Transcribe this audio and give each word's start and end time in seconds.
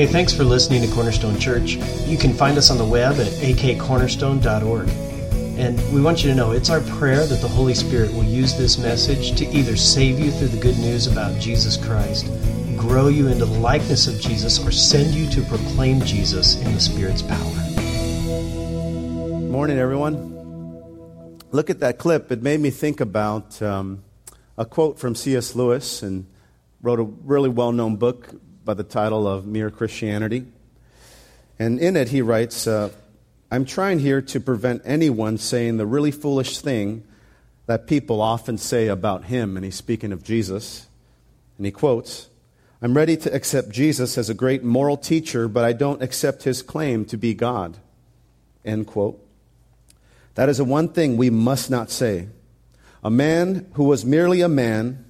Hey, 0.00 0.06
thanks 0.06 0.32
for 0.32 0.44
listening 0.44 0.80
to 0.80 0.88
Cornerstone 0.94 1.38
Church. 1.38 1.72
You 2.06 2.16
can 2.16 2.32
find 2.32 2.56
us 2.56 2.70
on 2.70 2.78
the 2.78 2.86
web 2.86 3.20
at 3.20 3.26
akcornerstone.org. 3.26 4.88
And 5.58 5.92
we 5.92 6.00
want 6.00 6.24
you 6.24 6.30
to 6.30 6.34
know 6.34 6.52
it's 6.52 6.70
our 6.70 6.80
prayer 6.80 7.26
that 7.26 7.42
the 7.42 7.48
Holy 7.48 7.74
Spirit 7.74 8.10
will 8.14 8.24
use 8.24 8.56
this 8.56 8.78
message 8.78 9.36
to 9.36 9.46
either 9.48 9.76
save 9.76 10.18
you 10.18 10.30
through 10.30 10.48
the 10.48 10.56
good 10.56 10.78
news 10.78 11.06
about 11.06 11.38
Jesus 11.38 11.76
Christ, 11.76 12.28
grow 12.78 13.08
you 13.08 13.28
into 13.28 13.44
the 13.44 13.58
likeness 13.58 14.06
of 14.06 14.18
Jesus, 14.18 14.58
or 14.66 14.70
send 14.70 15.12
you 15.12 15.28
to 15.32 15.42
proclaim 15.42 16.00
Jesus 16.00 16.58
in 16.62 16.72
the 16.72 16.80
Spirit's 16.80 17.20
power. 17.20 17.52
Morning, 19.50 19.78
everyone. 19.78 21.36
Look 21.50 21.68
at 21.68 21.80
that 21.80 21.98
clip. 21.98 22.32
It 22.32 22.42
made 22.42 22.60
me 22.60 22.70
think 22.70 23.02
about 23.02 23.60
um, 23.60 24.02
a 24.56 24.64
quote 24.64 24.98
from 24.98 25.14
C.S. 25.14 25.54
Lewis 25.54 26.02
and 26.02 26.24
wrote 26.80 27.00
a 27.00 27.02
really 27.04 27.50
well 27.50 27.72
known 27.72 27.96
book 27.96 28.30
by 28.70 28.74
the 28.74 28.84
title 28.84 29.26
of 29.26 29.46
Mere 29.46 29.68
Christianity. 29.68 30.46
And 31.58 31.80
in 31.80 31.96
it, 31.96 32.10
he 32.10 32.22
writes 32.22 32.68
uh, 32.68 32.90
I'm 33.50 33.64
trying 33.64 33.98
here 33.98 34.22
to 34.22 34.38
prevent 34.38 34.82
anyone 34.84 35.38
saying 35.38 35.76
the 35.76 35.86
really 35.86 36.12
foolish 36.12 36.60
thing 36.60 37.02
that 37.66 37.88
people 37.88 38.22
often 38.22 38.58
say 38.58 38.86
about 38.86 39.24
him. 39.24 39.56
And 39.56 39.64
he's 39.64 39.74
speaking 39.74 40.12
of 40.12 40.22
Jesus. 40.22 40.86
And 41.56 41.66
he 41.66 41.72
quotes 41.72 42.28
I'm 42.80 42.96
ready 42.96 43.16
to 43.16 43.34
accept 43.34 43.70
Jesus 43.70 44.16
as 44.16 44.30
a 44.30 44.34
great 44.34 44.62
moral 44.62 44.96
teacher, 44.96 45.48
but 45.48 45.64
I 45.64 45.72
don't 45.72 46.00
accept 46.00 46.44
his 46.44 46.62
claim 46.62 47.04
to 47.06 47.16
be 47.16 47.34
God. 47.34 47.76
End 48.64 48.86
quote. 48.86 49.20
That 50.36 50.48
is 50.48 50.58
the 50.58 50.64
one 50.64 50.90
thing 50.90 51.16
we 51.16 51.28
must 51.28 51.70
not 51.70 51.90
say. 51.90 52.28
A 53.02 53.10
man 53.10 53.66
who 53.72 53.82
was 53.82 54.04
merely 54.04 54.42
a 54.42 54.48
man 54.48 55.09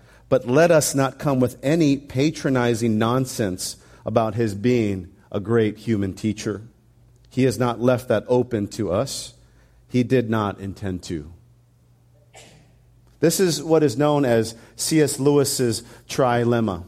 But 0.31 0.47
let 0.47 0.71
us 0.71 0.95
not 0.95 1.19
come 1.19 1.41
with 1.41 1.57
any 1.61 1.97
patronizing 1.97 2.97
nonsense 2.97 3.75
about 4.05 4.33
his 4.33 4.55
being 4.55 5.09
a 5.29 5.41
great 5.41 5.79
human 5.79 6.13
teacher. 6.13 6.61
He 7.29 7.43
has 7.43 7.59
not 7.59 7.81
left 7.81 8.07
that 8.07 8.23
open 8.29 8.69
to 8.69 8.93
us. 8.93 9.33
He 9.89 10.03
did 10.03 10.29
not 10.29 10.57
intend 10.61 11.03
to. 11.03 11.33
This 13.19 13.41
is 13.41 13.61
what 13.61 13.83
is 13.83 13.97
known 13.97 14.23
as 14.23 14.55
C.S. 14.77 15.19
Lewis's 15.19 15.83
trilemma 16.07 16.85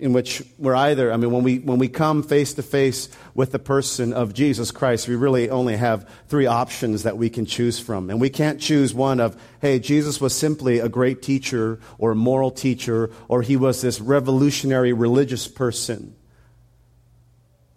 in 0.00 0.12
which 0.12 0.42
we're 0.58 0.74
either, 0.74 1.12
I 1.12 1.16
mean, 1.16 1.30
when 1.30 1.42
we, 1.42 1.58
when 1.58 1.78
we 1.78 1.88
come 1.88 2.22
face 2.22 2.54
to 2.54 2.62
face 2.62 3.08
with 3.34 3.52
the 3.52 3.58
person 3.58 4.12
of 4.12 4.32
Jesus 4.32 4.70
Christ, 4.70 5.06
we 5.06 5.14
really 5.14 5.50
only 5.50 5.76
have 5.76 6.08
three 6.28 6.46
options 6.46 7.02
that 7.02 7.18
we 7.18 7.28
can 7.28 7.44
choose 7.44 7.78
from. 7.78 8.10
And 8.10 8.20
we 8.20 8.30
can't 8.30 8.60
choose 8.60 8.94
one 8.94 9.20
of, 9.20 9.40
hey, 9.60 9.78
Jesus 9.78 10.20
was 10.20 10.34
simply 10.34 10.78
a 10.78 10.88
great 10.88 11.22
teacher 11.22 11.78
or 11.98 12.12
a 12.12 12.16
moral 12.16 12.50
teacher, 12.50 13.10
or 13.28 13.42
he 13.42 13.56
was 13.56 13.82
this 13.82 14.00
revolutionary 14.00 14.92
religious 14.92 15.46
person. 15.46 16.16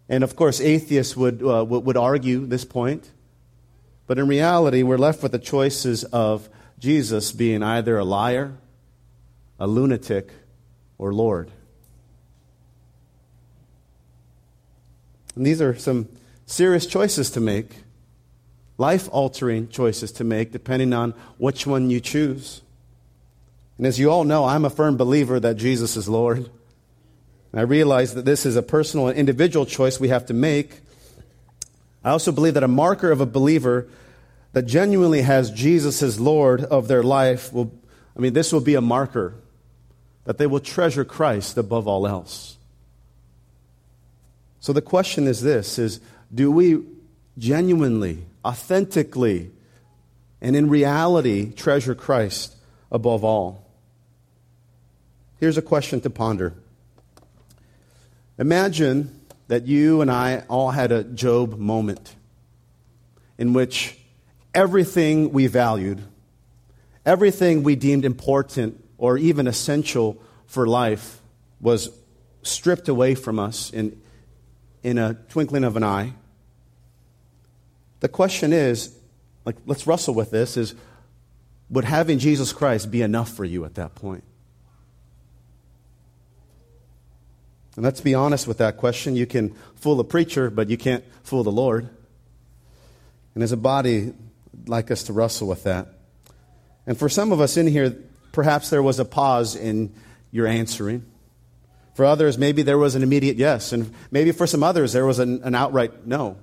And 0.08 0.23
of 0.23 0.35
course, 0.35 0.61
atheists 0.61 1.17
would, 1.17 1.43
uh, 1.43 1.65
would 1.65 1.97
argue 1.97 2.45
this 2.45 2.65
point. 2.65 3.11
But 4.08 4.19
in 4.19 4.27
reality, 4.27 4.83
we're 4.83 4.98
left 4.98 5.23
with 5.23 5.31
the 5.31 5.39
choices 5.39 6.03
of 6.05 6.49
Jesus 6.80 7.31
being 7.31 7.64
either 7.64 7.98
a 7.98 8.03
liar, 8.03 8.58
a 9.59 9.67
lunatic, 9.67 10.31
or 10.98 11.14
Lord. 11.14 11.52
And 15.36 15.45
these 15.45 15.61
are 15.61 15.76
some 15.76 16.10
serious 16.45 16.86
choices 16.86 17.30
to 17.32 17.39
make, 17.39 17.83
life 18.77 19.10
altering 19.11 19.70
choices 19.70 20.11
to 20.14 20.23
make, 20.23 20.52
depending 20.52 20.94
on 20.94 21.11
which 21.38 21.66
one 21.66 21.89
you 21.89 21.99
choose. 21.99 22.61
And 23.77 23.88
as 23.88 23.99
you 23.99 24.11
all 24.11 24.23
know, 24.23 24.45
I'm 24.45 24.66
a 24.66 24.70
firm 24.70 24.98
believer 24.98 25.39
that 25.39 25.55
Jesus 25.55 25.98
is 25.98 26.08
Lord. 26.08 26.49
And 27.52 27.60
I 27.60 27.64
realize 27.64 28.14
that 28.16 28.26
this 28.26 28.45
is 28.45 28.55
a 28.55 28.64
personal 28.64 29.08
and 29.08 29.17
individual 29.17 29.66
choice 29.66 29.99
we 29.99 30.10
have 30.10 30.26
to 30.27 30.33
make. 30.33 30.80
I 32.04 32.11
also 32.11 32.32
believe 32.32 32.55
that 32.55 32.64
a 32.64 32.67
marker 32.67 33.11
of 33.11 33.22
a 33.22 33.26
believer 33.26 33.88
that 34.54 34.64
genuinely 34.64 35.22
has 35.22 35.49
Jesus 35.52 36.04
as 36.04 36.20
Lord 36.20 36.64
of 36.64 36.88
their 36.88 37.04
life 37.04 37.52
will, 37.52 37.72
I 38.16 38.20
mean, 38.20 38.33
this 38.33 38.54
will 38.54 38.61
be 38.61 38.76
a 38.76 38.82
marker 38.82 39.36
that 40.26 40.38
they 40.38 40.48
will 40.48 40.60
treasure 40.60 41.04
Christ 41.04 41.58
above 41.58 41.88
all 41.88 42.08
else. 42.08 42.58
So 44.63 44.71
the 44.71 44.81
question 44.81 45.27
is 45.27 45.41
this 45.41 45.77
is 45.77 45.99
do 46.33 46.49
we 46.49 46.85
genuinely, 47.37 48.25
authentically, 48.45 49.51
and 50.39 50.55
in 50.55 50.69
reality 50.69 51.51
treasure 51.51 51.93
Christ 51.93 52.55
above 52.89 53.25
all? 53.25 53.69
Here's 55.37 55.57
a 55.57 55.61
question 55.61 55.99
to 55.99 56.09
ponder. 56.09 56.53
Imagine 58.37 59.19
that 59.49 59.67
you 59.67 59.99
and 59.99 60.09
I 60.09 60.45
all 60.47 60.71
had 60.71 60.93
a 60.93 61.03
Job 61.03 61.57
moment 61.59 62.15
in 63.37 63.51
which 63.51 63.97
everything 64.53 65.33
we 65.33 65.47
valued, 65.47 66.01
everything 67.05 67.63
we 67.63 67.75
deemed 67.75 68.05
important 68.05 68.81
or 68.97 69.17
even 69.17 69.45
essential 69.45 70.23
for 70.45 70.65
life 70.65 71.19
was 71.59 71.89
stripped 72.43 72.87
away 72.87 73.13
from 73.13 73.39
us 73.39 73.69
in 73.69 74.01
in 74.83 74.98
a 74.98 75.16
twinkling 75.30 75.64
of 75.64 75.76
an 75.77 75.83
eye. 75.83 76.14
The 78.02 78.10
question 78.10 78.54
is, 78.54 78.95
like, 79.45 79.55
let's 79.66 79.88
wrestle 79.88 80.14
with 80.14 80.32
this, 80.32 80.58
is 80.58 80.76
would 81.70 81.86
having 81.86 82.20
Jesus 82.20 82.54
Christ 82.54 82.92
be 82.92 83.02
enough 83.02 83.30
for 83.30 83.45
you 83.45 83.66
at 83.66 83.76
that 83.76 83.95
point? 83.95 84.23
And 87.76 87.83
let's 87.83 88.02
be 88.02 88.14
honest 88.14 88.48
with 88.48 88.60
that 88.60 88.77
question. 88.77 89.16
You 89.16 89.26
can 89.26 89.55
fool 89.76 89.99
a 89.99 90.04
preacher, 90.04 90.49
but 90.49 90.70
you 90.70 90.77
can't 90.77 91.04
fool 91.23 91.43
the 91.43 91.52
Lord. 91.52 91.89
And 93.33 93.43
as 93.43 93.52
a 93.52 93.58
body, 93.58 94.14
I'd 94.61 94.70
like 94.70 94.92
us 94.92 95.04
to 95.04 95.14
wrestle 95.14 95.48
with 95.48 95.64
that. 95.64 95.88
And 96.86 96.98
for 96.98 97.10
some 97.10 97.32
of 97.32 97.42
us 97.42 97.58
in 97.58 97.66
here, 97.66 97.95
perhaps 98.32 98.70
there 98.70 98.83
was 98.83 98.99
a 98.99 99.05
pause 99.05 99.55
in 99.55 99.93
your 100.32 100.45
answering. 100.45 101.05
For 101.93 102.05
others, 102.05 102.37
maybe 102.37 102.64
there 102.64 102.77
was 102.77 102.95
an 102.95 103.04
immediate 103.04 103.37
yes. 103.37 103.71
And 103.71 103.93
maybe 104.11 104.31
for 104.31 104.48
some 104.48 104.64
others, 104.64 104.93
there 104.93 105.05
was 105.05 105.20
an, 105.20 105.43
an 105.43 105.55
outright 105.55 106.05
no. 106.08 106.37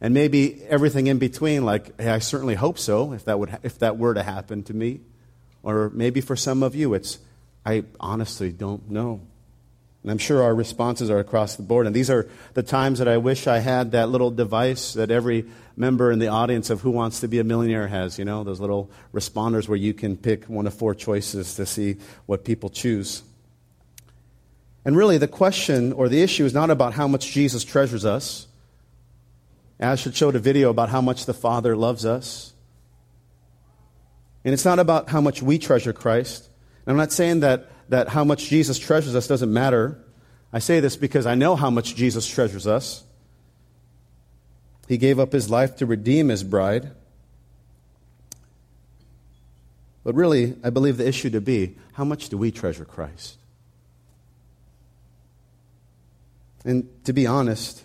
And 0.00 0.14
maybe 0.14 0.62
everything 0.64 1.06
in 1.06 1.18
between, 1.18 1.64
like, 1.64 2.00
hey, 2.00 2.08
I 2.08 2.20
certainly 2.20 2.54
hope 2.54 2.78
so, 2.78 3.12
if 3.12 3.26
that, 3.26 3.38
would, 3.38 3.58
if 3.62 3.78
that 3.80 3.98
were 3.98 4.14
to 4.14 4.22
happen 4.22 4.62
to 4.64 4.74
me. 4.74 5.00
Or 5.62 5.90
maybe 5.90 6.22
for 6.22 6.36
some 6.36 6.62
of 6.62 6.74
you, 6.74 6.94
it's, 6.94 7.18
I 7.66 7.84
honestly 7.98 8.50
don't 8.50 8.90
know. 8.90 9.20
And 10.02 10.10
I'm 10.10 10.18
sure 10.18 10.42
our 10.42 10.54
responses 10.54 11.10
are 11.10 11.18
across 11.18 11.56
the 11.56 11.62
board. 11.62 11.86
And 11.86 11.94
these 11.94 12.08
are 12.08 12.26
the 12.54 12.62
times 12.62 13.00
that 13.00 13.08
I 13.08 13.18
wish 13.18 13.46
I 13.46 13.58
had 13.58 13.92
that 13.92 14.08
little 14.08 14.30
device 14.30 14.94
that 14.94 15.10
every 15.10 15.44
member 15.76 16.10
in 16.10 16.18
the 16.18 16.28
audience 16.28 16.70
of 16.70 16.80
Who 16.80 16.90
Wants 16.90 17.20
to 17.20 17.28
Be 17.28 17.38
a 17.38 17.44
Millionaire 17.44 17.86
has, 17.86 18.18
you 18.18 18.24
know, 18.24 18.42
those 18.42 18.60
little 18.60 18.90
responders 19.12 19.68
where 19.68 19.76
you 19.76 19.92
can 19.92 20.16
pick 20.16 20.46
one 20.46 20.66
of 20.66 20.72
four 20.72 20.94
choices 20.94 21.56
to 21.56 21.66
see 21.66 21.96
what 22.24 22.46
people 22.46 22.70
choose. 22.70 23.22
And 24.84 24.96
really, 24.96 25.18
the 25.18 25.28
question 25.28 25.92
or 25.92 26.08
the 26.08 26.22
issue 26.22 26.44
is 26.44 26.54
not 26.54 26.70
about 26.70 26.94
how 26.94 27.06
much 27.06 27.30
Jesus 27.30 27.64
treasures 27.64 28.04
us. 28.04 28.46
Ash 29.78 30.04
had 30.04 30.14
showed 30.14 30.36
a 30.36 30.38
video 30.38 30.70
about 30.70 30.88
how 30.88 31.00
much 31.00 31.26
the 31.26 31.34
Father 31.34 31.76
loves 31.76 32.04
us. 32.04 32.52
And 34.44 34.54
it's 34.54 34.64
not 34.64 34.78
about 34.78 35.10
how 35.10 35.20
much 35.20 35.42
we 35.42 35.58
treasure 35.58 35.92
Christ. 35.92 36.48
And 36.84 36.92
I'm 36.92 36.96
not 36.96 37.12
saying 37.12 37.40
that, 37.40 37.70
that 37.90 38.08
how 38.08 38.24
much 38.24 38.48
Jesus 38.48 38.78
treasures 38.78 39.14
us 39.14 39.26
doesn't 39.26 39.52
matter. 39.52 40.02
I 40.52 40.58
say 40.58 40.80
this 40.80 40.96
because 40.96 41.26
I 41.26 41.34
know 41.34 41.56
how 41.56 41.70
much 41.70 41.94
Jesus 41.94 42.26
treasures 42.26 42.66
us. 42.66 43.04
He 44.88 44.98
gave 44.98 45.20
up 45.20 45.32
his 45.32 45.50
life 45.50 45.76
to 45.76 45.86
redeem 45.86 46.30
his 46.30 46.42
bride. 46.42 46.90
But 50.02 50.14
really, 50.14 50.56
I 50.64 50.70
believe 50.70 50.96
the 50.96 51.06
issue 51.06 51.30
to 51.30 51.40
be 51.40 51.76
how 51.92 52.04
much 52.04 52.30
do 52.30 52.38
we 52.38 52.50
treasure 52.50 52.84
Christ? 52.84 53.36
And 56.64 56.88
to 57.04 57.12
be 57.12 57.26
honest, 57.26 57.84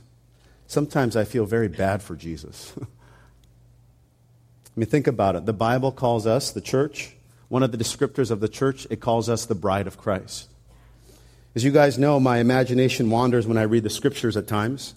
sometimes 0.67 1.15
I 1.15 1.23
feel 1.23 1.45
very 1.45 1.67
bad 1.67 2.01
for 2.01 2.15
Jesus. 2.15 2.73
I 2.81 2.85
mean, 4.75 4.87
think 4.87 5.07
about 5.07 5.35
it. 5.35 5.45
The 5.45 5.53
Bible 5.53 5.91
calls 5.91 6.27
us, 6.27 6.51
the 6.51 6.61
church, 6.61 7.15
one 7.47 7.63
of 7.63 7.71
the 7.71 7.77
descriptors 7.77 8.31
of 8.31 8.41
the 8.41 8.49
church, 8.49 8.85
it 8.89 8.99
calls 8.99 9.29
us 9.29 9.45
the 9.45 9.55
bride 9.55 9.87
of 9.87 9.97
Christ. 9.97 10.49
As 11.55 11.63
you 11.63 11.71
guys 11.71 11.97
know, 11.97 12.19
my 12.19 12.39
imagination 12.39 13.09
wanders 13.09 13.47
when 13.47 13.57
I 13.57 13.61
read 13.61 13.83
the 13.83 13.89
scriptures 13.89 14.35
at 14.35 14.47
times. 14.47 14.93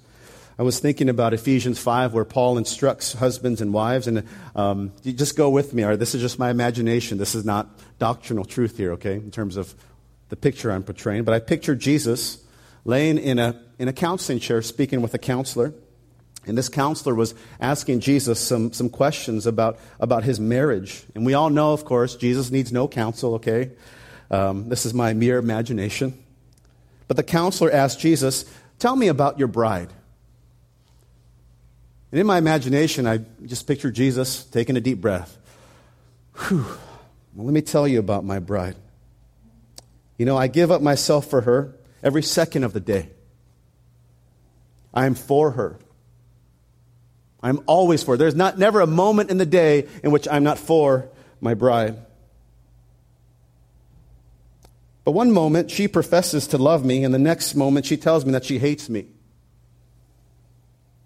I 0.58 0.64
was 0.64 0.80
thinking 0.80 1.08
about 1.08 1.32
Ephesians 1.32 1.78
5, 1.78 2.14
where 2.14 2.24
Paul 2.24 2.58
instructs 2.58 3.12
husbands 3.12 3.60
and 3.60 3.72
wives. 3.72 4.08
And 4.08 4.24
um, 4.56 4.90
just 5.04 5.36
go 5.36 5.50
with 5.50 5.72
me. 5.72 5.84
All 5.84 5.90
right, 5.90 5.98
this 5.98 6.16
is 6.16 6.20
just 6.20 6.36
my 6.36 6.50
imagination. 6.50 7.16
This 7.16 7.36
is 7.36 7.44
not 7.44 7.68
doctrinal 8.00 8.44
truth 8.44 8.76
here, 8.76 8.92
okay, 8.94 9.14
in 9.14 9.30
terms 9.30 9.56
of 9.56 9.72
the 10.30 10.36
picture 10.36 10.72
I'm 10.72 10.82
portraying. 10.82 11.22
But 11.22 11.34
I 11.34 11.38
picture 11.38 11.76
Jesus 11.76 12.42
laying 12.88 13.18
in 13.18 13.38
a, 13.38 13.54
in 13.78 13.86
a 13.86 13.92
counseling 13.92 14.38
chair 14.38 14.62
speaking 14.62 15.02
with 15.02 15.12
a 15.12 15.18
counselor. 15.18 15.74
And 16.46 16.56
this 16.56 16.70
counselor 16.70 17.14
was 17.14 17.34
asking 17.60 18.00
Jesus 18.00 18.40
some, 18.40 18.72
some 18.72 18.88
questions 18.88 19.46
about, 19.46 19.78
about 20.00 20.24
his 20.24 20.40
marriage. 20.40 21.04
And 21.14 21.26
we 21.26 21.34
all 21.34 21.50
know, 21.50 21.74
of 21.74 21.84
course, 21.84 22.16
Jesus 22.16 22.50
needs 22.50 22.72
no 22.72 22.88
counsel, 22.88 23.34
okay? 23.34 23.72
Um, 24.30 24.70
this 24.70 24.86
is 24.86 24.94
my 24.94 25.12
mere 25.12 25.36
imagination. 25.36 26.18
But 27.08 27.18
the 27.18 27.22
counselor 27.22 27.70
asked 27.70 28.00
Jesus, 28.00 28.46
Tell 28.78 28.96
me 28.96 29.08
about 29.08 29.38
your 29.38 29.48
bride. 29.48 29.90
And 32.10 32.18
in 32.18 32.26
my 32.26 32.38
imagination, 32.38 33.06
I 33.06 33.18
just 33.44 33.66
picture 33.66 33.90
Jesus 33.90 34.44
taking 34.44 34.78
a 34.78 34.80
deep 34.80 35.02
breath. 35.02 35.36
Whew. 36.48 36.64
Well, 37.34 37.44
let 37.44 37.52
me 37.52 37.60
tell 37.60 37.86
you 37.86 37.98
about 37.98 38.24
my 38.24 38.38
bride. 38.38 38.76
You 40.16 40.24
know, 40.24 40.38
I 40.38 40.46
give 40.46 40.70
up 40.70 40.80
myself 40.80 41.28
for 41.28 41.42
her 41.42 41.74
every 42.02 42.22
second 42.22 42.64
of 42.64 42.72
the 42.72 42.80
day. 42.80 43.10
I 44.92 45.06
am 45.06 45.14
for 45.14 45.52
her. 45.52 45.78
I'm 47.42 47.60
always 47.66 48.02
for 48.02 48.12
her. 48.12 48.16
There's 48.16 48.34
not 48.34 48.58
never 48.58 48.80
a 48.80 48.86
moment 48.86 49.30
in 49.30 49.38
the 49.38 49.46
day 49.46 49.86
in 50.02 50.10
which 50.10 50.26
I'm 50.28 50.44
not 50.44 50.58
for 50.58 51.08
my 51.40 51.54
bride. 51.54 51.96
But 55.04 55.12
one 55.12 55.30
moment 55.30 55.70
she 55.70 55.88
professes 55.88 56.48
to 56.48 56.58
love 56.58 56.84
me, 56.84 57.04
and 57.04 57.14
the 57.14 57.18
next 57.18 57.54
moment 57.54 57.86
she 57.86 57.96
tells 57.96 58.26
me 58.26 58.32
that 58.32 58.44
she 58.44 58.58
hates 58.58 58.88
me. 58.88 59.06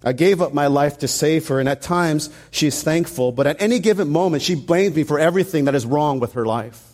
I 0.05 0.12
gave 0.12 0.43
up 0.43 0.53
my 0.53 0.67
life 0.67 0.99
to 0.99 1.09
save 1.09 1.47
her, 1.49 1.61
and 1.61 1.69
at 1.69 1.83
times 1.83 2.29
she 2.50 2.67
is 2.67 2.83
thankful, 2.83 3.31
but 3.31 3.47
at 3.47 3.62
any 3.62 3.79
given 3.79 4.09
moment 4.09 4.43
she 4.43 4.56
blames 4.56 4.97
me 4.97 5.05
for 5.05 5.21
everything 5.21 5.67
that 5.67 5.75
is 5.75 5.87
wrong 5.87 6.19
with 6.19 6.33
her 6.33 6.44
life. 6.44 6.92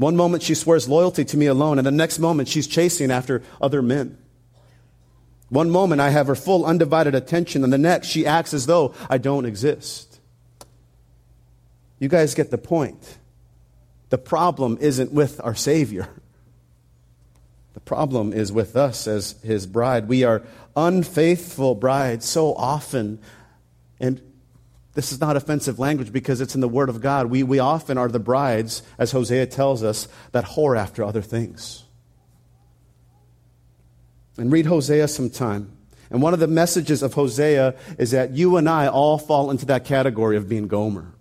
One 0.00 0.16
moment 0.16 0.42
she 0.42 0.54
swears 0.54 0.88
loyalty 0.88 1.26
to 1.26 1.36
me 1.36 1.44
alone, 1.44 1.76
and 1.76 1.86
the 1.86 1.90
next 1.90 2.18
moment 2.18 2.48
she's 2.48 2.66
chasing 2.66 3.10
after 3.10 3.42
other 3.60 3.82
men. 3.82 4.16
One 5.50 5.68
moment 5.68 6.00
I 6.00 6.08
have 6.08 6.26
her 6.26 6.34
full 6.34 6.64
undivided 6.64 7.14
attention, 7.14 7.62
and 7.64 7.70
the 7.70 7.76
next 7.76 8.08
she 8.08 8.24
acts 8.24 8.54
as 8.54 8.64
though 8.64 8.94
I 9.10 9.18
don't 9.18 9.44
exist. 9.44 10.18
You 11.98 12.08
guys 12.08 12.32
get 12.32 12.50
the 12.50 12.56
point. 12.56 13.18
The 14.08 14.16
problem 14.16 14.78
isn't 14.80 15.12
with 15.12 15.38
our 15.44 15.54
Savior. 15.54 16.08
The 17.74 17.80
problem 17.80 18.32
is 18.32 18.50
with 18.50 18.76
us 18.76 19.06
as 19.06 19.32
His 19.42 19.66
bride. 19.66 20.08
We 20.08 20.24
are 20.24 20.40
unfaithful 20.74 21.74
brides 21.74 22.26
so 22.26 22.54
often. 22.54 23.18
And 24.00 24.22
this 25.00 25.12
is 25.12 25.20
not 25.20 25.34
offensive 25.34 25.78
language 25.78 26.12
because 26.12 26.42
it's 26.42 26.54
in 26.54 26.60
the 26.60 26.68
Word 26.68 26.90
of 26.90 27.00
God. 27.00 27.28
We, 27.28 27.42
we 27.42 27.58
often 27.58 27.96
are 27.96 28.08
the 28.08 28.18
brides, 28.18 28.82
as 28.98 29.12
Hosea 29.12 29.46
tells 29.46 29.82
us, 29.82 30.08
that 30.32 30.44
whore 30.44 30.78
after 30.78 31.02
other 31.02 31.22
things. 31.22 31.84
And 34.36 34.52
read 34.52 34.66
Hosea 34.66 35.08
sometime. 35.08 35.74
And 36.10 36.20
one 36.20 36.34
of 36.34 36.40
the 36.40 36.46
messages 36.46 37.02
of 37.02 37.14
Hosea 37.14 37.76
is 37.98 38.10
that 38.10 38.32
you 38.32 38.58
and 38.58 38.68
I 38.68 38.88
all 38.88 39.16
fall 39.16 39.50
into 39.50 39.64
that 39.66 39.86
category 39.86 40.36
of 40.36 40.50
being 40.50 40.68
Gomer. 40.68 41.14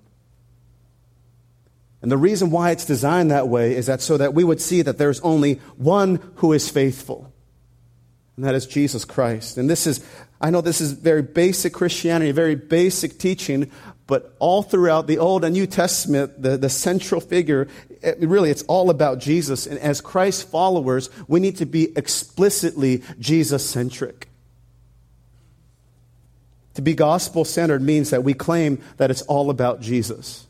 And 2.01 2.11
the 2.11 2.17
reason 2.17 2.51
why 2.51 2.71
it's 2.71 2.83
designed 2.83 3.31
that 3.31 3.47
way 3.47 3.77
is 3.77 3.85
that 3.85 4.01
so 4.01 4.17
that 4.17 4.33
we 4.33 4.43
would 4.43 4.59
see 4.59 4.81
that 4.81 4.97
there's 4.97 5.21
only 5.21 5.55
one 5.77 6.19
who 6.35 6.51
is 6.51 6.69
faithful 6.69 7.31
and 8.39 8.45
that 8.45 8.55
is 8.55 8.65
Jesus 8.65 9.03
Christ. 9.03 9.57
And 9.57 9.69
this 9.69 9.85
is, 9.85 10.01
I 10.41 10.49
know 10.49 10.61
this 10.61 10.81
is 10.81 10.93
very 10.93 11.21
basic 11.21 11.73
Christianity, 11.73 12.31
very 12.31 12.55
basic 12.55 13.17
teaching, 13.19 13.69
but 14.07 14.35
all 14.39 14.63
throughout 14.63 15.05
the 15.05 15.17
Old 15.17 15.43
and 15.43 15.53
New 15.53 15.67
Testament, 15.67 16.41
the, 16.41 16.57
the 16.57 16.69
central 16.69 17.21
figure, 17.21 17.67
it, 18.01 18.19
really, 18.19 18.49
it's 18.49 18.63
all 18.63 18.89
about 18.89 19.19
Jesus. 19.19 19.67
And 19.67 19.77
as 19.79 20.01
Christ 20.01 20.49
followers, 20.49 21.09
we 21.27 21.39
need 21.39 21.57
to 21.57 21.65
be 21.65 21.95
explicitly 21.97 23.03
Jesus 23.19 23.69
centric. 23.69 24.29
To 26.75 26.81
be 26.81 26.93
gospel 26.93 27.43
centered 27.43 27.81
means 27.81 28.09
that 28.11 28.23
we 28.23 28.33
claim 28.33 28.81
that 28.97 29.11
it's 29.11 29.21
all 29.23 29.49
about 29.49 29.81
Jesus. 29.81 30.47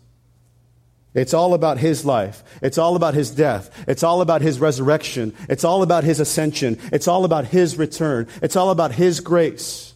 It's 1.20 1.34
all 1.34 1.54
about 1.54 1.80
his 1.80 2.06
life. 2.06 2.44
It's 2.62 2.78
all 2.78 2.96
about 2.96 3.14
his 3.14 3.30
death. 3.30 3.70
It's 3.90 4.04
all 4.04 4.22
about 4.22 4.42
his 4.42 4.60
resurrection. 4.60 5.36
It's 5.50 5.66
all 5.66 5.84
about 5.84 6.06
his 6.06 6.22
ascension. 6.22 6.80
It's 6.94 7.10
all 7.10 7.26
about 7.26 7.46
his 7.46 7.78
return. 7.78 8.28
It's 8.42 8.56
all 8.56 8.70
about 8.72 8.94
his 8.94 9.20
grace. 9.20 9.94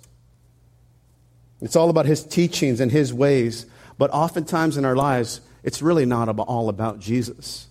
It's 1.61 1.77
all 1.77 1.89
about 1.89 2.07
his 2.07 2.23
teachings 2.25 2.81
and 2.81 2.91
his 2.91 3.13
ways. 3.13 3.65
But 3.97 4.11
oftentimes 4.11 4.75
in 4.75 4.83
our 4.83 4.97
lives, 4.97 5.39
it's 5.63 5.81
really 5.81 6.05
not 6.05 6.27
all 6.27 6.67
about 6.67 6.99
Jesus. 6.99 7.67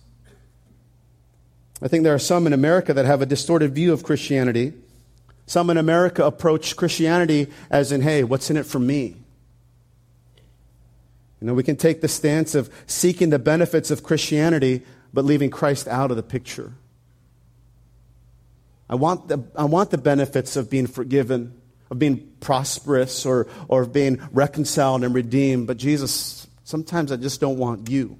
I 1.79 1.87
think 1.87 2.03
there 2.03 2.15
are 2.15 2.19
some 2.19 2.47
in 2.47 2.53
America 2.53 2.91
that 2.91 3.05
have 3.05 3.21
a 3.21 3.27
distorted 3.27 3.75
view 3.75 3.93
of 3.93 4.01
Christianity. 4.01 4.73
Some 5.45 5.69
in 5.69 5.77
America 5.77 6.25
approach 6.25 6.75
Christianity 6.75 7.47
as 7.69 7.91
in, 7.91 8.01
hey, 8.01 8.23
what's 8.23 8.49
in 8.49 8.57
it 8.57 8.65
for 8.65 8.79
me? 8.79 9.17
You 11.43 11.47
know, 11.47 11.55
we 11.55 11.63
can 11.63 11.75
take 11.75 11.99
the 11.99 12.07
stance 12.07 12.55
of 12.55 12.73
seeking 12.87 13.29
the 13.29 13.37
benefits 13.37 13.91
of 13.91 14.01
Christianity, 14.01 14.83
but 15.13 15.25
leaving 15.25 15.49
Christ 15.49 15.89
out 15.89 16.09
of 16.09 16.15
the 16.15 16.23
picture. 16.23 16.71
I 18.89 18.95
want 18.95 19.27
the, 19.27 19.43
I 19.53 19.65
want 19.65 19.91
the 19.91 19.97
benefits 19.97 20.55
of 20.55 20.69
being 20.69 20.87
forgiven, 20.87 21.59
of 21.91 21.99
being 21.99 22.31
prosperous, 22.39 23.25
or, 23.25 23.47
or 23.67 23.81
of 23.81 23.91
being 23.91 24.21
reconciled 24.31 25.03
and 25.03 25.13
redeemed, 25.13 25.67
but 25.67 25.75
Jesus, 25.75 26.47
sometimes 26.63 27.11
I 27.11 27.17
just 27.17 27.41
don't 27.41 27.57
want 27.57 27.89
you. 27.89 28.17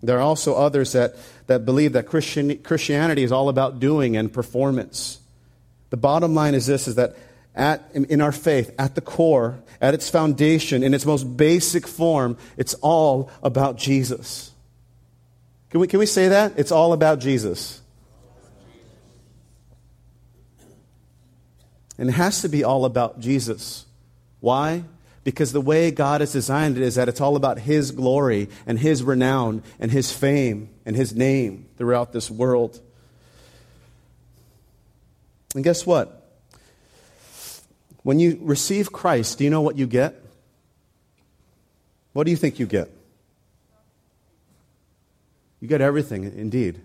There 0.00 0.16
are 0.16 0.22
also 0.22 0.54
others 0.54 0.92
that, 0.92 1.16
that 1.48 1.64
believe 1.64 1.94
that 1.94 2.06
Christian, 2.06 2.56
Christianity 2.58 3.24
is 3.24 3.32
all 3.32 3.48
about 3.48 3.80
doing 3.80 4.16
and 4.16 4.32
performance. 4.32 5.18
The 5.90 5.96
bottom 5.96 6.36
line 6.36 6.54
is 6.54 6.66
this 6.66 6.86
is 6.86 6.94
that 6.94 7.16
at, 7.54 7.88
in 7.94 8.20
our 8.20 8.32
faith, 8.32 8.74
at 8.78 8.94
the 8.94 9.00
core, 9.00 9.62
at 9.80 9.94
its 9.94 10.10
foundation, 10.10 10.82
in 10.82 10.92
its 10.92 11.06
most 11.06 11.36
basic 11.36 11.86
form, 11.86 12.36
it's 12.56 12.74
all 12.74 13.30
about 13.42 13.76
Jesus. 13.76 14.50
Can 15.70 15.80
we, 15.80 15.86
can 15.86 15.98
we 15.98 16.06
say 16.06 16.28
that? 16.28 16.54
It's 16.56 16.72
all 16.72 16.92
about 16.92 17.20
Jesus. 17.20 17.80
And 21.96 22.08
it 22.08 22.12
has 22.12 22.42
to 22.42 22.48
be 22.48 22.64
all 22.64 22.84
about 22.84 23.20
Jesus. 23.20 23.86
Why? 24.40 24.84
Because 25.22 25.52
the 25.52 25.60
way 25.60 25.90
God 25.90 26.20
has 26.20 26.32
designed 26.32 26.76
it 26.76 26.82
is 26.82 26.96
that 26.96 27.08
it's 27.08 27.20
all 27.20 27.36
about 27.36 27.60
His 27.60 27.92
glory 27.92 28.48
and 28.66 28.78
His 28.78 29.02
renown 29.02 29.62
and 29.78 29.90
His 29.90 30.12
fame 30.12 30.70
and 30.84 30.96
His 30.96 31.14
name 31.14 31.66
throughout 31.78 32.12
this 32.12 32.30
world. 32.30 32.80
And 35.54 35.62
guess 35.62 35.86
what? 35.86 36.23
When 38.04 38.20
you 38.20 38.38
receive 38.42 38.92
Christ, 38.92 39.38
do 39.38 39.44
you 39.44 39.50
know 39.50 39.62
what 39.62 39.76
you 39.76 39.86
get? 39.86 40.14
What 42.12 42.24
do 42.24 42.30
you 42.30 42.36
think 42.36 42.60
you 42.60 42.66
get? 42.66 42.88
You 45.60 45.66
get 45.66 45.80
everything, 45.80 46.24
indeed. 46.24 46.80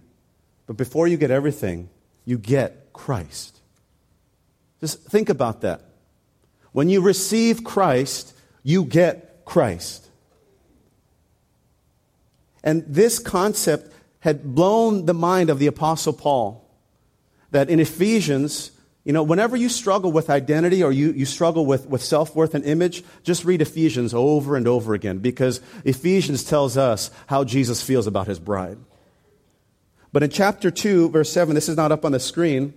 But 0.65 0.77
before 0.77 1.07
you 1.07 1.17
get 1.17 1.29
everything, 1.29 1.89
you 2.25 2.37
get 2.37 2.93
Christ. 2.93 3.59
Just 4.79 5.03
think 5.03 5.29
about 5.29 5.61
that. 5.61 5.81
When 6.71 6.87
you 6.87 7.01
receive 7.01 7.63
Christ, 7.63 8.33
you 8.63 8.85
get 8.85 9.43
Christ. 9.43 10.07
And 12.63 12.85
this 12.87 13.19
concept 13.19 13.91
had 14.21 14.55
blown 14.55 15.05
the 15.05 15.13
mind 15.13 15.49
of 15.49 15.59
the 15.59 15.67
Apostle 15.67 16.13
Paul. 16.13 16.65
That 17.51 17.69
in 17.69 17.79
Ephesians, 17.79 18.71
you 19.09 19.13
know, 19.13 19.23
whenever 19.23 19.57
you 19.57 19.69
struggle 19.69 20.11
with 20.11 20.29
identity 20.29 20.83
or 20.83 20.91
you, 20.91 21.11
you 21.13 21.25
struggle 21.25 21.65
with, 21.65 21.87
with 21.87 22.03
self 22.03 22.35
worth 22.35 22.53
and 22.53 22.63
image, 22.63 23.03
just 23.23 23.43
read 23.43 23.59
Ephesians 23.59 24.13
over 24.13 24.55
and 24.55 24.67
over 24.67 24.93
again 24.93 25.17
because 25.17 25.61
Ephesians 25.83 26.43
tells 26.43 26.77
us 26.77 27.09
how 27.25 27.43
Jesus 27.43 27.81
feels 27.81 28.05
about 28.05 28.27
his 28.27 28.37
bride. 28.37 28.77
But 30.13 30.21
in 30.21 30.29
chapter 30.29 30.69
2, 30.69 31.09
verse 31.09 31.31
7, 31.31 31.55
this 31.55 31.67
is 31.67 31.75
not 31.75 31.91
up 31.91 32.05
on 32.05 32.11
the 32.11 32.19
screen, 32.19 32.75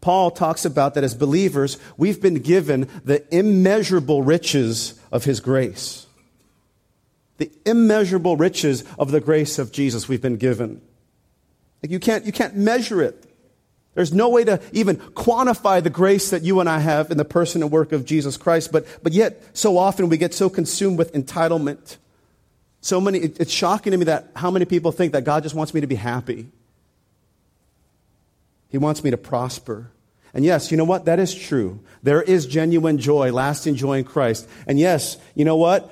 Paul 0.00 0.30
talks 0.30 0.64
about 0.64 0.94
that 0.94 1.02
as 1.02 1.16
believers, 1.16 1.78
we've 1.96 2.22
been 2.22 2.34
given 2.34 2.88
the 3.04 3.24
immeasurable 3.36 4.22
riches 4.22 5.00
of 5.10 5.24
his 5.24 5.40
grace. 5.40 6.06
The 7.38 7.50
immeasurable 7.66 8.36
riches 8.36 8.84
of 9.00 9.10
the 9.10 9.20
grace 9.20 9.58
of 9.58 9.72
Jesus 9.72 10.06
we've 10.06 10.22
been 10.22 10.36
given. 10.36 10.80
Like 11.82 11.90
you, 11.90 11.98
can't, 11.98 12.24
you 12.24 12.30
can't 12.30 12.54
measure 12.54 13.02
it. 13.02 13.23
There's 13.94 14.12
no 14.12 14.28
way 14.28 14.44
to 14.44 14.60
even 14.72 14.96
quantify 14.96 15.82
the 15.82 15.90
grace 15.90 16.30
that 16.30 16.42
you 16.42 16.60
and 16.60 16.68
I 16.68 16.80
have 16.80 17.10
in 17.10 17.16
the 17.16 17.24
person 17.24 17.62
and 17.62 17.70
work 17.70 17.92
of 17.92 18.04
Jesus 18.04 18.36
Christ, 18.36 18.72
but, 18.72 18.86
but 19.02 19.12
yet, 19.12 19.42
so 19.56 19.78
often 19.78 20.08
we 20.08 20.16
get 20.16 20.34
so 20.34 20.50
consumed 20.50 20.98
with 20.98 21.12
entitlement, 21.12 21.96
So 22.84 23.00
many, 23.00 23.18
it, 23.18 23.40
it's 23.40 23.50
shocking 23.50 23.92
to 23.92 23.96
me 23.96 24.04
that 24.04 24.28
how 24.36 24.50
many 24.50 24.66
people 24.66 24.92
think 24.92 25.14
that 25.14 25.24
God 25.24 25.42
just 25.42 25.54
wants 25.54 25.72
me 25.72 25.80
to 25.80 25.86
be 25.86 25.94
happy. 25.94 26.48
He 28.68 28.76
wants 28.76 29.02
me 29.02 29.10
to 29.10 29.16
prosper. 29.16 29.90
And 30.34 30.44
yes, 30.44 30.70
you 30.70 30.76
know 30.76 30.84
what? 30.84 31.06
That 31.06 31.18
is 31.18 31.34
true. 31.34 31.80
There 32.02 32.20
is 32.20 32.44
genuine 32.44 32.98
joy, 32.98 33.32
lasting 33.32 33.76
joy 33.76 33.98
in 33.98 34.04
Christ. 34.04 34.46
And 34.66 34.78
yes, 34.78 35.16
you 35.34 35.46
know 35.46 35.56
what? 35.56 35.90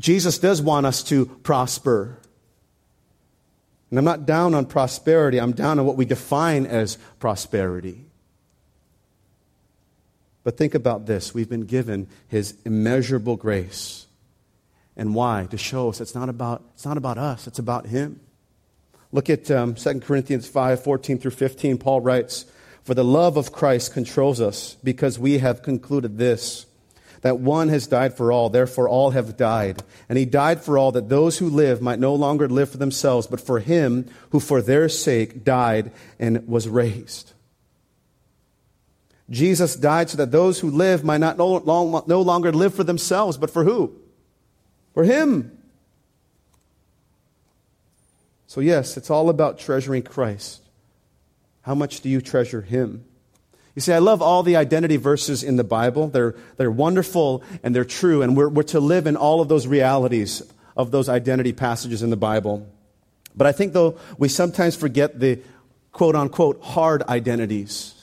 Jesus 0.00 0.38
does 0.38 0.62
want 0.62 0.86
us 0.86 1.02
to 1.04 1.26
prosper. 1.26 2.16
And 3.90 3.98
I'm 3.98 4.04
not 4.04 4.26
down 4.26 4.54
on 4.54 4.66
prosperity, 4.66 5.38
I'm 5.38 5.52
down 5.52 5.78
on 5.78 5.86
what 5.86 5.96
we 5.96 6.04
define 6.04 6.66
as 6.66 6.96
prosperity. 7.18 8.06
But 10.42 10.58
think 10.58 10.74
about 10.74 11.06
this 11.06 11.34
we've 11.34 11.48
been 11.48 11.66
given 11.66 12.06
his 12.28 12.56
immeasurable 12.64 13.36
grace. 13.36 14.06
And 14.96 15.14
why? 15.14 15.48
To 15.50 15.58
show 15.58 15.88
us 15.88 16.00
it's 16.00 16.14
not 16.14 16.28
about, 16.28 16.62
it's 16.74 16.84
not 16.84 16.96
about 16.96 17.18
us, 17.18 17.46
it's 17.46 17.58
about 17.58 17.86
him. 17.86 18.20
Look 19.10 19.30
at 19.30 19.50
um, 19.50 19.74
2 19.74 20.00
Corinthians 20.00 20.46
5 20.46 20.82
14 20.82 21.18
through 21.18 21.30
15. 21.30 21.78
Paul 21.78 22.00
writes, 22.00 22.46
For 22.82 22.94
the 22.94 23.04
love 23.04 23.36
of 23.36 23.52
Christ 23.52 23.92
controls 23.92 24.40
us, 24.40 24.76
because 24.84 25.18
we 25.18 25.38
have 25.38 25.62
concluded 25.62 26.18
this 26.18 26.66
that 27.24 27.40
one 27.40 27.70
has 27.70 27.86
died 27.86 28.14
for 28.14 28.30
all, 28.30 28.50
therefore 28.50 28.86
all 28.86 29.12
have 29.12 29.34
died. 29.34 29.82
And 30.10 30.18
he 30.18 30.26
died 30.26 30.60
for 30.60 30.76
all, 30.76 30.92
that 30.92 31.08
those 31.08 31.38
who 31.38 31.48
live 31.48 31.80
might 31.80 31.98
no 31.98 32.14
longer 32.14 32.50
live 32.50 32.68
for 32.68 32.76
themselves, 32.76 33.26
but 33.26 33.40
for 33.40 33.60
him 33.60 34.10
who 34.28 34.38
for 34.38 34.60
their 34.60 34.90
sake 34.90 35.42
died 35.42 35.90
and 36.18 36.46
was 36.46 36.68
raised. 36.68 37.32
Jesus 39.30 39.74
died 39.74 40.10
so 40.10 40.18
that 40.18 40.32
those 40.32 40.60
who 40.60 40.70
live 40.70 41.02
might 41.02 41.16
not 41.16 41.38
no, 41.38 42.04
no 42.06 42.20
longer 42.20 42.52
live 42.52 42.74
for 42.74 42.84
themselves, 42.84 43.38
but 43.38 43.50
for 43.50 43.64
who? 43.64 43.96
For 44.92 45.04
him. 45.04 45.56
So, 48.48 48.60
yes, 48.60 48.98
it's 48.98 49.08
all 49.08 49.30
about 49.30 49.58
treasuring 49.58 50.02
Christ. 50.02 50.60
How 51.62 51.74
much 51.74 52.02
do 52.02 52.10
you 52.10 52.20
treasure 52.20 52.60
him? 52.60 53.06
You 53.74 53.80
see, 53.80 53.92
I 53.92 53.98
love 53.98 54.22
all 54.22 54.42
the 54.42 54.56
identity 54.56 54.96
verses 54.96 55.42
in 55.42 55.56
the 55.56 55.64
Bible. 55.64 56.08
They're, 56.08 56.34
they're 56.56 56.70
wonderful 56.70 57.42
and 57.62 57.74
they're 57.74 57.84
true, 57.84 58.22
and 58.22 58.36
we're, 58.36 58.48
we're 58.48 58.62
to 58.64 58.80
live 58.80 59.06
in 59.06 59.16
all 59.16 59.40
of 59.40 59.48
those 59.48 59.66
realities 59.66 60.42
of 60.76 60.90
those 60.90 61.08
identity 61.08 61.52
passages 61.52 62.02
in 62.02 62.10
the 62.10 62.16
Bible. 62.16 62.68
But 63.36 63.46
I 63.46 63.52
think, 63.52 63.72
though, 63.72 63.98
we 64.18 64.28
sometimes 64.28 64.76
forget 64.76 65.18
the 65.18 65.40
quote 65.92 66.14
unquote 66.14 66.62
hard 66.62 67.02
identities. 67.04 67.94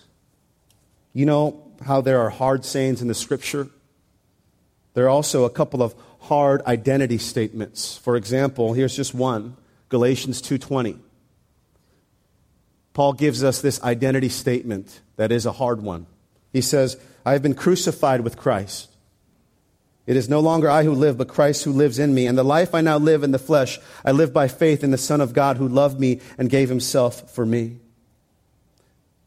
You 1.13 1.25
know 1.25 1.63
how 1.85 2.01
there 2.01 2.19
are 2.19 2.29
hard 2.29 2.65
sayings 2.65 3.01
in 3.01 3.07
the 3.07 3.13
scripture? 3.13 3.67
There 4.93 5.05
are 5.05 5.09
also 5.09 5.45
a 5.45 5.49
couple 5.49 5.81
of 5.81 5.95
hard 6.21 6.61
identity 6.63 7.17
statements. 7.17 7.97
For 7.97 8.15
example, 8.15 8.73
here's 8.73 8.95
just 8.95 9.13
one 9.13 9.55
Galatians 9.89 10.41
2:20. 10.41 10.99
Paul 12.93 13.13
gives 13.13 13.43
us 13.43 13.61
this 13.61 13.81
identity 13.83 14.29
statement 14.29 15.01
that 15.15 15.31
is 15.31 15.45
a 15.45 15.51
hard 15.51 15.81
one. 15.81 16.07
He 16.51 16.61
says, 16.61 16.97
I 17.25 17.33
have 17.33 17.41
been 17.41 17.55
crucified 17.55 18.21
with 18.21 18.37
Christ. 18.37 18.89
It 20.05 20.17
is 20.17 20.27
no 20.27 20.39
longer 20.39 20.69
I 20.69 20.83
who 20.83 20.93
live, 20.93 21.17
but 21.17 21.27
Christ 21.27 21.63
who 21.63 21.71
lives 21.71 21.99
in 21.99 22.13
me. 22.13 22.27
And 22.27 22.37
the 22.37 22.43
life 22.43 22.73
I 22.75 22.81
now 22.81 22.97
live 22.97 23.23
in 23.23 23.31
the 23.31 23.39
flesh, 23.39 23.79
I 24.03 24.11
live 24.11 24.33
by 24.33 24.47
faith 24.47 24.83
in 24.83 24.91
the 24.91 24.97
Son 24.97 25.21
of 25.21 25.33
God 25.33 25.57
who 25.57 25.67
loved 25.67 25.99
me 25.99 26.19
and 26.37 26.49
gave 26.49 26.69
himself 26.69 27.33
for 27.33 27.45
me. 27.45 27.77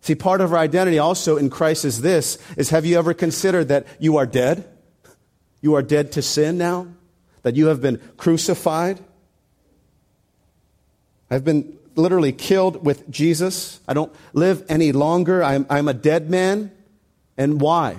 See, 0.00 0.14
part 0.14 0.42
of 0.42 0.52
our 0.52 0.58
identity 0.58 0.98
also 0.98 1.38
in 1.38 1.48
Christ 1.48 1.86
is 1.86 2.02
this, 2.02 2.36
is 2.58 2.70
have 2.70 2.84
you 2.84 2.98
ever 2.98 3.14
considered 3.14 3.68
that 3.68 3.86
you 3.98 4.18
are 4.18 4.26
dead? 4.26 4.68
You 5.62 5.74
are 5.76 5.82
dead 5.82 6.12
to 6.12 6.22
sin 6.22 6.58
now? 6.58 6.88
That 7.42 7.56
you 7.56 7.68
have 7.68 7.80
been 7.80 7.98
crucified? 8.18 9.00
I've 11.30 11.44
been 11.44 11.78
literally 11.96 12.32
killed 12.32 12.84
with 12.84 13.08
Jesus. 13.10 13.80
I 13.86 13.94
don't 13.94 14.12
live 14.32 14.64
any 14.68 14.92
longer. 14.92 15.42
I'm, 15.42 15.66
I'm 15.70 15.88
a 15.88 15.94
dead 15.94 16.30
man. 16.30 16.72
And 17.36 17.60
why? 17.60 17.96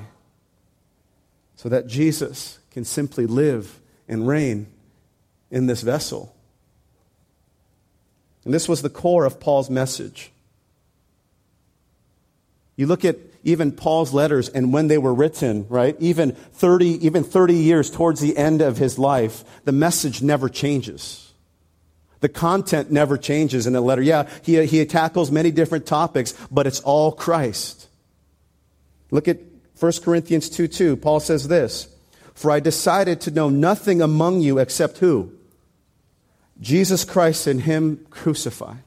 So 1.55 1.69
that 1.69 1.87
Jesus 1.87 2.59
can 2.71 2.85
simply 2.85 3.25
live 3.25 3.79
and 4.07 4.27
reign 4.27 4.67
in 5.49 5.67
this 5.67 5.81
vessel. 5.81 6.35
And 8.43 8.53
this 8.53 8.69
was 8.69 8.81
the 8.81 8.89
core 8.89 9.25
of 9.25 9.39
Paul's 9.39 9.69
message. 9.69 10.31
You 12.75 12.87
look 12.87 13.05
at 13.05 13.17
even 13.43 13.71
Paul's 13.71 14.13
letters 14.13 14.49
and 14.49 14.73
when 14.73 14.87
they 14.87 14.97
were 14.97 15.13
written, 15.13 15.65
right? 15.69 15.95
Even 15.99 16.33
30, 16.33 17.05
even 17.05 17.23
30 17.23 17.55
years 17.55 17.89
towards 17.89 18.19
the 18.19 18.35
end 18.35 18.61
of 18.61 18.77
his 18.77 18.99
life, 18.99 19.43
the 19.63 19.71
message 19.71 20.21
never 20.21 20.49
changes. 20.49 21.24
The 22.21 22.29
content 22.29 22.91
never 22.91 23.17
changes 23.17 23.67
in 23.67 23.73
the 23.73 23.81
letter. 23.81 24.01
Yeah, 24.01 24.29
he, 24.43 24.65
he 24.65 24.85
tackles 24.85 25.31
many 25.31 25.51
different 25.51 25.85
topics, 25.85 26.33
but 26.49 26.67
it's 26.67 26.79
all 26.81 27.11
Christ. 27.11 27.87
Look 29.11 29.27
at 29.27 29.39
1 29.79 29.91
Corinthians 30.03 30.49
2 30.49 30.67
2. 30.67 30.97
Paul 30.97 31.19
says 31.19 31.47
this 31.47 31.87
For 32.33 32.51
I 32.51 32.59
decided 32.59 33.21
to 33.21 33.31
know 33.31 33.49
nothing 33.49 34.01
among 34.01 34.41
you 34.41 34.57
except 34.57 34.99
who? 34.99 35.31
Jesus 36.61 37.03
Christ 37.03 37.47
and 37.47 37.61
Him 37.61 38.05
crucified. 38.09 38.83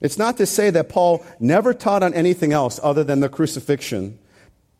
It's 0.00 0.18
not 0.18 0.36
to 0.36 0.46
say 0.46 0.70
that 0.70 0.90
Paul 0.90 1.24
never 1.40 1.72
taught 1.72 2.02
on 2.02 2.12
anything 2.12 2.52
else 2.52 2.78
other 2.82 3.04
than 3.04 3.20
the 3.20 3.28
crucifixion, 3.28 4.18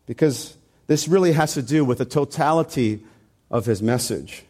because 0.07 0.57
this 0.87 1.09
really 1.09 1.33
has 1.33 1.55
to 1.55 1.63
do 1.63 1.85
with 1.85 1.99
the 1.99 2.05
totality 2.05 3.03
of 3.51 3.65
his 3.65 3.83
message. 3.83 4.45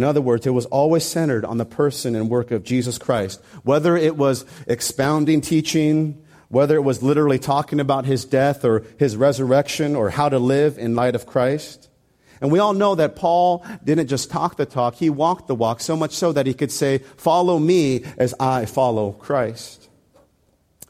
In 0.00 0.04
other 0.04 0.22
words, 0.22 0.46
it 0.46 0.54
was 0.54 0.64
always 0.64 1.04
centered 1.04 1.44
on 1.44 1.58
the 1.58 1.66
person 1.66 2.16
and 2.16 2.30
work 2.30 2.52
of 2.52 2.64
Jesus 2.64 2.96
Christ. 2.96 3.38
Whether 3.64 3.98
it 3.98 4.16
was 4.16 4.46
expounding 4.66 5.42
teaching, 5.42 6.24
whether 6.48 6.74
it 6.74 6.80
was 6.80 7.02
literally 7.02 7.38
talking 7.38 7.80
about 7.80 8.06
his 8.06 8.24
death 8.24 8.64
or 8.64 8.82
his 8.98 9.14
resurrection 9.14 9.94
or 9.94 10.08
how 10.08 10.30
to 10.30 10.38
live 10.38 10.78
in 10.78 10.94
light 10.94 11.14
of 11.14 11.26
Christ. 11.26 11.90
And 12.40 12.50
we 12.50 12.58
all 12.58 12.72
know 12.72 12.94
that 12.94 13.14
Paul 13.14 13.62
didn't 13.84 14.06
just 14.06 14.30
talk 14.30 14.56
the 14.56 14.64
talk, 14.64 14.94
he 14.94 15.10
walked 15.10 15.48
the 15.48 15.54
walk, 15.54 15.80
so 15.80 15.94
much 15.96 16.12
so 16.12 16.32
that 16.32 16.46
he 16.46 16.54
could 16.54 16.72
say, 16.72 17.00
Follow 17.18 17.58
me 17.58 18.02
as 18.16 18.32
I 18.40 18.64
follow 18.64 19.12
Christ. 19.12 19.90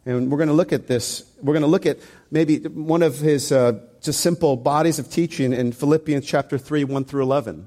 And 0.07 0.31
we're 0.31 0.39
going 0.39 0.51
to 0.51 0.55
look 0.55 0.73
at 0.73 0.87
this. 0.87 1.29
We're 1.43 1.55
going 1.55 1.63
to 1.63 1.67
look 1.67 1.85
at 1.85 1.99
maybe 2.31 2.61
one 2.61 3.03
of 3.03 3.19
his 3.19 3.51
uh, 3.51 3.81
just 4.03 4.21
simple 4.21 4.57
bodies 4.57 5.01
of 5.01 5.11
teaching 5.11 5.53
in 5.53 5.73
Philippians 5.73 6.25
chapter 6.25 6.59
3, 6.59 6.85
1 6.85 7.05
through 7.07 7.25
11. 7.25 7.67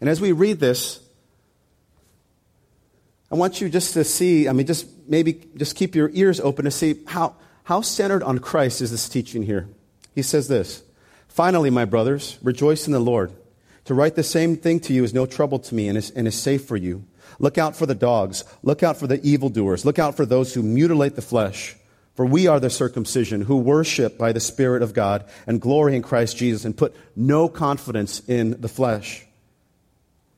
And 0.00 0.08
as 0.08 0.20
we 0.20 0.32
read 0.32 0.60
this, 0.60 1.00
I 3.30 3.36
want 3.36 3.60
you 3.60 3.68
just 3.68 3.94
to 3.94 4.04
see, 4.04 4.48
I 4.48 4.52
mean, 4.52 4.66
just 4.66 4.86
maybe 5.06 5.40
just 5.56 5.76
keep 5.76 5.94
your 5.94 6.10
ears 6.12 6.40
open 6.40 6.64
to 6.64 6.70
see 6.70 7.00
how, 7.06 7.36
how 7.64 7.80
centered 7.80 8.22
on 8.22 8.38
Christ 8.38 8.80
is 8.80 8.90
this 8.90 9.08
teaching 9.08 9.42
here. 9.42 9.68
He 10.14 10.22
says 10.22 10.48
this 10.48 10.82
Finally, 11.28 11.70
my 11.70 11.84
brothers, 11.84 12.38
rejoice 12.42 12.86
in 12.86 12.92
the 12.92 12.98
Lord. 13.00 13.32
To 13.84 13.94
write 13.94 14.14
the 14.14 14.22
same 14.22 14.56
thing 14.56 14.80
to 14.80 14.92
you 14.92 15.04
is 15.04 15.14
no 15.14 15.26
trouble 15.26 15.58
to 15.60 15.74
me 15.74 15.88
and 15.88 15.96
is, 15.96 16.10
and 16.10 16.26
is 16.26 16.34
safe 16.34 16.64
for 16.64 16.76
you. 16.76 17.04
Look 17.38 17.56
out 17.56 17.76
for 17.76 17.86
the 17.86 17.94
dogs. 17.94 18.44
Look 18.62 18.82
out 18.82 18.98
for 18.98 19.06
the 19.06 19.22
evildoers. 19.22 19.84
Look 19.84 19.98
out 19.98 20.16
for 20.16 20.26
those 20.26 20.52
who 20.52 20.62
mutilate 20.62 21.16
the 21.16 21.22
flesh. 21.22 21.76
For 22.14 22.26
we 22.26 22.48
are 22.48 22.60
the 22.60 22.68
circumcision 22.68 23.42
who 23.42 23.56
worship 23.56 24.18
by 24.18 24.32
the 24.32 24.40
Spirit 24.40 24.82
of 24.82 24.92
God 24.92 25.24
and 25.46 25.60
glory 25.60 25.96
in 25.96 26.02
Christ 26.02 26.36
Jesus 26.36 26.64
and 26.64 26.76
put 26.76 26.94
no 27.16 27.48
confidence 27.48 28.20
in 28.28 28.60
the 28.60 28.68
flesh 28.68 29.24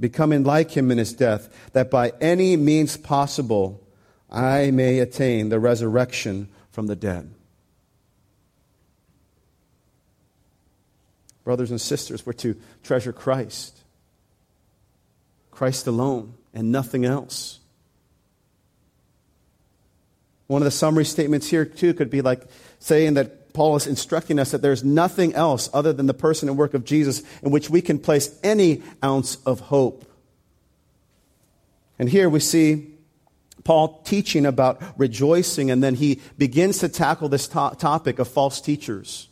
becoming 0.00 0.42
like 0.42 0.70
him 0.70 0.90
in 0.90 0.98
his 0.98 1.12
death, 1.12 1.70
that 1.74 1.90
by 1.90 2.12
any 2.20 2.56
means 2.56 2.96
possible 2.96 3.86
I 4.30 4.70
may 4.70 4.98
attain 4.98 5.50
the 5.50 5.60
resurrection 5.60 6.48
from 6.72 6.86
the 6.86 6.96
dead. 6.96 7.30
Brothers 11.44 11.70
and 11.70 11.80
sisters, 11.80 12.24
we're 12.24 12.32
to 12.34 12.56
treasure 12.82 13.12
Christ. 13.12 13.76
Christ 15.50 15.86
alone 15.86 16.34
and 16.54 16.72
nothing 16.72 17.04
else. 17.04 17.60
One 20.46 20.62
of 20.62 20.64
the 20.64 20.70
summary 20.70 21.04
statements 21.04 21.48
here, 21.48 21.64
too, 21.64 21.94
could 21.94 22.10
be 22.10 22.22
like 22.22 22.42
saying 22.78 23.14
that 23.14 23.39
Paul 23.52 23.76
is 23.76 23.86
instructing 23.86 24.38
us 24.38 24.50
that 24.50 24.62
there's 24.62 24.84
nothing 24.84 25.34
else 25.34 25.68
other 25.72 25.92
than 25.92 26.06
the 26.06 26.14
person 26.14 26.48
and 26.48 26.56
work 26.56 26.74
of 26.74 26.84
Jesus 26.84 27.22
in 27.42 27.50
which 27.50 27.70
we 27.70 27.82
can 27.82 27.98
place 27.98 28.38
any 28.42 28.82
ounce 29.02 29.36
of 29.46 29.60
hope. 29.60 30.04
And 31.98 32.08
here 32.08 32.28
we 32.28 32.40
see 32.40 32.94
Paul 33.64 34.00
teaching 34.04 34.46
about 34.46 34.80
rejoicing, 34.98 35.70
and 35.70 35.82
then 35.82 35.96
he 35.96 36.20
begins 36.38 36.78
to 36.78 36.88
tackle 36.88 37.28
this 37.28 37.46
to- 37.48 37.76
topic 37.78 38.18
of 38.18 38.28
false 38.28 38.60
teachers. 38.60 39.28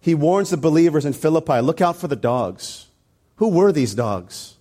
He 0.00 0.14
warns 0.14 0.50
the 0.50 0.56
believers 0.56 1.04
in 1.04 1.12
Philippi 1.12 1.60
look 1.60 1.80
out 1.80 1.96
for 1.96 2.08
the 2.08 2.16
dogs. 2.16 2.86
Who 3.36 3.48
were 3.48 3.70
these 3.70 3.94
dogs? 3.94 4.56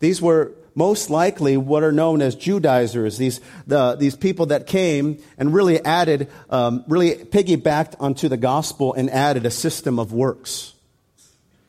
These 0.00 0.20
were 0.20 0.52
most 0.74 1.10
likely 1.10 1.56
what 1.56 1.82
are 1.82 1.92
known 1.92 2.20
as 2.20 2.34
Judaizers, 2.34 3.16
these, 3.18 3.40
the, 3.66 3.94
these 3.94 4.16
people 4.16 4.46
that 4.46 4.66
came 4.66 5.22
and 5.38 5.54
really 5.54 5.84
added, 5.84 6.28
um, 6.50 6.84
really 6.88 7.14
piggybacked 7.14 7.94
onto 8.00 8.28
the 8.28 8.36
gospel 8.36 8.92
and 8.94 9.08
added 9.10 9.46
a 9.46 9.50
system 9.50 9.98
of 9.98 10.12
works. 10.12 10.74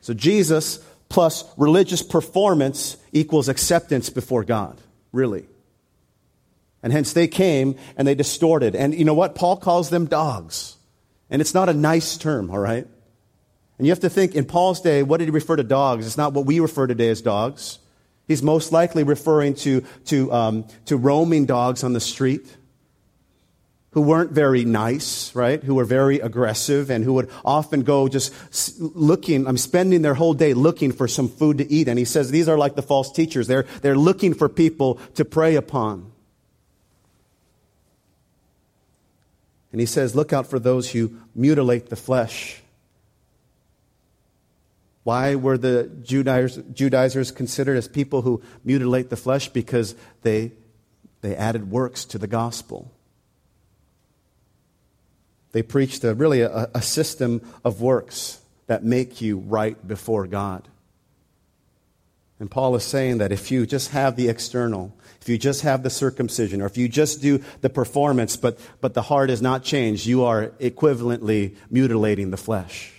So 0.00 0.14
Jesus 0.14 0.80
plus 1.08 1.44
religious 1.56 2.02
performance 2.02 2.96
equals 3.12 3.48
acceptance 3.48 4.10
before 4.10 4.44
God, 4.44 4.80
really. 5.12 5.46
And 6.82 6.92
hence 6.92 7.12
they 7.12 7.28
came 7.28 7.76
and 7.96 8.06
they 8.06 8.14
distorted. 8.14 8.74
And 8.76 8.94
you 8.94 9.04
know 9.04 9.14
what? 9.14 9.34
Paul 9.34 9.56
calls 9.56 9.90
them 9.90 10.06
dogs. 10.06 10.76
And 11.30 11.40
it's 11.40 11.54
not 11.54 11.68
a 11.68 11.74
nice 11.74 12.16
term, 12.16 12.50
all 12.50 12.58
right? 12.58 12.86
And 13.78 13.86
you 13.86 13.90
have 13.90 14.00
to 14.00 14.10
think 14.10 14.34
in 14.34 14.44
Paul's 14.44 14.80
day, 14.80 15.02
what 15.02 15.18
did 15.18 15.26
he 15.26 15.30
refer 15.30 15.56
to 15.56 15.64
dogs? 15.64 16.06
It's 16.06 16.16
not 16.16 16.32
what 16.32 16.46
we 16.46 16.60
refer 16.60 16.86
today 16.86 17.08
as 17.08 17.20
dogs. 17.20 17.78
He's 18.26 18.42
most 18.42 18.72
likely 18.72 19.04
referring 19.04 19.54
to, 19.56 19.84
to, 20.06 20.32
um, 20.32 20.64
to 20.86 20.96
roaming 20.96 21.46
dogs 21.46 21.84
on 21.84 21.92
the 21.92 22.00
street 22.00 22.56
who 23.96 24.02
weren't 24.02 24.30
very 24.30 24.62
nice, 24.66 25.34
right? 25.34 25.64
Who 25.64 25.76
were 25.76 25.86
very 25.86 26.20
aggressive 26.20 26.90
and 26.90 27.02
who 27.02 27.14
would 27.14 27.30
often 27.46 27.82
go 27.82 28.08
just 28.08 28.30
looking, 28.78 29.46
I'm 29.46 29.56
spending 29.56 30.02
their 30.02 30.12
whole 30.12 30.34
day 30.34 30.52
looking 30.52 30.92
for 30.92 31.08
some 31.08 31.30
food 31.30 31.56
to 31.56 31.72
eat. 31.72 31.88
And 31.88 31.98
he 31.98 32.04
says 32.04 32.30
these 32.30 32.46
are 32.46 32.58
like 32.58 32.74
the 32.74 32.82
false 32.82 33.10
teachers. 33.10 33.46
They're, 33.46 33.64
they're 33.80 33.96
looking 33.96 34.34
for 34.34 34.50
people 34.50 34.96
to 35.14 35.24
prey 35.24 35.54
upon. 35.54 36.12
And 39.72 39.80
he 39.80 39.86
says, 39.86 40.14
look 40.14 40.30
out 40.30 40.46
for 40.46 40.58
those 40.58 40.90
who 40.90 41.16
mutilate 41.34 41.88
the 41.88 41.96
flesh. 41.96 42.60
Why 45.06 45.36
were 45.36 45.56
the 45.56 45.88
Judaizers, 46.02 46.64
Judaizers 46.74 47.30
considered 47.30 47.76
as 47.76 47.86
people 47.86 48.22
who 48.22 48.42
mutilate 48.64 49.08
the 49.08 49.16
flesh? 49.16 49.48
Because 49.48 49.94
they, 50.22 50.50
they 51.20 51.36
added 51.36 51.70
works 51.70 52.04
to 52.06 52.18
the 52.18 52.26
gospel. 52.26 52.90
They 55.52 55.62
preached 55.62 56.02
a, 56.02 56.12
really 56.12 56.40
a, 56.40 56.68
a 56.74 56.82
system 56.82 57.40
of 57.64 57.80
works 57.80 58.40
that 58.66 58.82
make 58.82 59.20
you 59.20 59.38
right 59.38 59.78
before 59.86 60.26
God. 60.26 60.66
And 62.40 62.50
Paul 62.50 62.74
is 62.74 62.82
saying 62.82 63.18
that 63.18 63.30
if 63.30 63.52
you 63.52 63.64
just 63.64 63.92
have 63.92 64.16
the 64.16 64.28
external, 64.28 64.92
if 65.20 65.28
you 65.28 65.38
just 65.38 65.62
have 65.62 65.84
the 65.84 65.90
circumcision, 65.90 66.60
or 66.60 66.66
if 66.66 66.76
you 66.76 66.88
just 66.88 67.22
do 67.22 67.44
the 67.60 67.70
performance, 67.70 68.36
but, 68.36 68.58
but 68.80 68.94
the 68.94 69.02
heart 69.02 69.30
is 69.30 69.40
not 69.40 69.62
changed, 69.62 70.04
you 70.04 70.24
are 70.24 70.48
equivalently 70.58 71.54
mutilating 71.70 72.32
the 72.32 72.36
flesh. 72.36 72.95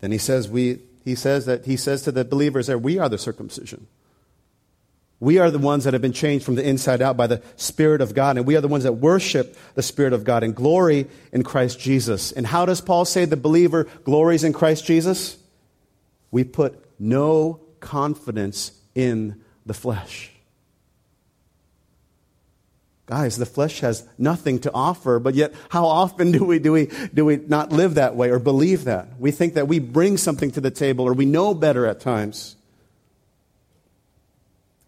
Then 0.00 0.12
he 0.12 0.18
says, 0.18 0.48
we, 0.48 0.80
he 1.04 1.14
says 1.14 1.46
that 1.46 1.66
he 1.66 1.76
says 1.76 2.02
to 2.02 2.12
the 2.12 2.24
believers 2.24 2.66
there, 2.66 2.78
we 2.78 2.98
are 2.98 3.08
the 3.08 3.18
circumcision. 3.18 3.86
We 5.20 5.36
are 5.38 5.50
the 5.50 5.58
ones 5.58 5.84
that 5.84 5.92
have 5.92 6.00
been 6.00 6.14
changed 6.14 6.46
from 6.46 6.54
the 6.54 6.66
inside 6.66 7.02
out 7.02 7.18
by 7.18 7.26
the 7.26 7.42
Spirit 7.56 8.00
of 8.00 8.14
God, 8.14 8.38
and 8.38 8.46
we 8.46 8.56
are 8.56 8.62
the 8.62 8.68
ones 8.68 8.84
that 8.84 8.94
worship 8.94 9.54
the 9.74 9.82
Spirit 9.82 10.14
of 10.14 10.24
God 10.24 10.42
and 10.42 10.54
glory 10.54 11.08
in 11.30 11.42
Christ 11.42 11.78
Jesus. 11.78 12.32
And 12.32 12.46
how 12.46 12.64
does 12.64 12.80
Paul 12.80 13.04
say 13.04 13.26
the 13.26 13.36
believer 13.36 13.84
glories 14.04 14.44
in 14.44 14.54
Christ 14.54 14.86
Jesus? 14.86 15.36
We 16.30 16.44
put 16.44 16.82
no 16.98 17.60
confidence 17.80 18.72
in 18.94 19.42
the 19.66 19.74
flesh. 19.74 20.32
Guys, 23.10 23.36
the 23.36 23.44
flesh 23.44 23.80
has 23.80 24.06
nothing 24.18 24.60
to 24.60 24.70
offer, 24.72 25.18
but 25.18 25.34
yet 25.34 25.52
how 25.68 25.84
often 25.84 26.30
do 26.30 26.44
we, 26.44 26.60
do, 26.60 26.70
we, 26.70 26.88
do 27.12 27.24
we 27.24 27.38
not 27.38 27.72
live 27.72 27.94
that 27.94 28.14
way 28.14 28.30
or 28.30 28.38
believe 28.38 28.84
that? 28.84 29.18
We 29.18 29.32
think 29.32 29.54
that 29.54 29.66
we 29.66 29.80
bring 29.80 30.16
something 30.16 30.52
to 30.52 30.60
the 30.60 30.70
table 30.70 31.08
or 31.08 31.12
we 31.12 31.24
know 31.24 31.52
better 31.52 31.86
at 31.86 31.98
times. 31.98 32.54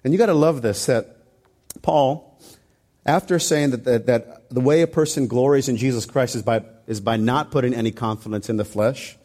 And 0.04 0.12
you 0.12 0.18
got 0.18 0.26
to 0.26 0.34
love 0.34 0.62
this 0.62 0.86
that 0.86 1.16
Paul, 1.82 2.40
after 3.04 3.40
saying 3.40 3.72
that, 3.72 3.84
that, 3.86 4.06
that, 4.06 4.50
the 4.50 4.60
way 4.60 4.82
a 4.82 4.86
person 4.86 5.26
glories 5.26 5.68
in 5.68 5.76
Jesus 5.76 6.06
Christ 6.06 6.36
is 6.36 6.42
by, 6.42 6.62
is 6.86 7.00
by 7.00 7.16
not 7.16 7.50
putting 7.50 7.74
any 7.74 7.90
confidence 7.90 8.48
in 8.48 8.56
the 8.56 8.64
flesh, 8.64 9.16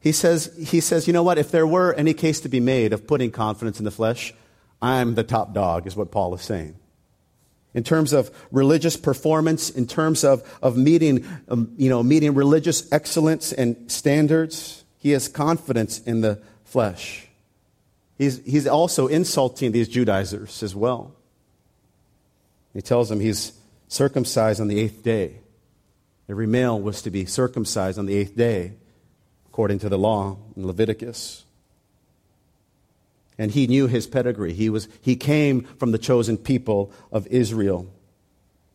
he 0.00 0.12
says, 0.12 0.56
he 0.56 0.80
says, 0.80 1.06
you 1.06 1.12
know 1.12 1.22
what? 1.22 1.36
If 1.36 1.50
there 1.50 1.66
were 1.66 1.92
any 1.92 2.14
case 2.14 2.40
to 2.40 2.48
be 2.48 2.60
made 2.60 2.94
of 2.94 3.06
putting 3.06 3.30
confidence 3.30 3.78
in 3.78 3.84
the 3.84 3.90
flesh, 3.90 4.32
I'm 4.80 5.16
the 5.16 5.22
top 5.22 5.52
dog, 5.52 5.86
is 5.86 5.94
what 5.94 6.10
Paul 6.10 6.34
is 6.34 6.40
saying 6.40 6.76
in 7.74 7.82
terms 7.82 8.12
of 8.12 8.30
religious 8.50 8.96
performance, 8.96 9.70
in 9.70 9.86
terms 9.86 10.24
of, 10.24 10.42
of 10.62 10.76
meeting, 10.76 11.26
um, 11.48 11.72
you 11.76 11.88
know, 11.88 12.02
meeting 12.02 12.34
religious 12.34 12.90
excellence 12.92 13.52
and 13.52 13.90
standards. 13.90 14.84
He 14.98 15.10
has 15.10 15.28
confidence 15.28 16.00
in 16.00 16.20
the 16.20 16.40
flesh. 16.64 17.28
He's, 18.18 18.44
he's 18.44 18.66
also 18.66 19.06
insulting 19.06 19.72
these 19.72 19.88
Judaizers 19.88 20.62
as 20.62 20.74
well. 20.74 21.14
He 22.72 22.82
tells 22.82 23.08
them 23.08 23.20
he's 23.20 23.52
circumcised 23.88 24.60
on 24.60 24.68
the 24.68 24.78
eighth 24.78 25.02
day. 25.02 25.38
Every 26.28 26.46
male 26.46 26.80
was 26.80 27.02
to 27.02 27.10
be 27.10 27.26
circumcised 27.26 27.98
on 27.98 28.06
the 28.06 28.14
eighth 28.14 28.36
day, 28.36 28.74
according 29.48 29.80
to 29.80 29.88
the 29.88 29.98
law 29.98 30.38
in 30.56 30.66
Leviticus 30.66 31.44
and 33.38 33.50
he 33.50 33.66
knew 33.66 33.86
his 33.86 34.06
pedigree. 34.06 34.52
He, 34.52 34.68
was, 34.68 34.88
he 35.00 35.16
came 35.16 35.62
from 35.78 35.92
the 35.92 35.98
chosen 35.98 36.36
people 36.36 36.92
of 37.10 37.26
Israel. 37.28 37.86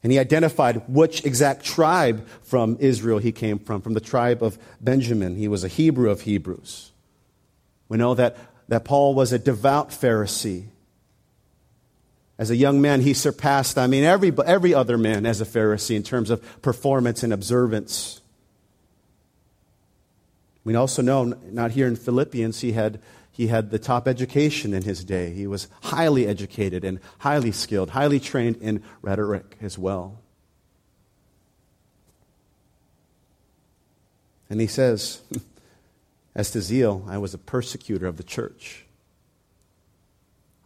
And 0.03 0.11
he 0.11 0.19
identified 0.19 0.83
which 0.87 1.25
exact 1.25 1.63
tribe 1.65 2.27
from 2.43 2.77
Israel 2.79 3.19
he 3.19 3.31
came 3.31 3.59
from, 3.59 3.81
from 3.81 3.93
the 3.93 3.99
tribe 3.99 4.43
of 4.43 4.57
Benjamin. 4.79 5.35
He 5.35 5.47
was 5.47 5.63
a 5.63 5.67
Hebrew 5.67 6.09
of 6.09 6.21
Hebrews. 6.21 6.91
We 7.89 7.97
know 7.97 8.13
that, 8.15 8.37
that 8.67 8.85
Paul 8.85 9.15
was 9.15 9.33
a 9.33 9.39
devout 9.39 9.89
Pharisee. 9.89 10.65
As 12.37 12.51
a 12.51 12.55
young 12.55 12.81
man, 12.81 13.01
he 13.01 13.13
surpassed, 13.13 13.77
I 13.77 13.87
mean, 13.87 14.03
every, 14.03 14.31
every 14.45 14.73
other 14.73 14.97
man 14.97 15.25
as 15.25 15.41
a 15.41 15.45
Pharisee 15.45 15.95
in 15.95 16.03
terms 16.03 16.29
of 16.29 16.61
performance 16.61 17.23
and 17.23 17.33
observance. 17.33 18.21
We 20.63 20.75
also 20.75 21.01
know, 21.01 21.23
not 21.23 21.71
here 21.71 21.87
in 21.87 21.95
Philippians, 21.95 22.59
he 22.59 22.73
had 22.73 22.99
he 23.37 23.47
had 23.47 23.69
the 23.69 23.77
top 23.77 24.07
education 24.07 24.73
in 24.73 24.81
his 24.81 25.03
day. 25.03 25.29
He 25.29 25.45
was 25.45 25.67
highly 25.83 26.25
educated 26.25 26.83
and 26.83 26.99
highly 27.19 27.51
skilled, 27.51 27.91
highly 27.91 28.19
trained 28.19 28.55
in 28.55 28.81
rhetoric 29.03 29.57
as 29.61 29.77
well. 29.77 30.19
And 34.49 34.59
he 34.59 34.65
says, 34.65 35.21
As 36.35 36.49
to 36.49 36.61
zeal, 36.61 37.05
I 37.07 37.19
was 37.19 37.35
a 37.35 37.37
persecutor 37.37 38.07
of 38.07 38.17
the 38.17 38.23
church. 38.23 38.87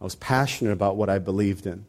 I 0.00 0.04
was 0.04 0.14
passionate 0.14 0.72
about 0.72 0.96
what 0.96 1.10
I 1.10 1.18
believed 1.18 1.66
in. 1.66 1.84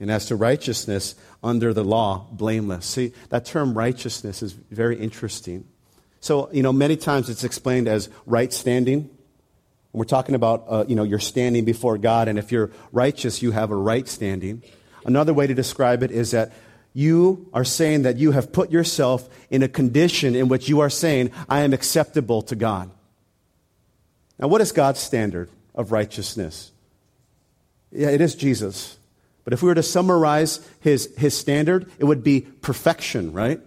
And 0.00 0.10
as 0.10 0.24
to 0.26 0.36
righteousness, 0.36 1.14
under 1.42 1.74
the 1.74 1.84
law, 1.84 2.26
blameless. 2.32 2.86
See, 2.86 3.12
that 3.28 3.44
term 3.44 3.76
righteousness 3.76 4.42
is 4.42 4.52
very 4.52 4.98
interesting. 4.98 5.66
So, 6.24 6.48
you 6.52 6.62
know, 6.62 6.72
many 6.72 6.96
times 6.96 7.28
it's 7.28 7.44
explained 7.44 7.86
as 7.86 8.08
right 8.24 8.50
standing. 8.50 9.10
We're 9.92 10.06
talking 10.06 10.34
about, 10.34 10.64
uh, 10.66 10.84
you 10.88 10.96
know, 10.96 11.02
you're 11.02 11.18
standing 11.18 11.66
before 11.66 11.98
God, 11.98 12.28
and 12.28 12.38
if 12.38 12.50
you're 12.50 12.70
righteous, 12.92 13.42
you 13.42 13.50
have 13.50 13.70
a 13.70 13.76
right 13.76 14.08
standing. 14.08 14.62
Another 15.04 15.34
way 15.34 15.46
to 15.46 15.52
describe 15.52 16.02
it 16.02 16.10
is 16.10 16.30
that 16.30 16.54
you 16.94 17.50
are 17.52 17.62
saying 17.62 18.04
that 18.04 18.16
you 18.16 18.30
have 18.30 18.54
put 18.54 18.70
yourself 18.70 19.28
in 19.50 19.62
a 19.62 19.68
condition 19.68 20.34
in 20.34 20.48
which 20.48 20.66
you 20.66 20.80
are 20.80 20.88
saying, 20.88 21.30
I 21.46 21.60
am 21.60 21.74
acceptable 21.74 22.40
to 22.40 22.56
God. 22.56 22.90
Now, 24.38 24.48
what 24.48 24.62
is 24.62 24.72
God's 24.72 25.00
standard 25.00 25.50
of 25.74 25.92
righteousness? 25.92 26.72
Yeah, 27.92 28.08
it 28.08 28.22
is 28.22 28.34
Jesus. 28.34 28.96
But 29.44 29.52
if 29.52 29.62
we 29.62 29.68
were 29.68 29.74
to 29.74 29.82
summarize 29.82 30.66
his, 30.80 31.14
his 31.18 31.36
standard, 31.36 31.92
it 31.98 32.04
would 32.04 32.24
be 32.24 32.40
perfection, 32.40 33.34
right? 33.34 33.60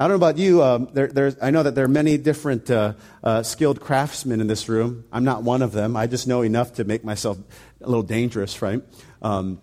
I 0.00 0.04
don't 0.04 0.10
know 0.10 0.26
about 0.26 0.38
you. 0.38 0.62
Um, 0.62 0.88
there, 0.92 1.34
I 1.42 1.50
know 1.50 1.64
that 1.64 1.74
there 1.74 1.84
are 1.84 1.88
many 1.88 2.18
different 2.18 2.70
uh, 2.70 2.92
uh, 3.24 3.42
skilled 3.42 3.80
craftsmen 3.80 4.40
in 4.40 4.46
this 4.46 4.68
room. 4.68 5.04
I'm 5.10 5.24
not 5.24 5.42
one 5.42 5.60
of 5.60 5.72
them. 5.72 5.96
I 5.96 6.06
just 6.06 6.28
know 6.28 6.42
enough 6.42 6.74
to 6.74 6.84
make 6.84 7.02
myself 7.02 7.36
a 7.80 7.88
little 7.88 8.04
dangerous, 8.04 8.62
right? 8.62 8.80
Um, 9.22 9.60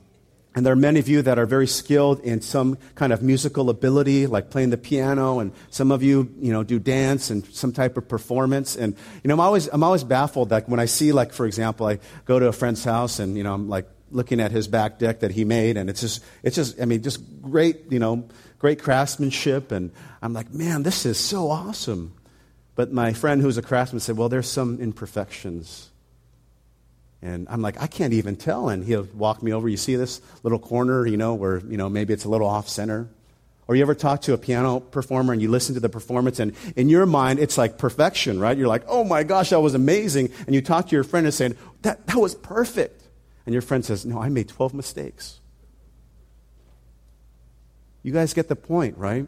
and 0.53 0.65
there 0.65 0.73
are 0.73 0.77
many 0.77 0.99
of 0.99 1.07
you 1.07 1.21
that 1.21 1.39
are 1.39 1.45
very 1.45 1.67
skilled 1.67 2.19
in 2.19 2.41
some 2.41 2.77
kind 2.95 3.13
of 3.13 3.21
musical 3.21 3.69
ability, 3.69 4.27
like 4.27 4.49
playing 4.49 4.71
the 4.71 4.77
piano, 4.77 5.39
and 5.39 5.53
some 5.69 5.89
of 5.89 6.03
you, 6.03 6.29
you 6.41 6.51
know, 6.51 6.63
do 6.63 6.79
dance 6.79 7.29
and 7.29 7.45
some 7.53 7.71
type 7.71 7.95
of 7.95 8.09
performance. 8.09 8.75
And, 8.75 8.97
you 9.23 9.29
know, 9.29 9.35
I'm 9.35 9.39
always, 9.39 9.67
I'm 9.67 9.83
always 9.83 10.03
baffled 10.03 10.49
that 10.49 10.67
when 10.67 10.81
I 10.81 10.85
see, 10.85 11.13
like, 11.13 11.31
for 11.31 11.45
example, 11.45 11.87
I 11.87 11.99
go 12.25 12.39
to 12.39 12.47
a 12.47 12.53
friend's 12.53 12.83
house 12.83 13.19
and, 13.19 13.37
you 13.37 13.43
know, 13.43 13.53
I'm 13.53 13.69
like 13.69 13.87
looking 14.11 14.41
at 14.41 14.51
his 14.51 14.67
back 14.67 14.99
deck 14.99 15.21
that 15.21 15.31
he 15.31 15.45
made, 15.45 15.77
and 15.77 15.89
it's 15.89 16.01
just, 16.01 16.23
it's 16.43 16.57
just, 16.57 16.81
I 16.81 16.85
mean, 16.85 17.03
just 17.03 17.21
great, 17.41 17.89
you 17.89 17.99
know, 17.99 18.27
great 18.59 18.81
craftsmanship. 18.81 19.71
And 19.71 19.91
I'm 20.21 20.33
like, 20.33 20.53
man, 20.53 20.83
this 20.83 21.05
is 21.05 21.19
so 21.19 21.49
awesome. 21.49 22.13
But 22.75 22.91
my 22.91 23.13
friend 23.13 23.41
who's 23.41 23.57
a 23.57 23.61
craftsman 23.61 23.99
said, 23.99 24.17
well, 24.17 24.29
there's 24.29 24.49
some 24.49 24.79
imperfections. 24.79 25.89
And 27.21 27.47
I'm 27.49 27.61
like, 27.61 27.81
I 27.81 27.87
can't 27.87 28.13
even 28.13 28.35
tell. 28.35 28.69
And 28.69 28.83
he'll 28.83 29.07
walk 29.13 29.41
me 29.41 29.53
over. 29.53 29.67
You 29.67 29.77
see 29.77 29.95
this 29.95 30.21
little 30.43 30.59
corner, 30.59 31.07
you 31.07 31.17
know, 31.17 31.33
where, 31.33 31.59
you 31.59 31.77
know, 31.77 31.89
maybe 31.89 32.13
it's 32.13 32.25
a 32.25 32.29
little 32.29 32.47
off 32.47 32.67
center. 32.69 33.07
Or 33.67 33.75
you 33.75 33.81
ever 33.81 33.95
talk 33.95 34.21
to 34.23 34.33
a 34.33 34.37
piano 34.37 34.79
performer 34.79 35.33
and 35.33 35.41
you 35.41 35.49
listen 35.49 35.73
to 35.73 35.81
the 35.81 35.89
performance, 35.89 36.39
and 36.39 36.53
in 36.75 36.87
your 36.87 37.07
mind, 37.07 37.39
it's 37.39 37.57
like 37.57 37.79
perfection, 37.79 38.39
right? 38.39 38.55
You're 38.55 38.67
like, 38.67 38.83
oh 38.87 39.03
my 39.03 39.23
gosh, 39.23 39.49
that 39.49 39.59
was 39.59 39.73
amazing. 39.73 40.29
And 40.45 40.53
you 40.53 40.61
talk 40.61 40.89
to 40.89 40.95
your 40.95 41.03
friend 41.03 41.25
and 41.25 41.33
say, 41.33 41.53
that, 41.81 42.05
that 42.05 42.17
was 42.17 42.35
perfect. 42.35 43.01
And 43.45 43.53
your 43.53 43.63
friend 43.63 43.83
says, 43.83 44.05
no, 44.05 44.21
I 44.21 44.29
made 44.29 44.49
12 44.49 44.75
mistakes. 44.75 45.39
You 48.05 48.11
guys 48.11 48.35
get 48.35 48.49
the 48.49 48.55
point, 48.55 48.99
right? 48.99 49.25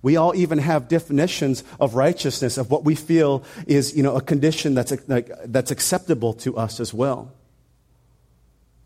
We 0.00 0.16
all 0.16 0.34
even 0.34 0.56
have 0.56 0.88
definitions 0.88 1.62
of 1.78 1.94
righteousness, 1.94 2.56
of 2.56 2.70
what 2.70 2.82
we 2.82 2.94
feel 2.94 3.44
is 3.66 3.94
you 3.94 4.02
know, 4.02 4.16
a 4.16 4.22
condition 4.22 4.74
that's, 4.74 4.94
like, 5.08 5.30
that's 5.44 5.70
acceptable 5.70 6.32
to 6.34 6.56
us 6.56 6.80
as 6.80 6.94
well. 6.94 7.34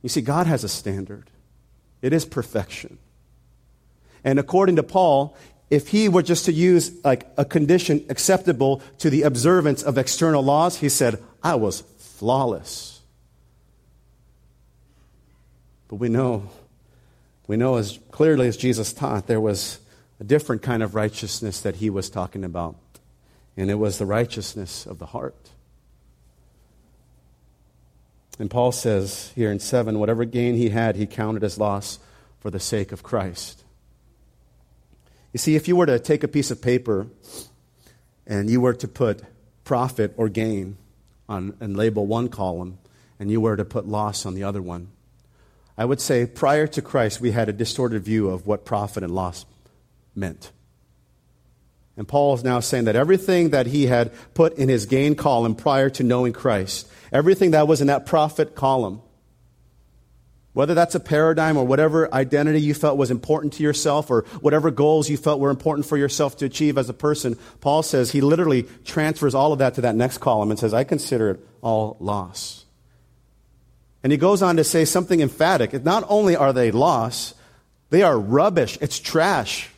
You 0.02 0.08
see, 0.08 0.22
God 0.22 0.48
has 0.48 0.64
a 0.64 0.68
standard, 0.68 1.30
it 2.02 2.12
is 2.12 2.24
perfection. 2.24 2.98
And 4.24 4.40
according 4.40 4.74
to 4.74 4.82
Paul, 4.82 5.36
if 5.70 5.86
he 5.86 6.08
were 6.08 6.22
just 6.22 6.46
to 6.46 6.52
use 6.52 6.90
like 7.04 7.28
a 7.36 7.44
condition 7.44 8.04
acceptable 8.08 8.82
to 8.98 9.08
the 9.08 9.22
observance 9.22 9.84
of 9.84 9.98
external 9.98 10.42
laws, 10.42 10.78
he 10.78 10.88
said, 10.88 11.22
I 11.44 11.54
was 11.54 11.82
flawless. 11.98 13.02
But 15.86 15.96
we 15.96 16.08
know 16.08 16.50
we 17.48 17.56
know 17.56 17.76
as 17.76 17.98
clearly 18.12 18.46
as 18.46 18.56
Jesus 18.56 18.92
taught, 18.92 19.26
there 19.26 19.40
was 19.40 19.80
a 20.20 20.24
different 20.24 20.62
kind 20.62 20.82
of 20.82 20.94
righteousness 20.94 21.60
that 21.62 21.76
he 21.76 21.90
was 21.90 22.08
talking 22.10 22.44
about, 22.44 22.76
and 23.56 23.70
it 23.70 23.76
was 23.76 23.98
the 23.98 24.06
righteousness 24.06 24.86
of 24.86 25.00
the 25.00 25.06
heart. 25.06 25.50
And 28.38 28.50
Paul 28.50 28.70
says 28.70 29.32
here 29.34 29.50
in 29.50 29.58
7 29.58 29.98
whatever 29.98 30.24
gain 30.24 30.54
he 30.54 30.68
had, 30.68 30.94
he 30.94 31.06
counted 31.06 31.42
as 31.42 31.58
loss 31.58 31.98
for 32.38 32.50
the 32.50 32.60
sake 32.60 32.92
of 32.92 33.02
Christ. 33.02 33.64
You 35.32 35.38
see, 35.38 35.56
if 35.56 35.66
you 35.66 35.74
were 35.74 35.86
to 35.86 35.98
take 35.98 36.22
a 36.22 36.28
piece 36.28 36.50
of 36.50 36.62
paper 36.62 37.08
and 38.26 38.48
you 38.48 38.60
were 38.60 38.74
to 38.74 38.86
put 38.86 39.22
profit 39.64 40.14
or 40.16 40.28
gain 40.28 40.76
on, 41.28 41.56
and 41.60 41.76
label 41.76 42.06
one 42.06 42.28
column, 42.28 42.78
and 43.18 43.30
you 43.30 43.40
were 43.40 43.56
to 43.56 43.64
put 43.64 43.86
loss 43.86 44.24
on 44.24 44.34
the 44.34 44.44
other 44.44 44.62
one, 44.62 44.88
I 45.78 45.84
would 45.84 46.00
say 46.00 46.26
prior 46.26 46.66
to 46.66 46.82
Christ, 46.82 47.20
we 47.20 47.30
had 47.30 47.48
a 47.48 47.52
distorted 47.52 48.02
view 48.02 48.28
of 48.28 48.48
what 48.48 48.64
profit 48.64 49.04
and 49.04 49.14
loss 49.14 49.46
meant. 50.12 50.50
And 51.96 52.06
Paul 52.06 52.34
is 52.34 52.42
now 52.42 52.58
saying 52.58 52.84
that 52.84 52.96
everything 52.96 53.50
that 53.50 53.66
he 53.66 53.86
had 53.86 54.12
put 54.34 54.58
in 54.58 54.68
his 54.68 54.86
gain 54.86 55.14
column 55.14 55.54
prior 55.54 55.88
to 55.90 56.02
knowing 56.02 56.32
Christ, 56.32 56.88
everything 57.12 57.52
that 57.52 57.68
was 57.68 57.80
in 57.80 57.86
that 57.86 58.06
profit 58.06 58.56
column, 58.56 59.02
whether 60.52 60.74
that's 60.74 60.96
a 60.96 61.00
paradigm 61.00 61.56
or 61.56 61.64
whatever 61.64 62.12
identity 62.12 62.60
you 62.60 62.74
felt 62.74 62.98
was 62.98 63.12
important 63.12 63.52
to 63.54 63.62
yourself 63.62 64.10
or 64.10 64.22
whatever 64.40 64.72
goals 64.72 65.08
you 65.08 65.16
felt 65.16 65.38
were 65.38 65.50
important 65.50 65.86
for 65.86 65.96
yourself 65.96 66.36
to 66.38 66.44
achieve 66.44 66.76
as 66.76 66.88
a 66.88 66.94
person, 66.94 67.36
Paul 67.60 67.84
says 67.84 68.10
he 68.10 68.20
literally 68.20 68.64
transfers 68.84 69.34
all 69.34 69.52
of 69.52 69.60
that 69.60 69.74
to 69.74 69.82
that 69.82 69.94
next 69.94 70.18
column 70.18 70.50
and 70.50 70.58
says, 70.58 70.74
I 70.74 70.82
consider 70.82 71.30
it 71.30 71.40
all 71.62 71.96
loss. 72.00 72.64
And 74.02 74.12
he 74.12 74.18
goes 74.18 74.42
on 74.42 74.56
to 74.56 74.64
say 74.64 74.84
something 74.84 75.20
emphatic. 75.20 75.84
Not 75.84 76.04
only 76.08 76.36
are 76.36 76.52
they 76.52 76.70
lost, 76.70 77.34
they 77.90 78.02
are 78.02 78.18
rubbish. 78.18 78.78
It's 78.80 78.98
trash 78.98 79.70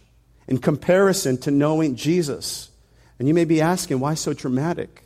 in 0.47 0.59
comparison 0.59 1.39
to 1.39 1.51
knowing 1.51 1.97
Jesus. 1.97 2.71
And 3.19 3.29
you 3.29 3.35
may 3.35 3.45
be 3.45 3.61
asking, 3.61 4.01
why 4.01 4.15
so 4.15 4.33
dramatic? 4.33 5.05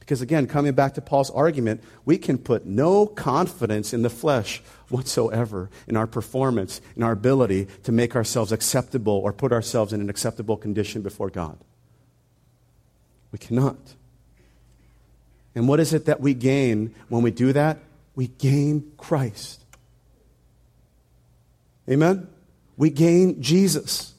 Because 0.00 0.22
again, 0.22 0.46
coming 0.46 0.72
back 0.72 0.94
to 0.94 1.02
Paul's 1.02 1.30
argument, 1.30 1.82
we 2.06 2.16
can 2.16 2.38
put 2.38 2.64
no 2.64 3.06
confidence 3.06 3.92
in 3.92 4.00
the 4.02 4.10
flesh 4.10 4.62
whatsoever 4.88 5.68
in 5.86 5.96
our 5.96 6.06
performance, 6.06 6.80
in 6.96 7.02
our 7.02 7.12
ability 7.12 7.66
to 7.84 7.92
make 7.92 8.16
ourselves 8.16 8.50
acceptable 8.50 9.12
or 9.12 9.34
put 9.34 9.52
ourselves 9.52 9.92
in 9.92 10.00
an 10.00 10.08
acceptable 10.08 10.56
condition 10.56 11.02
before 11.02 11.28
God. 11.28 11.58
We 13.32 13.38
cannot. 13.38 13.76
And 15.54 15.68
what 15.68 15.78
is 15.80 15.92
it 15.92 16.06
that 16.06 16.20
we 16.20 16.32
gain 16.32 16.94
when 17.10 17.22
we 17.22 17.30
do 17.30 17.52
that? 17.52 17.78
We 18.18 18.26
gain 18.26 18.90
Christ. 18.96 19.64
Amen? 21.88 22.26
We 22.76 22.90
gain 22.90 23.40
Jesus. 23.40 24.12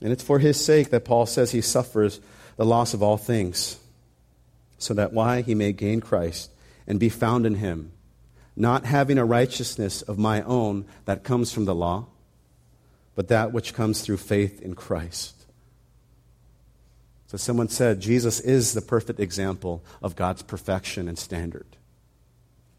And 0.00 0.12
it's 0.12 0.22
for 0.22 0.38
his 0.38 0.64
sake 0.64 0.90
that 0.90 1.04
Paul 1.04 1.26
says 1.26 1.50
he 1.50 1.60
suffers 1.60 2.20
the 2.56 2.64
loss 2.64 2.94
of 2.94 3.02
all 3.02 3.16
things, 3.16 3.80
so 4.78 4.94
that 4.94 5.12
why 5.12 5.42
he 5.42 5.56
may 5.56 5.72
gain 5.72 6.00
Christ 6.00 6.48
and 6.86 7.00
be 7.00 7.08
found 7.08 7.46
in 7.46 7.56
him, 7.56 7.90
not 8.54 8.84
having 8.84 9.18
a 9.18 9.24
righteousness 9.24 10.02
of 10.02 10.20
my 10.20 10.40
own 10.42 10.84
that 11.06 11.24
comes 11.24 11.52
from 11.52 11.64
the 11.64 11.74
law, 11.74 12.06
but 13.16 13.26
that 13.26 13.52
which 13.52 13.74
comes 13.74 14.02
through 14.02 14.18
faith 14.18 14.62
in 14.62 14.76
Christ. 14.76 15.41
So 17.32 17.38
someone 17.38 17.70
said 17.70 17.98
Jesus 17.98 18.40
is 18.40 18.74
the 18.74 18.82
perfect 18.82 19.18
example 19.18 19.82
of 20.02 20.16
God's 20.16 20.42
perfection 20.42 21.08
and 21.08 21.18
standard. 21.18 21.64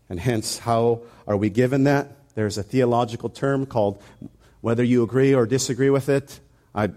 And 0.08 0.20
hence, 0.20 0.60
how 0.60 1.02
are 1.28 1.36
we 1.36 1.50
given 1.50 1.86
that? 1.86 2.12
There's 2.36 2.60
a 2.60 2.62
theological 2.62 3.30
term 3.30 3.66
called, 3.66 4.00
whether 4.62 4.84
you 4.84 5.02
agree 5.02 5.34
or 5.34 5.48
disagree 5.48 5.90
with 5.90 6.08
it, 6.08 6.40
I 6.76 6.92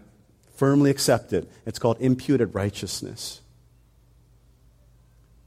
firmly 0.57 0.90
accept 0.90 1.33
it. 1.33 1.51
It's 1.64 1.79
called 1.79 1.97
imputed 1.99 2.55
righteousness. 2.55 3.40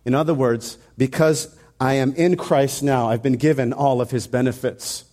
In 0.04 0.16
other 0.16 0.34
words, 0.34 0.80
because 0.98 1.56
I 1.80 1.94
am 1.94 2.16
in 2.16 2.38
Christ 2.38 2.82
now, 2.82 3.08
I've 3.08 3.22
been 3.22 3.38
given 3.38 3.72
all 3.72 4.02
of 4.02 4.10
his 4.10 4.26
benefits. 4.26 5.06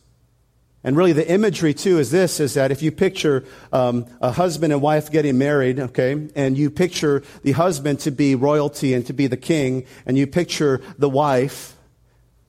And 0.87 0.97
really, 0.97 1.13
the 1.13 1.29
imagery 1.29 1.75
too 1.75 1.99
is 1.99 2.13
this: 2.13 2.39
is 2.39 2.55
that 2.55 2.71
if 2.71 2.81
you 2.81 2.93
picture 2.93 3.45
um, 3.73 4.07
a 4.21 4.31
husband 4.31 4.73
and 4.73 4.81
wife 4.81 5.11
getting 5.11 5.37
married, 5.37 5.81
okay, 5.81 6.29
and 6.37 6.57
you 6.57 6.71
picture 6.71 7.25
the 7.43 7.53
husband 7.53 7.99
to 8.01 8.13
be 8.13 8.37
royalty 8.37 8.95
and 8.95 9.05
to 9.07 9.13
be 9.13 9.27
the 9.27 9.37
king, 9.37 9.85
and 10.07 10.17
you 10.17 10.29
picture 10.29 10.81
the 10.97 11.09
wife 11.09 11.75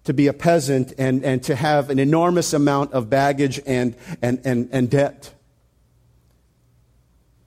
to 0.03 0.13
be 0.13 0.27
a 0.27 0.33
peasant 0.33 0.93
and, 0.99 1.25
and 1.25 1.41
to 1.43 1.55
have 1.55 1.89
an 1.89 1.97
enormous 1.97 2.53
amount 2.53 2.93
of 2.93 3.09
baggage 3.09 3.59
and, 3.65 3.95
and, 4.21 4.39
and, 4.45 4.69
and 4.71 4.89
debt. 4.89 5.33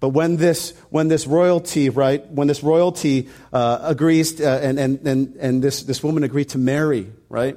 But 0.00 0.10
when 0.10 0.36
this, 0.36 0.74
when 0.90 1.08
this 1.08 1.26
royalty, 1.26 1.88
right, 1.88 2.26
when 2.30 2.48
this 2.48 2.62
royalty 2.62 3.28
uh, 3.52 3.78
agrees, 3.82 4.34
to, 4.34 4.44
uh, 4.44 4.58
and, 4.58 4.78
and, 4.78 5.06
and, 5.06 5.36
and 5.36 5.62
this, 5.62 5.84
this 5.84 6.02
woman 6.02 6.22
agreed 6.22 6.50
to 6.50 6.58
marry, 6.58 7.10
right, 7.30 7.56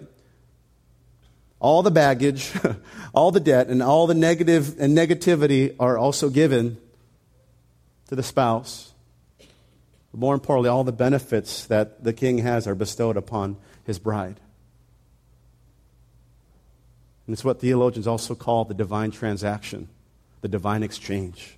all 1.63 1.82
the 1.82 1.91
baggage, 1.91 2.52
all 3.13 3.32
the 3.32 3.39
debt, 3.39 3.69
and 3.69 3.82
all 3.82 4.06
the 4.06 4.13
negative 4.13 4.76
and 4.80 4.95
negativity 4.95 5.73
are 5.80 5.97
also 5.97 6.30
given 6.30 6.78
to 8.10 8.15
the 8.15 8.21
spouse. 8.21 8.91
But 10.12 10.19
more 10.19 10.34
importantly, 10.34 10.69
all 10.69 10.84
the 10.84 10.91
benefits 10.91 11.65
that 11.67 12.04
the 12.04 12.12
king 12.12 12.39
has 12.39 12.67
are 12.67 12.76
bestowed 12.76 13.15
upon 13.15 13.56
his 13.86 13.97
bride. 13.97 14.41
And 17.26 17.34
it's 17.34 17.45
what 17.45 17.62
theologians 17.62 18.08
also 18.08 18.36
call 18.36 18.65
the 18.65 18.73
divine 18.73 19.12
transaction, 19.12 19.88
the 20.41 20.49
divine 20.49 20.84
exchange. 20.84 21.58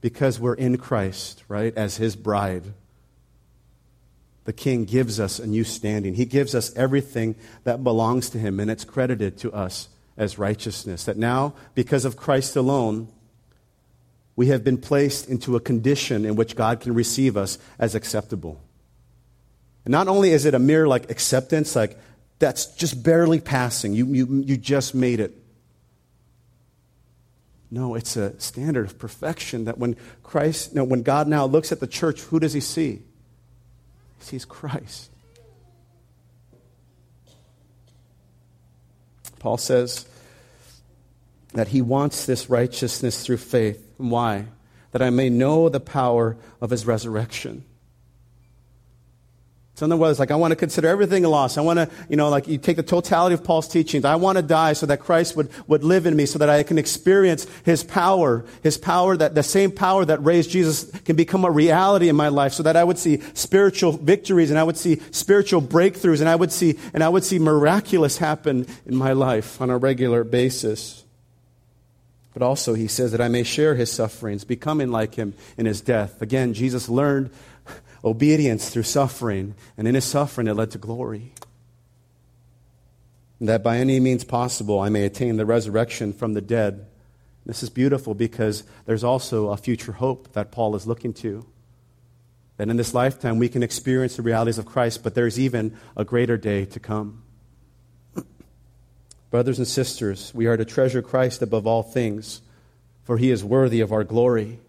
Because 0.00 0.38
we're 0.38 0.54
in 0.54 0.78
Christ, 0.78 1.42
right, 1.48 1.74
as 1.76 1.96
his 1.96 2.14
bride 2.14 2.74
the 4.44 4.52
king 4.52 4.84
gives 4.84 5.18
us 5.18 5.38
a 5.38 5.46
new 5.46 5.64
standing. 5.64 6.14
He 6.14 6.26
gives 6.26 6.54
us 6.54 6.74
everything 6.76 7.34
that 7.64 7.82
belongs 7.82 8.30
to 8.30 8.38
him, 8.38 8.60
and 8.60 8.70
it's 8.70 8.84
credited 8.84 9.38
to 9.38 9.52
us 9.52 9.88
as 10.16 10.38
righteousness. 10.38 11.04
That 11.04 11.16
now, 11.16 11.54
because 11.74 12.04
of 12.04 12.16
Christ 12.16 12.54
alone, 12.56 13.08
we 14.36 14.48
have 14.48 14.62
been 14.62 14.78
placed 14.78 15.28
into 15.28 15.56
a 15.56 15.60
condition 15.60 16.24
in 16.24 16.36
which 16.36 16.56
God 16.56 16.80
can 16.80 16.94
receive 16.94 17.36
us 17.36 17.58
as 17.78 17.94
acceptable. 17.94 18.60
And 19.84 19.92
not 19.92 20.08
only 20.08 20.30
is 20.30 20.44
it 20.44 20.54
a 20.54 20.58
mere 20.58 20.86
like 20.86 21.10
acceptance, 21.10 21.74
like 21.76 21.98
that's 22.38 22.66
just 22.66 23.02
barely 23.02 23.40
passing. 23.40 23.94
You, 23.94 24.06
you, 24.06 24.42
you 24.44 24.56
just 24.56 24.94
made 24.94 25.20
it. 25.20 25.32
No, 27.70 27.94
it's 27.94 28.16
a 28.16 28.38
standard 28.40 28.86
of 28.86 28.98
perfection 28.98 29.64
that 29.64 29.78
when 29.78 29.96
Christ, 30.22 30.74
no, 30.74 30.84
when 30.84 31.02
God 31.02 31.28
now 31.28 31.46
looks 31.46 31.72
at 31.72 31.80
the 31.80 31.86
church, 31.86 32.20
who 32.22 32.38
does 32.38 32.52
he 32.52 32.60
see? 32.60 33.02
He 34.18 34.24
sees 34.24 34.44
Christ. 34.44 35.10
Paul 39.38 39.58
says 39.58 40.06
that 41.52 41.68
he 41.68 41.82
wants 41.82 42.24
this 42.24 42.48
righteousness 42.48 43.24
through 43.24 43.36
faith. 43.36 43.86
Why? 43.98 44.46
That 44.92 45.02
I 45.02 45.10
may 45.10 45.28
know 45.28 45.68
the 45.68 45.80
power 45.80 46.36
of 46.60 46.70
his 46.70 46.86
resurrection 46.86 47.64
so 49.76 49.84
in 49.84 49.90
other 49.90 50.00
words, 50.00 50.20
like 50.20 50.30
I 50.30 50.36
want 50.36 50.52
to 50.52 50.56
consider 50.56 50.86
everything 50.86 51.24
a 51.24 51.28
loss. 51.28 51.58
I 51.58 51.60
want 51.60 51.78
to, 51.78 51.90
you 52.08 52.16
know, 52.16 52.28
like 52.28 52.46
you 52.46 52.58
take 52.58 52.76
the 52.76 52.84
totality 52.84 53.34
of 53.34 53.42
Paul's 53.42 53.66
teachings. 53.66 54.04
I 54.04 54.14
want 54.14 54.38
to 54.38 54.42
die 54.42 54.72
so 54.72 54.86
that 54.86 55.00
Christ 55.00 55.34
would, 55.34 55.50
would 55.66 55.82
live 55.82 56.06
in 56.06 56.14
me, 56.14 56.26
so 56.26 56.38
that 56.38 56.48
I 56.48 56.62
can 56.62 56.78
experience 56.78 57.48
his 57.64 57.82
power, 57.82 58.44
his 58.62 58.78
power 58.78 59.16
that 59.16 59.34
the 59.34 59.42
same 59.42 59.72
power 59.72 60.04
that 60.04 60.22
raised 60.22 60.50
Jesus 60.50 60.88
can 61.00 61.16
become 61.16 61.44
a 61.44 61.50
reality 61.50 62.08
in 62.08 62.14
my 62.14 62.28
life, 62.28 62.52
so 62.52 62.62
that 62.62 62.76
I 62.76 62.84
would 62.84 62.98
see 62.98 63.20
spiritual 63.34 63.90
victories 63.90 64.50
and 64.50 64.60
I 64.60 64.62
would 64.62 64.76
see 64.76 65.00
spiritual 65.10 65.60
breakthroughs 65.60 66.20
and 66.20 66.28
I 66.28 66.36
would 66.36 66.52
see 66.52 66.78
and 66.92 67.02
I 67.02 67.08
would 67.08 67.24
see 67.24 67.40
miraculous 67.40 68.18
happen 68.18 68.68
in 68.86 68.94
my 68.94 69.12
life 69.12 69.60
on 69.60 69.70
a 69.70 69.76
regular 69.76 70.22
basis. 70.22 71.02
But 72.32 72.42
also 72.42 72.74
he 72.74 72.86
says 72.86 73.10
that 73.10 73.20
I 73.20 73.28
may 73.28 73.42
share 73.42 73.74
his 73.74 73.90
sufferings, 73.90 74.44
becoming 74.44 74.92
like 74.92 75.16
him 75.16 75.34
in 75.56 75.66
his 75.66 75.80
death. 75.80 76.22
Again, 76.22 76.54
Jesus 76.54 76.88
learned 76.88 77.30
obedience 78.04 78.68
through 78.68 78.82
suffering, 78.82 79.54
and 79.76 79.88
in 79.88 79.94
his 79.94 80.04
suffering 80.04 80.46
it 80.46 80.54
led 80.54 80.70
to 80.72 80.78
glory. 80.78 81.32
That 83.40 83.62
by 83.62 83.78
any 83.78 83.98
means 83.98 84.24
possible 84.24 84.78
I 84.78 84.90
may 84.90 85.04
attain 85.04 85.36
the 85.36 85.46
resurrection 85.46 86.12
from 86.12 86.34
the 86.34 86.40
dead. 86.40 86.86
This 87.46 87.62
is 87.62 87.70
beautiful 87.70 88.14
because 88.14 88.64
there's 88.86 89.04
also 89.04 89.48
a 89.48 89.56
future 89.56 89.92
hope 89.92 90.32
that 90.32 90.52
Paul 90.52 90.76
is 90.76 90.86
looking 90.86 91.12
to. 91.14 91.46
That 92.56 92.68
in 92.68 92.76
this 92.76 92.94
lifetime 92.94 93.38
we 93.38 93.48
can 93.48 93.62
experience 93.62 94.16
the 94.16 94.22
realities 94.22 94.58
of 94.58 94.66
Christ, 94.66 95.02
but 95.02 95.14
there's 95.14 95.40
even 95.40 95.76
a 95.96 96.04
greater 96.04 96.36
day 96.36 96.64
to 96.66 96.80
come. 96.80 97.22
Brothers 99.30 99.58
and 99.58 99.66
sisters, 99.66 100.32
we 100.34 100.46
are 100.46 100.56
to 100.56 100.64
treasure 100.64 101.02
Christ 101.02 101.42
above 101.42 101.66
all 101.66 101.82
things, 101.82 102.42
for 103.02 103.18
he 103.18 103.30
is 103.30 103.42
worthy 103.42 103.80
of 103.80 103.92
our 103.92 104.04
glory. 104.04 104.60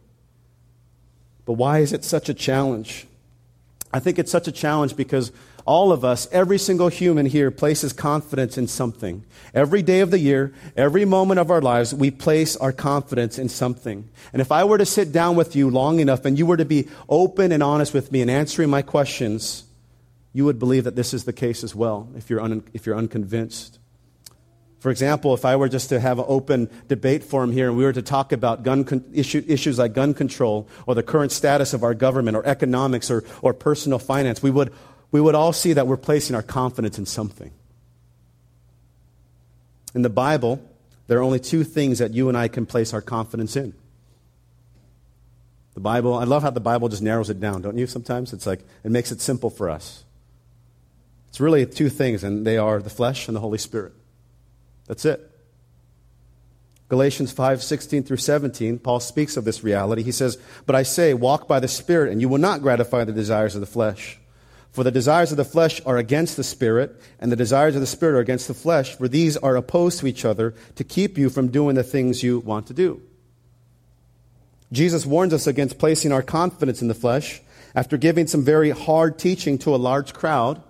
But 1.46 1.54
why 1.54 1.80
is 1.80 1.94
it 1.94 2.04
such 2.04 2.28
a 2.28 2.34
challenge? 2.34 3.08
I 3.94 4.00
think 4.00 4.20
it's 4.20 4.32
such 4.32 4.48
a 4.48 4.52
challenge 4.52 4.96
because 4.96 5.32
all 5.66 5.92
of 5.92 6.06
us, 6.06 6.28
every 6.32 6.60
single 6.60 6.90
human 6.90 7.26
here, 7.26 7.50
places 7.50 7.92
confidence 7.92 8.58
in 8.58 8.68
something. 8.68 9.24
Every 9.54 9.82
day 9.82 10.02
of 10.02 10.12
the 10.12 10.20
year, 10.20 10.54
every 10.78 11.06
moment 11.06 11.40
of 11.40 11.50
our 11.50 11.62
lives, 11.62 11.94
we 11.94 12.12
place 12.12 12.56
our 12.58 12.72
confidence 12.72 13.40
in 13.40 13.50
something. 13.50 14.08
And 14.32 14.42
if 14.42 14.52
I 14.52 14.64
were 14.64 14.78
to 14.78 14.86
sit 14.86 15.12
down 15.12 15.36
with 15.36 15.56
you 15.56 15.70
long 15.70 16.00
enough 16.00 16.26
and 16.26 16.38
you 16.38 16.46
were 16.46 16.58
to 16.58 16.66
be 16.66 16.88
open 17.10 17.52
and 17.52 17.64
honest 17.64 17.94
with 17.94 18.12
me 18.12 18.22
and 18.22 18.30
answering 18.30 18.70
my 18.70 18.84
questions, 18.84 19.64
you 20.34 20.46
would 20.46 20.60
believe 20.60 20.84
that 20.84 20.96
this 20.96 21.14
is 21.14 21.24
the 21.24 21.34
case 21.34 21.64
as 21.64 21.74
well 21.74 22.10
if 22.16 22.30
you're, 22.30 22.42
un- 22.42 22.64
if 22.74 22.86
you're 22.86 22.98
unconvinced. 22.98 23.80
For 24.86 24.92
example, 24.92 25.34
if 25.34 25.46
I 25.46 25.56
were 25.56 25.68
just 25.68 25.90
to 25.90 26.00
have 26.00 26.20
an 26.20 26.26
open 26.28 26.70
debate 26.88 27.24
forum 27.24 27.52
here 27.52 27.70
and 27.70 27.76
we 27.76 27.84
were 27.84 27.94
to 27.94 28.04
talk 28.04 28.32
about 28.32 28.62
gun 28.62 28.84
con- 28.84 29.04
issue, 29.12 29.44
issues 29.48 29.80
like 29.80 29.94
gun 29.94 30.14
control 30.14 30.68
or 30.86 30.94
the 30.94 31.02
current 31.02 31.32
status 31.32 31.74
of 31.74 31.84
our 31.84 31.96
government 31.96 32.38
or 32.38 32.46
economics 32.46 33.10
or, 33.10 33.24
or 33.42 33.52
personal 33.52 33.98
finance, 33.98 34.44
we 34.44 34.52
would, 34.52 34.72
we 35.12 35.20
would 35.20 35.34
all 35.34 35.54
see 35.54 35.74
that 35.74 35.88
we're 35.88 35.98
placing 35.98 36.36
our 36.36 36.44
confidence 36.44 37.00
in 37.00 37.08
something. 37.08 37.50
In 39.96 40.04
the 40.04 40.10
Bible, 40.12 40.62
there 41.08 41.18
are 41.18 41.24
only 41.24 41.40
two 41.40 41.64
things 41.64 41.98
that 41.98 42.14
you 42.14 42.30
and 42.30 42.38
I 42.38 42.48
can 42.48 42.68
place 42.68 42.94
our 42.94 43.02
confidence 43.02 43.56
in. 43.56 43.74
The 45.74 45.80
Bible, 45.80 46.14
I 46.14 46.26
love 46.26 46.44
how 46.44 46.52
the 46.52 46.60
Bible 46.60 46.90
just 46.90 47.02
narrows 47.02 47.32
it 47.32 47.40
down, 47.40 47.64
don't 47.64 47.80
you? 47.80 47.88
Sometimes 47.88 48.34
it's 48.34 48.46
like, 48.46 48.60
it 48.84 48.92
makes 48.92 49.12
it 49.12 49.20
simple 49.20 49.50
for 49.50 49.68
us. 49.68 50.04
It's 51.30 51.40
really 51.40 51.66
two 51.66 51.90
things, 51.90 52.24
and 52.24 52.46
they 52.46 52.60
are 52.60 52.80
the 52.80 52.92
flesh 52.92 53.28
and 53.28 53.36
the 53.36 53.42
Holy 53.42 53.58
Spirit. 53.58 53.94
That's 54.88 55.06
it. 55.06 55.32
Galatians 56.88 57.32
5 57.32 57.64
16 57.64 58.04
through 58.04 58.18
17, 58.18 58.78
Paul 58.80 59.00
speaks 59.00 59.38
of 59.38 59.46
this 59.46 59.64
reality. 59.64 60.04
He 60.04 60.12
says, 60.12 60.38
But 60.66 60.76
I 60.76 60.84
say, 60.84 61.14
walk 61.14 61.48
by 61.48 61.60
the 61.60 61.68
Spirit, 61.68 62.12
and 62.12 62.22
you 62.22 62.30
will 62.30 62.38
not 62.38 62.62
gratify 62.62 63.04
the 63.04 63.12
desires 63.12 63.56
of 63.56 63.62
the 63.62 63.68
flesh. 63.68 64.20
For 64.72 64.84
the 64.84 64.92
desires 64.92 65.32
of 65.32 65.38
the 65.38 65.46
flesh 65.46 65.82
are 65.86 65.98
against 65.98 66.38
the 66.38 66.44
Spirit, 66.44 67.02
and 67.20 67.32
the 67.32 67.38
desires 67.38 67.76
of 67.76 67.82
the 67.82 67.88
Spirit 67.88 68.18
are 68.18 68.22
against 68.22 68.48
the 68.48 68.54
flesh, 68.54 68.96
for 68.96 69.08
these 69.08 69.38
are 69.38 69.56
opposed 69.56 70.00
to 70.00 70.08
each 70.08 70.26
other 70.26 70.54
to 70.76 70.84
keep 70.84 71.18
you 71.18 71.30
from 71.30 71.48
doing 71.48 71.76
the 71.76 71.84
things 71.84 72.22
you 72.22 72.40
want 72.40 72.68
to 72.68 72.74
do. 72.74 73.02
Jesus 74.72 75.06
warns 75.06 75.34
us 75.34 75.48
against 75.48 75.80
placing 75.80 76.12
our 76.12 76.22
confidence 76.22 76.82
in 76.82 76.88
the 76.88 76.94
flesh 76.94 77.42
after 77.74 77.98
giving 77.98 78.28
some 78.28 78.44
very 78.44 78.72
hard 78.72 79.18
teaching 79.18 79.58
to 79.60 79.74
a 79.74 79.78
large 79.78 80.14
crowd 80.14 80.62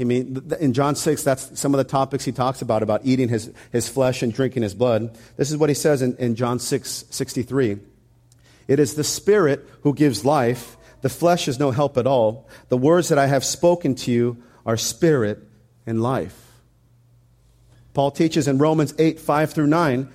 I 0.00 0.04
mean, 0.04 0.50
in 0.60 0.72
John 0.72 0.96
6, 0.96 1.22
that's 1.24 1.60
some 1.60 1.74
of 1.74 1.78
the 1.78 1.84
topics 1.84 2.24
he 2.24 2.32
talks 2.32 2.62
about, 2.62 2.82
about 2.82 3.02
eating 3.04 3.28
his, 3.28 3.52
his 3.70 3.86
flesh 3.86 4.22
and 4.22 4.32
drinking 4.32 4.62
his 4.62 4.74
blood. 4.74 5.16
This 5.36 5.50
is 5.50 5.58
what 5.58 5.68
he 5.68 5.74
says 5.74 6.00
in, 6.00 6.16
in 6.16 6.36
John 6.36 6.58
6, 6.58 7.04
63. 7.10 7.78
It 8.66 8.78
is 8.78 8.94
the 8.94 9.04
Spirit 9.04 9.68
who 9.82 9.92
gives 9.92 10.24
life. 10.24 10.78
The 11.02 11.10
flesh 11.10 11.48
is 11.48 11.58
no 11.58 11.70
help 11.70 11.98
at 11.98 12.06
all. 12.06 12.48
The 12.70 12.78
words 12.78 13.08
that 13.10 13.18
I 13.18 13.26
have 13.26 13.44
spoken 13.44 13.94
to 13.96 14.10
you 14.10 14.42
are 14.64 14.78
spirit 14.78 15.46
and 15.86 16.02
life. 16.02 16.46
Paul 17.92 18.10
teaches 18.10 18.48
in 18.48 18.56
Romans 18.56 18.94
8, 18.98 19.20
5 19.20 19.52
through 19.52 19.66
9, 19.66 20.08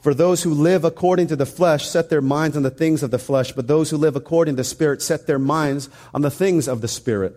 for 0.00 0.12
those 0.12 0.42
who 0.42 0.52
live 0.52 0.84
according 0.84 1.28
to 1.28 1.36
the 1.36 1.46
flesh 1.46 1.86
set 1.86 2.10
their 2.10 2.22
minds 2.22 2.56
on 2.56 2.62
the 2.62 2.70
things 2.70 3.02
of 3.02 3.10
the 3.10 3.18
flesh, 3.18 3.52
but 3.52 3.68
those 3.68 3.90
who 3.90 3.96
live 3.96 4.16
according 4.16 4.56
to 4.56 4.60
the 4.60 4.64
Spirit 4.64 5.00
set 5.00 5.26
their 5.26 5.38
minds 5.38 5.88
on 6.12 6.20
the 6.20 6.30
things 6.30 6.68
of 6.68 6.80
the 6.80 6.88
Spirit. 6.88 7.36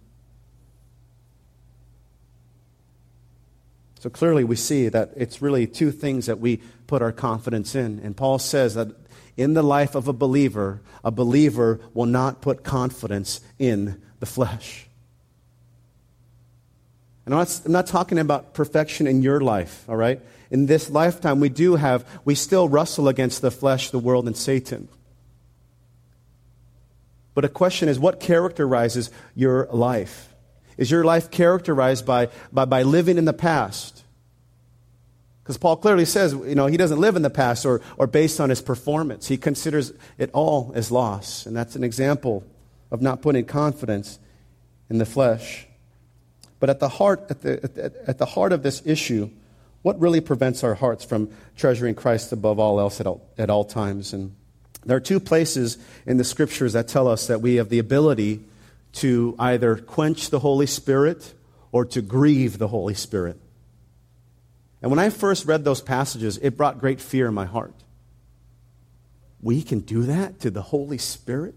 So 4.01 4.09
clearly, 4.09 4.43
we 4.43 4.55
see 4.55 4.89
that 4.89 5.11
it's 5.15 5.43
really 5.43 5.67
two 5.67 5.91
things 5.91 6.25
that 6.25 6.39
we 6.39 6.57
put 6.87 7.03
our 7.03 7.11
confidence 7.11 7.75
in. 7.75 7.99
And 7.99 8.17
Paul 8.17 8.39
says 8.39 8.73
that 8.73 8.87
in 9.37 9.53
the 9.53 9.61
life 9.61 9.93
of 9.93 10.07
a 10.07 10.13
believer, 10.13 10.81
a 11.03 11.11
believer 11.11 11.79
will 11.93 12.07
not 12.07 12.41
put 12.41 12.63
confidence 12.63 13.41
in 13.59 14.01
the 14.19 14.25
flesh. 14.25 14.87
And 17.27 17.35
I'm 17.35 17.41
not, 17.41 17.61
I'm 17.63 17.71
not 17.73 17.85
talking 17.85 18.17
about 18.17 18.55
perfection 18.55 19.05
in 19.05 19.21
your 19.21 19.39
life, 19.39 19.85
all 19.87 19.97
right? 19.97 20.19
In 20.49 20.65
this 20.65 20.89
lifetime, 20.89 21.39
we 21.39 21.49
do 21.49 21.75
have, 21.75 22.03
we 22.25 22.33
still 22.33 22.67
wrestle 22.67 23.07
against 23.07 23.43
the 23.43 23.51
flesh, 23.51 23.91
the 23.91 23.99
world, 23.99 24.25
and 24.25 24.35
Satan. 24.35 24.87
But 27.35 27.45
a 27.45 27.49
question 27.49 27.87
is 27.87 27.99
what 27.99 28.19
characterizes 28.19 29.11
your 29.35 29.67
life? 29.71 30.30
Is 30.81 30.89
your 30.89 31.03
life 31.03 31.29
characterized 31.29 32.07
by, 32.07 32.29
by, 32.51 32.65
by 32.65 32.81
living 32.81 33.19
in 33.19 33.25
the 33.25 33.33
past? 33.33 34.03
Because 35.43 35.55
Paul 35.55 35.75
clearly 35.75 36.05
says, 36.05 36.33
you 36.33 36.55
know, 36.55 36.65
he 36.65 36.75
doesn't 36.75 36.99
live 36.99 37.15
in 37.15 37.21
the 37.21 37.29
past 37.29 37.67
or, 37.67 37.81
or 37.97 38.07
based 38.07 38.39
on 38.39 38.49
his 38.49 38.63
performance. 38.63 39.27
He 39.27 39.37
considers 39.37 39.93
it 40.17 40.31
all 40.33 40.71
as 40.73 40.89
loss. 40.89 41.45
And 41.45 41.55
that's 41.55 41.75
an 41.75 41.83
example 41.83 42.43
of 42.89 42.99
not 42.99 43.21
putting 43.21 43.45
confidence 43.45 44.17
in 44.89 44.97
the 44.97 45.05
flesh. 45.05 45.67
But 46.59 46.71
at 46.71 46.79
the 46.79 46.89
heart, 46.89 47.27
at 47.29 47.43
the, 47.43 47.63
at, 47.63 47.95
at 48.07 48.17
the 48.17 48.25
heart 48.25 48.51
of 48.51 48.63
this 48.63 48.81
issue, 48.83 49.29
what 49.83 49.99
really 49.99 50.19
prevents 50.19 50.63
our 50.63 50.73
hearts 50.73 51.05
from 51.05 51.29
treasuring 51.57 51.93
Christ 51.93 52.31
above 52.31 52.57
all 52.57 52.79
else 52.79 52.99
at 52.99 53.05
all, 53.05 53.21
at 53.37 53.51
all 53.51 53.65
times? 53.65 54.13
And 54.13 54.35
there 54.83 54.97
are 54.97 54.99
two 54.99 55.19
places 55.19 55.77
in 56.07 56.17
the 56.17 56.23
scriptures 56.23 56.73
that 56.73 56.87
tell 56.87 57.07
us 57.07 57.27
that 57.27 57.39
we 57.39 57.57
have 57.57 57.69
the 57.69 57.77
ability 57.77 58.45
to 58.93 59.35
either 59.39 59.75
quench 59.75 60.29
the 60.29 60.39
Holy 60.39 60.67
Spirit 60.67 61.33
or 61.71 61.85
to 61.85 62.01
grieve 62.01 62.57
the 62.57 62.67
Holy 62.67 62.93
Spirit. 62.93 63.37
And 64.81 64.89
when 64.89 64.99
I 64.99 65.09
first 65.09 65.45
read 65.45 65.63
those 65.63 65.81
passages, 65.81 66.37
it 66.41 66.57
brought 66.57 66.79
great 66.79 66.99
fear 66.99 67.27
in 67.27 67.33
my 67.33 67.45
heart. 67.45 67.75
We 69.41 69.61
can 69.61 69.79
do 69.79 70.03
that 70.03 70.39
to 70.41 70.51
the 70.51 70.61
Holy 70.61 70.97
Spirit? 70.97 71.55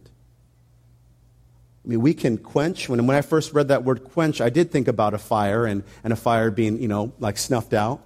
I 1.84 1.88
mean, 1.88 2.00
we 2.00 2.14
can 2.14 2.38
quench. 2.38 2.88
When, 2.88 3.06
when 3.06 3.16
I 3.16 3.20
first 3.20 3.52
read 3.52 3.68
that 3.68 3.84
word 3.84 4.04
quench, 4.04 4.40
I 4.40 4.48
did 4.48 4.70
think 4.70 4.88
about 4.88 5.12
a 5.12 5.18
fire 5.18 5.66
and, 5.66 5.84
and 6.02 6.12
a 6.12 6.16
fire 6.16 6.50
being, 6.50 6.80
you 6.80 6.88
know, 6.88 7.12
like 7.18 7.36
snuffed 7.36 7.74
out. 7.74 8.00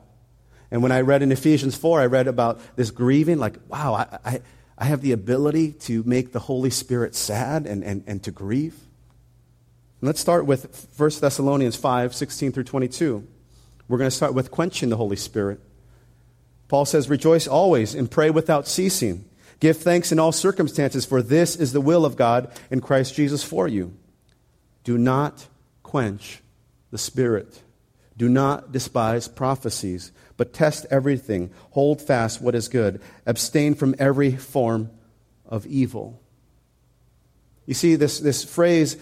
And 0.70 0.82
when 0.82 0.92
I 0.92 1.00
read 1.00 1.22
in 1.22 1.32
Ephesians 1.32 1.76
4, 1.76 2.00
I 2.00 2.06
read 2.06 2.26
about 2.26 2.60
this 2.76 2.90
grieving, 2.90 3.38
like, 3.38 3.56
wow, 3.68 3.94
I, 3.94 4.18
I, 4.24 4.40
I 4.76 4.84
have 4.84 5.00
the 5.00 5.12
ability 5.12 5.72
to 5.72 6.02
make 6.04 6.32
the 6.32 6.40
Holy 6.40 6.70
Spirit 6.70 7.14
sad 7.14 7.66
and, 7.66 7.84
and, 7.84 8.04
and 8.06 8.22
to 8.24 8.30
grieve. 8.30 8.76
Let's 10.00 10.20
start 10.20 10.46
with 10.46 10.88
1 10.96 11.11
Thessalonians 11.20 11.76
5 11.76 12.14
16 12.14 12.52
through 12.52 12.64
22. 12.64 13.26
We're 13.88 13.98
going 13.98 14.11
to 14.11 14.16
start 14.16 14.34
with 14.34 14.50
quenching 14.50 14.90
the 14.90 14.96
Holy 14.96 15.16
Spirit. 15.16 15.61
Paul 16.68 16.84
says, 16.84 17.08
Rejoice 17.08 17.46
always 17.46 17.94
and 17.94 18.11
pray 18.11 18.30
without 18.30 18.68
ceasing. 18.68 19.24
Give 19.61 19.76
thanks 19.76 20.12
in 20.12 20.18
all 20.18 20.30
circumstances, 20.30 21.04
for 21.04 21.20
this 21.20 21.56
is 21.56 21.72
the 21.72 21.80
will 21.80 22.04
of 22.04 22.16
God 22.16 22.50
in 22.70 22.80
Christ 22.80 23.14
Jesus 23.14 23.42
for 23.42 23.66
you. 23.66 23.96
Do 24.84 24.98
not 24.98 25.46
quench 25.82 26.42
the 26.90 26.98
Spirit. 26.98 27.62
Do 28.16 28.28
not 28.28 28.70
despise 28.72 29.26
prophecies 29.26 30.12
but 30.38 30.54
test 30.54 30.87
everything. 30.90 31.50
Hold 31.72 32.00
fast 32.00 32.40
what 32.40 32.54
is 32.54 32.68
good. 32.68 33.02
Abstain 33.26 33.74
from 33.74 33.94
every 33.98 34.34
form 34.34 34.90
of 35.44 35.66
evil. 35.66 36.22
You 37.66 37.74
see, 37.74 37.96
this, 37.96 38.18
this 38.20 38.44
phrase, 38.44 38.96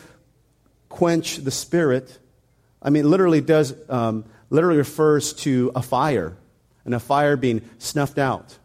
quench 0.88 1.38
the 1.38 1.50
spirit, 1.50 2.18
I 2.82 2.90
mean, 2.90 3.08
literally 3.10 3.40
does, 3.40 3.74
um, 3.88 4.24
literally 4.50 4.78
refers 4.78 5.32
to 5.34 5.72
a 5.74 5.82
fire, 5.82 6.36
and 6.84 6.94
a 6.94 7.00
fire 7.00 7.36
being 7.36 7.62
snuffed 7.78 8.18
out. 8.18 8.58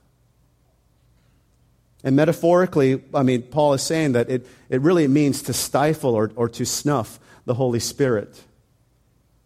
And 2.03 2.15
metaphorically, 2.15 3.01
I 3.13 3.23
mean, 3.23 3.43
Paul 3.43 3.73
is 3.73 3.83
saying 3.83 4.13
that 4.13 4.29
it, 4.29 4.47
it 4.69 4.81
really 4.81 5.07
means 5.07 5.43
to 5.43 5.53
stifle 5.53 6.15
or, 6.15 6.31
or 6.35 6.49
to 6.49 6.65
snuff 6.65 7.19
the 7.45 7.53
Holy 7.53 7.79
Spirit. 7.79 8.43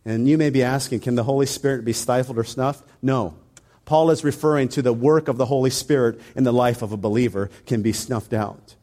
And 0.06 0.28
you 0.28 0.38
may 0.38 0.50
be 0.50 0.64
asking, 0.64 1.02
can 1.02 1.16
the 1.16 1.24
Holy 1.24 1.46
Spirit 1.46 1.84
be 1.84 1.94
stifled 1.94 2.38
or 2.38 2.44
snuffed? 2.44 2.88
No. 3.02 3.36
Paul 3.86 4.10
is 4.10 4.24
referring 4.24 4.70
to 4.70 4.82
the 4.82 4.94
work 4.94 5.28
of 5.28 5.38
the 5.38 5.46
Holy 5.46 5.70
Spirit 5.70 6.20
in 6.36 6.44
the 6.44 6.54
life 6.54 6.82
of 6.82 6.92
a 6.92 6.98
believer 6.98 7.50
can 7.66 7.82
be 7.82 7.92
snuffed 7.92 8.34
out. 8.34 8.76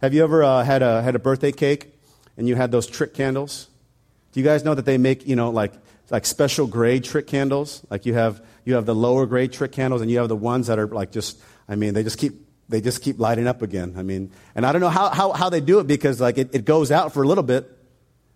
Have 0.00 0.14
you 0.14 0.22
ever 0.22 0.42
uh, 0.42 0.64
had, 0.64 0.82
a, 0.82 1.02
had 1.02 1.14
a 1.14 1.18
birthday 1.18 1.52
cake 1.52 1.91
and 2.36 2.48
you 2.48 2.54
had 2.54 2.70
those 2.70 2.86
trick 2.86 3.14
candles? 3.14 3.68
Do 4.32 4.40
you 4.40 4.46
guys 4.46 4.64
know 4.64 4.74
that 4.74 4.84
they 4.84 4.98
make, 4.98 5.26
you 5.26 5.36
know, 5.36 5.50
like, 5.50 5.72
like 6.10 6.26
special 6.26 6.66
grade 6.66 7.04
trick 7.04 7.26
candles? 7.26 7.84
Like 7.90 8.06
you 8.06 8.14
have, 8.14 8.42
you 8.64 8.74
have 8.74 8.86
the 8.86 8.94
lower 8.94 9.26
grade 9.26 9.52
trick 9.52 9.72
candles 9.72 10.00
and 10.00 10.10
you 10.10 10.18
have 10.18 10.28
the 10.28 10.36
ones 10.36 10.68
that 10.68 10.78
are 10.78 10.86
like 10.86 11.12
just, 11.12 11.38
I 11.68 11.76
mean, 11.76 11.94
they 11.94 12.02
just 12.02 12.18
keep, 12.18 12.34
they 12.68 12.80
just 12.80 13.02
keep 13.02 13.18
lighting 13.18 13.46
up 13.46 13.62
again. 13.62 13.94
I 13.96 14.02
mean, 14.02 14.30
and 14.54 14.64
I 14.64 14.72
don't 14.72 14.80
know 14.80 14.88
how, 14.88 15.10
how, 15.10 15.32
how 15.32 15.50
they 15.50 15.60
do 15.60 15.78
it 15.78 15.86
because 15.86 16.20
like 16.20 16.38
it, 16.38 16.54
it 16.54 16.64
goes 16.64 16.90
out 16.90 17.12
for 17.12 17.22
a 17.22 17.28
little 17.28 17.44
bit 17.44 17.70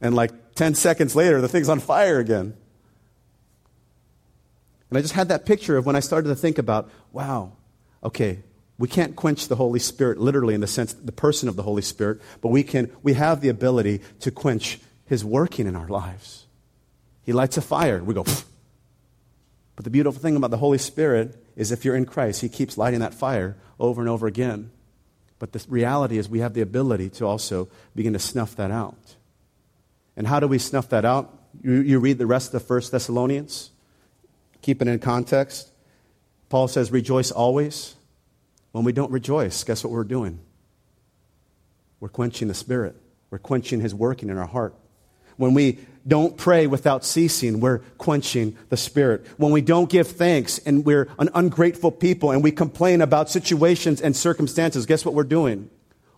and 0.00 0.14
like 0.14 0.54
10 0.54 0.74
seconds 0.74 1.16
later, 1.16 1.40
the 1.40 1.48
thing's 1.48 1.68
on 1.68 1.80
fire 1.80 2.18
again. 2.18 2.54
And 4.90 4.98
I 4.98 5.00
just 5.00 5.14
had 5.14 5.28
that 5.28 5.46
picture 5.46 5.76
of 5.76 5.86
when 5.86 5.96
I 5.96 6.00
started 6.00 6.28
to 6.28 6.36
think 6.36 6.58
about, 6.58 6.90
wow, 7.12 7.52
okay, 8.04 8.40
we 8.78 8.88
can't 8.88 9.16
quench 9.16 9.48
the 9.48 9.56
Holy 9.56 9.78
Spirit 9.78 10.18
literally 10.18 10.54
in 10.54 10.60
the 10.60 10.66
sense 10.66 10.92
the 10.92 11.12
person 11.12 11.48
of 11.48 11.56
the 11.56 11.62
Holy 11.62 11.82
Spirit, 11.82 12.20
but 12.40 12.48
we 12.48 12.62
can 12.62 12.90
we 13.02 13.14
have 13.14 13.40
the 13.40 13.48
ability 13.48 14.00
to 14.20 14.30
quench 14.30 14.80
his 15.06 15.24
working 15.24 15.66
in 15.66 15.76
our 15.76 15.88
lives. 15.88 16.46
He 17.22 17.32
lights 17.32 17.56
a 17.56 17.62
fire, 17.62 18.02
we 18.02 18.14
go 18.14 18.24
Pfft. 18.24 18.44
But 19.76 19.84
the 19.84 19.90
beautiful 19.90 20.20
thing 20.20 20.36
about 20.36 20.50
the 20.50 20.56
Holy 20.56 20.78
Spirit 20.78 21.36
is 21.54 21.70
if 21.70 21.84
you're 21.84 21.96
in 21.96 22.06
Christ, 22.06 22.40
he 22.40 22.48
keeps 22.48 22.78
lighting 22.78 23.00
that 23.00 23.14
fire 23.14 23.56
over 23.78 24.00
and 24.00 24.08
over 24.08 24.26
again. 24.26 24.70
But 25.38 25.52
the 25.52 25.64
reality 25.68 26.16
is 26.16 26.28
we 26.28 26.40
have 26.40 26.54
the 26.54 26.62
ability 26.62 27.10
to 27.10 27.26
also 27.26 27.68
begin 27.94 28.14
to 28.14 28.18
snuff 28.18 28.56
that 28.56 28.70
out. 28.70 29.16
And 30.16 30.26
how 30.26 30.40
do 30.40 30.48
we 30.48 30.58
snuff 30.58 30.88
that 30.88 31.04
out? 31.04 31.38
You, 31.62 31.74
you 31.74 31.98
read 31.98 32.16
the 32.16 32.26
rest 32.26 32.48
of 32.48 32.52
the 32.52 32.66
First 32.66 32.90
Thessalonians, 32.90 33.70
keep 34.62 34.80
it 34.80 34.88
in 34.88 34.98
context. 34.98 35.70
Paul 36.48 36.68
says, 36.68 36.90
Rejoice 36.90 37.30
always. 37.30 37.95
When 38.76 38.84
we 38.84 38.92
don't 38.92 39.10
rejoice, 39.10 39.64
guess 39.64 39.82
what 39.82 39.90
we're 39.90 40.04
doing? 40.04 40.38
We're 41.98 42.10
quenching 42.10 42.48
the 42.48 42.52
Spirit, 42.52 42.94
we're 43.30 43.38
quenching 43.38 43.80
His 43.80 43.94
working 43.94 44.28
in 44.28 44.36
our 44.36 44.46
heart. 44.46 44.74
When 45.38 45.54
we 45.54 45.78
don't 46.06 46.36
pray 46.36 46.66
without 46.66 47.02
ceasing, 47.02 47.60
we're 47.60 47.78
quenching 47.96 48.54
the 48.68 48.76
Spirit. 48.76 49.24
When 49.38 49.50
we 49.50 49.62
don't 49.62 49.88
give 49.88 50.08
thanks 50.08 50.58
and 50.58 50.84
we're 50.84 51.08
an 51.18 51.30
ungrateful 51.34 51.90
people 51.90 52.32
and 52.32 52.44
we 52.44 52.52
complain 52.52 53.00
about 53.00 53.30
situations 53.30 54.02
and 54.02 54.14
circumstances, 54.14 54.84
guess 54.84 55.06
what 55.06 55.14
we're 55.14 55.24
doing? 55.24 55.70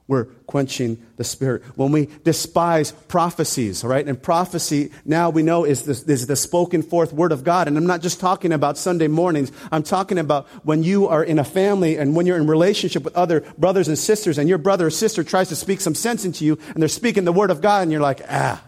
We're 0.09 0.25
quenching 0.47 1.01
the 1.17 1.23
spirit. 1.23 1.63
When 1.77 1.93
we 1.93 2.09
despise 2.25 2.93
prophecies, 2.93 3.85
all 3.85 3.91
right? 3.91 4.07
And 4.07 4.21
prophecy 4.21 4.91
now 5.05 5.29
we 5.29 5.43
know 5.43 5.65
is 5.65 5.83
the, 5.83 6.13
is 6.13 6.27
the 6.27 6.35
spoken 6.35 6.83
forth 6.83 7.13
word 7.13 7.31
of 7.31 7.45
God. 7.45 7.69
And 7.69 7.77
I'm 7.77 7.87
not 7.87 8.01
just 8.01 8.19
talking 8.19 8.51
about 8.51 8.79
Sunday 8.79 9.07
mornings. 9.07 9.53
I'm 9.71 9.83
talking 9.83 10.19
about 10.19 10.49
when 10.65 10.83
you 10.83 11.09
are 11.09 11.23
in 11.23 11.39
a 11.39 11.45
family 11.45 11.99
and 11.99 12.17
when 12.17 12.25
you're 12.25 12.39
in 12.39 12.47
relationship 12.47 13.05
with 13.05 13.15
other 13.17 13.43
brothers 13.59 13.87
and 13.87 13.99
sisters 13.99 14.39
and 14.39 14.49
your 14.49 14.57
brother 14.57 14.87
or 14.87 14.91
sister 14.91 15.23
tries 15.23 15.51
to 15.51 15.57
speak 15.57 15.81
some 15.81 15.95
sense 15.95 16.25
into 16.25 16.43
you 16.43 16.59
and 16.69 16.83
they're 16.83 16.89
speaking 16.89 17.25
the 17.25 17.33
word 17.33 17.51
of 17.51 17.61
God 17.61 17.83
and 17.83 17.93
you're 17.93 18.01
like, 18.01 18.23
ah, 18.31 18.65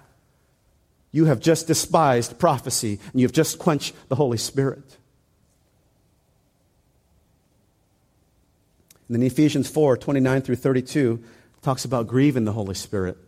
you 1.11 1.25
have 1.25 1.41
just 1.41 1.67
despised 1.67 2.39
prophecy 2.39 3.01
and 3.13 3.21
you've 3.21 3.33
just 3.33 3.59
quenched 3.59 3.95
the 4.09 4.15
Holy 4.15 4.39
Spirit. 4.39 4.99
And 9.11 9.17
then 9.17 9.27
Ephesians 9.27 9.69
4 9.69 9.97
29 9.97 10.43
through 10.43 10.55
32 10.55 11.21
talks 11.63 11.85
about 11.85 12.07
grieving 12.07 12.45
the 12.45 12.53
Holy 12.53 12.77
Spirit. 12.77 13.19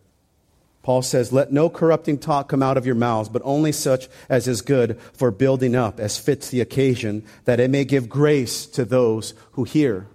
Paul 0.85 1.03
says, 1.03 1.33
Let 1.33 1.53
no 1.53 1.69
corrupting 1.69 2.19
talk 2.19 2.49
come 2.49 2.63
out 2.63 2.77
of 2.77 2.87
your 2.87 2.95
mouths, 2.95 3.29
but 3.29 3.43
only 3.45 3.73
such 3.73 4.09
as 4.29 4.47
is 4.47 4.63
good 4.63 5.01
for 5.13 5.33
building 5.33 5.75
up, 5.75 5.99
as 5.99 6.21
fits 6.21 6.51
the 6.51 6.61
occasion, 6.61 7.25
that 7.47 7.59
it 7.59 7.69
may 7.69 7.85
give 7.85 8.09
grace 8.09 8.65
to 8.67 8.85
those 8.85 9.35
who 9.53 9.65
hear. 9.65 10.07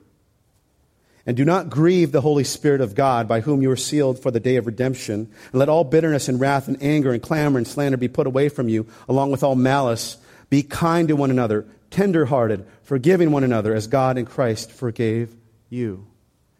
And 1.25 1.35
do 1.35 1.43
not 1.43 1.69
grieve 1.69 2.13
the 2.13 2.21
Holy 2.21 2.45
Spirit 2.45 2.79
of 2.79 2.95
God, 2.95 3.27
by 3.27 3.41
whom 3.41 3.61
you 3.61 3.69
are 3.69 3.75
sealed 3.75 4.23
for 4.23 4.31
the 4.31 4.39
day 4.39 4.55
of 4.55 4.67
redemption. 4.67 5.29
And 5.51 5.59
let 5.59 5.67
all 5.67 5.83
bitterness 5.83 6.29
and 6.29 6.39
wrath 6.39 6.69
and 6.69 6.81
anger 6.81 7.11
and 7.11 7.21
clamor 7.21 7.57
and 7.57 7.67
slander 7.67 7.97
be 7.97 8.07
put 8.07 8.25
away 8.25 8.47
from 8.47 8.69
you, 8.69 8.87
along 9.09 9.31
with 9.31 9.43
all 9.43 9.55
malice. 9.57 10.15
Be 10.49 10.63
kind 10.63 11.09
to 11.09 11.17
one 11.17 11.29
another, 11.29 11.65
tenderhearted, 11.91 12.65
forgiving 12.83 13.33
one 13.33 13.43
another, 13.43 13.75
as 13.75 13.87
God 13.87 14.17
in 14.17 14.25
Christ 14.25 14.71
forgave 14.71 15.35
you. 15.69 16.07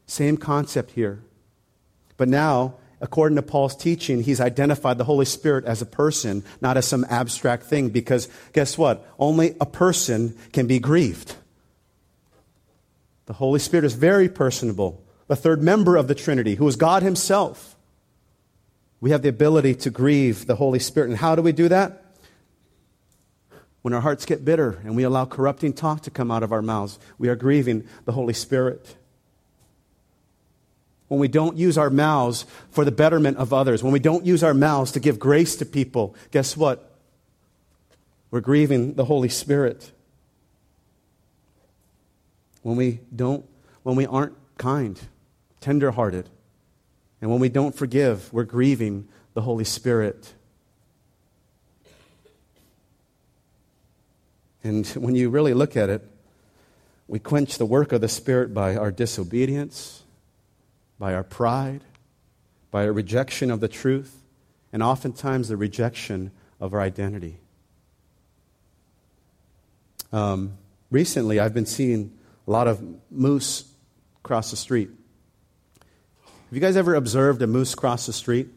Same 0.06 0.38
concept 0.38 0.92
here. 0.92 1.22
But 2.16 2.30
now, 2.30 2.76
according 3.02 3.36
to 3.36 3.42
Paul's 3.42 3.76
teaching, 3.76 4.24
he's 4.24 4.42
identified 4.42 4.98
the 4.98 5.04
Holy 5.04 5.26
Spirit 5.26 5.66
as 5.66 5.82
a 5.82 5.86
person, 5.86 6.44
not 6.62 6.78
as 6.78 6.88
some 6.88 7.06
abstract 7.10 7.64
thing, 7.64 7.90
because 7.90 8.28
guess 8.54 8.78
what? 8.78 9.06
Only 9.20 9.56
a 9.62 9.66
person 9.66 10.38
can 10.54 10.68
be 10.68 10.80
grieved. 10.80 11.36
The 13.28 13.34
Holy 13.34 13.60
Spirit 13.60 13.86
is 13.86 13.94
very 13.94 14.30
personable, 14.30 15.04
the 15.28 15.36
third 15.36 15.62
member 15.62 15.98
of 15.98 16.08
the 16.08 16.16
Trinity, 16.16 16.56
who 16.56 16.68
is 16.68 16.76
God 16.76 17.04
Himself. 17.04 17.76
We 19.00 19.12
have 19.12 19.22
the 19.22 19.30
ability 19.30 19.76
to 19.76 19.90
grieve 19.90 20.48
the 20.48 20.56
Holy 20.56 20.80
Spirit. 20.80 21.10
And 21.10 21.20
how 21.20 21.36
do 21.36 21.42
we 21.42 21.52
do 21.52 21.68
that? 21.68 22.04
When 23.88 23.94
our 23.94 24.02
hearts 24.02 24.26
get 24.26 24.44
bitter 24.44 24.82
and 24.84 24.98
we 24.98 25.04
allow 25.04 25.24
corrupting 25.24 25.72
talk 25.72 26.02
to 26.02 26.12
come 26.12 26.30
out 26.30 26.44
of 26.44 26.52
our 26.52 26.62
mouths, 26.62 27.00
we 27.18 27.30
are 27.30 27.38
grieving 27.38 27.88
the 28.04 28.12
Holy 28.12 28.34
Spirit 28.34 28.98
when 31.08 31.22
we 31.22 31.30
don't 31.30 31.56
use 31.56 31.78
our 31.78 31.90
mouths 31.90 32.46
for 32.70 32.84
the 32.84 32.92
betterment 32.92 33.38
of 33.38 33.54
others, 33.54 33.82
when 33.82 33.94
we 33.94 34.00
don't 34.00 34.26
use 34.26 34.44
our 34.44 34.54
mouths 34.54 34.92
to 34.92 35.00
give 35.00 35.20
grace 35.20 35.56
to 35.56 35.66
people, 35.66 36.16
guess 36.32 36.58
what? 36.58 36.98
We're 38.30 38.42
grieving 38.42 38.96
the 38.96 39.06
Holy 39.06 39.30
Spirit. 39.30 39.90
When 42.64 42.76
we 42.76 43.00
don't, 43.16 43.46
when 43.84 43.96
we 43.96 44.06
aren't 44.06 44.36
kind, 44.58 45.00
tenderhearted, 45.62 46.30
and 47.22 47.32
when 47.32 47.40
we 47.40 47.48
don't 47.48 47.74
forgive, 47.74 48.34
we're 48.34 48.44
grieving 48.44 49.08
the 49.34 49.44
Holy 49.44 49.64
Spirit. 49.64 50.34
And 54.68 54.86
when 54.88 55.16
you 55.16 55.30
really 55.30 55.54
look 55.54 55.78
at 55.78 55.90
it, 55.90 56.06
we 57.08 57.20
quench 57.20 57.58
the 57.58 57.66
work 57.66 57.94
of 57.94 58.02
the 58.02 58.10
Spirit 58.10 58.54
by 58.54 58.76
our 58.76 58.92
disobedience 58.92 60.04
by 61.00 61.14
our 61.14 61.24
pride, 61.24 61.82
by 62.72 62.84
a 62.84 62.92
rejection 62.92 63.52
of 63.52 63.60
the 63.60 63.68
truth, 63.68 64.24
and 64.74 64.82
oftentimes 64.82 65.48
the 65.48 65.58
rejection 65.58 66.32
of 66.60 66.74
our 66.74 66.82
identity. 66.82 67.38
Um, 70.12 70.58
recently, 70.90 71.40
I've 71.40 71.54
been 71.54 71.66
seeing 71.66 72.18
a 72.48 72.52
lot 72.52 72.68
of 72.68 72.82
moose 73.12 73.72
cross 74.24 74.52
the 74.52 74.58
street. 74.58 74.90
Have 76.26 76.54
you 76.54 76.60
guys 76.60 76.76
ever 76.78 76.96
observed 76.96 77.42
a 77.42 77.48
moose 77.48 77.76
cross 77.76 78.06
the 78.06 78.14
street 78.14 78.48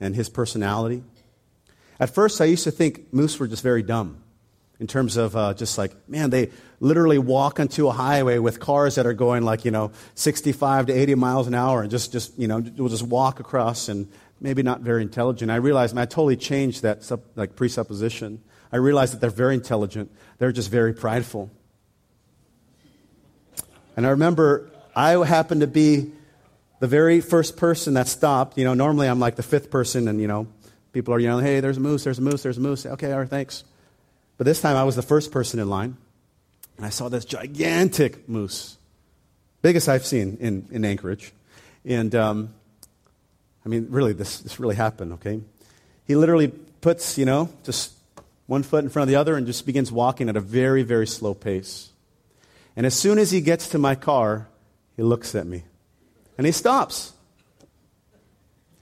and 0.00 0.14
his 0.14 0.28
personality? 0.28 1.04
At 1.98 2.10
first, 2.10 2.40
I 2.40 2.46
used 2.46 2.64
to 2.64 2.70
think 2.70 3.12
moose 3.12 3.38
were 3.38 3.46
just 3.46 3.62
very 3.62 3.82
dumb 3.82 4.22
in 4.80 4.86
terms 4.86 5.18
of 5.18 5.36
uh, 5.36 5.52
just 5.52 5.76
like, 5.76 5.92
man, 6.08 6.30
they 6.30 6.50
literally 6.80 7.18
walk 7.18 7.60
onto 7.60 7.86
a 7.86 7.92
highway 7.92 8.38
with 8.38 8.58
cars 8.58 8.94
that 8.94 9.06
are 9.06 9.12
going 9.12 9.44
like, 9.44 9.66
you 9.66 9.70
know, 9.70 9.92
65 10.14 10.86
to 10.86 10.92
80 10.92 11.14
miles 11.16 11.46
an 11.46 11.54
hour 11.54 11.82
and 11.82 11.90
just, 11.90 12.12
just 12.12 12.36
you 12.38 12.48
know, 12.48 12.64
will 12.78 12.88
just 12.88 13.02
walk 13.02 13.40
across 13.40 13.90
and 13.90 14.10
maybe 14.40 14.62
not 14.62 14.80
very 14.80 15.02
intelligent. 15.02 15.50
I 15.50 15.56
realized, 15.56 15.94
man, 15.94 16.02
I 16.02 16.06
totally 16.06 16.36
changed 16.36 16.80
that 16.82 17.04
sub, 17.04 17.20
like 17.36 17.56
presupposition. 17.56 18.42
I 18.72 18.78
realized 18.78 19.12
that 19.12 19.20
they're 19.20 19.28
very 19.28 19.54
intelligent. 19.54 20.10
They're 20.38 20.52
just 20.52 20.70
very 20.70 20.94
prideful. 20.94 21.50
And 23.98 24.06
I 24.06 24.10
remember 24.10 24.70
I 24.96 25.10
happened 25.26 25.60
to 25.60 25.66
be 25.66 26.10
the 26.78 26.86
very 26.86 27.20
first 27.20 27.58
person 27.58 27.94
that 27.94 28.08
stopped. 28.08 28.56
You 28.56 28.64
know, 28.64 28.72
normally 28.72 29.08
I'm 29.08 29.20
like 29.20 29.36
the 29.36 29.42
fifth 29.42 29.70
person, 29.70 30.08
and, 30.08 30.18
you 30.18 30.26
know, 30.26 30.46
people 30.94 31.12
are 31.12 31.18
yelling, 31.18 31.44
hey, 31.44 31.60
there's 31.60 31.76
a 31.76 31.80
moose, 31.80 32.04
there's 32.04 32.18
a 32.18 32.22
moose, 32.22 32.42
there's 32.42 32.56
a 32.56 32.62
moose. 32.62 32.86
Okay, 32.86 33.12
all 33.12 33.18
right, 33.18 33.28
thanks. 33.28 33.64
But 34.40 34.46
this 34.46 34.62
time 34.62 34.74
I 34.74 34.84
was 34.84 34.96
the 34.96 35.02
first 35.02 35.32
person 35.32 35.60
in 35.60 35.68
line, 35.68 35.98
and 36.78 36.86
I 36.86 36.88
saw 36.88 37.10
this 37.10 37.26
gigantic 37.26 38.26
moose, 38.26 38.78
biggest 39.60 39.86
I've 39.86 40.06
seen 40.06 40.38
in, 40.40 40.66
in 40.70 40.82
Anchorage. 40.82 41.34
And, 41.84 42.14
um, 42.14 42.54
I 43.66 43.68
mean, 43.68 43.88
really, 43.90 44.14
this, 44.14 44.38
this 44.40 44.58
really 44.58 44.76
happened, 44.76 45.12
okay? 45.12 45.42
He 46.06 46.16
literally 46.16 46.48
puts, 46.48 47.18
you 47.18 47.26
know, 47.26 47.50
just 47.64 47.92
one 48.46 48.62
foot 48.62 48.82
in 48.82 48.88
front 48.88 49.02
of 49.02 49.08
the 49.10 49.16
other 49.16 49.36
and 49.36 49.46
just 49.46 49.66
begins 49.66 49.92
walking 49.92 50.30
at 50.30 50.38
a 50.38 50.40
very, 50.40 50.84
very 50.84 51.06
slow 51.06 51.34
pace. 51.34 51.90
And 52.76 52.86
as 52.86 52.94
soon 52.94 53.18
as 53.18 53.30
he 53.30 53.42
gets 53.42 53.68
to 53.68 53.78
my 53.78 53.94
car, 53.94 54.48
he 54.96 55.02
looks 55.02 55.34
at 55.34 55.46
me 55.46 55.64
and 56.38 56.46
he 56.46 56.52
stops. 56.52 57.12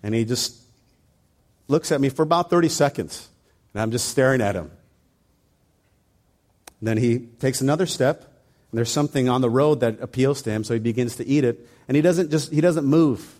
And 0.04 0.14
he 0.14 0.24
just 0.24 0.54
looks 1.66 1.90
at 1.90 2.00
me 2.00 2.10
for 2.10 2.22
about 2.22 2.48
30 2.48 2.68
seconds. 2.68 3.26
And 3.74 3.82
I'm 3.82 3.90
just 3.90 4.08
staring 4.08 4.40
at 4.40 4.54
him. 4.54 4.70
Then 6.80 6.96
he 6.96 7.18
takes 7.18 7.60
another 7.60 7.86
step, 7.86 8.22
and 8.70 8.78
there's 8.78 8.90
something 8.90 9.28
on 9.28 9.40
the 9.40 9.50
road 9.50 9.80
that 9.80 10.00
appeals 10.00 10.42
to 10.42 10.50
him, 10.50 10.64
so 10.64 10.74
he 10.74 10.80
begins 10.80 11.16
to 11.16 11.26
eat 11.26 11.44
it. 11.44 11.66
And 11.88 11.96
he 11.96 12.02
doesn't 12.02 12.30
just 12.30 12.52
he 12.52 12.60
doesn't 12.60 12.84
move. 12.84 13.38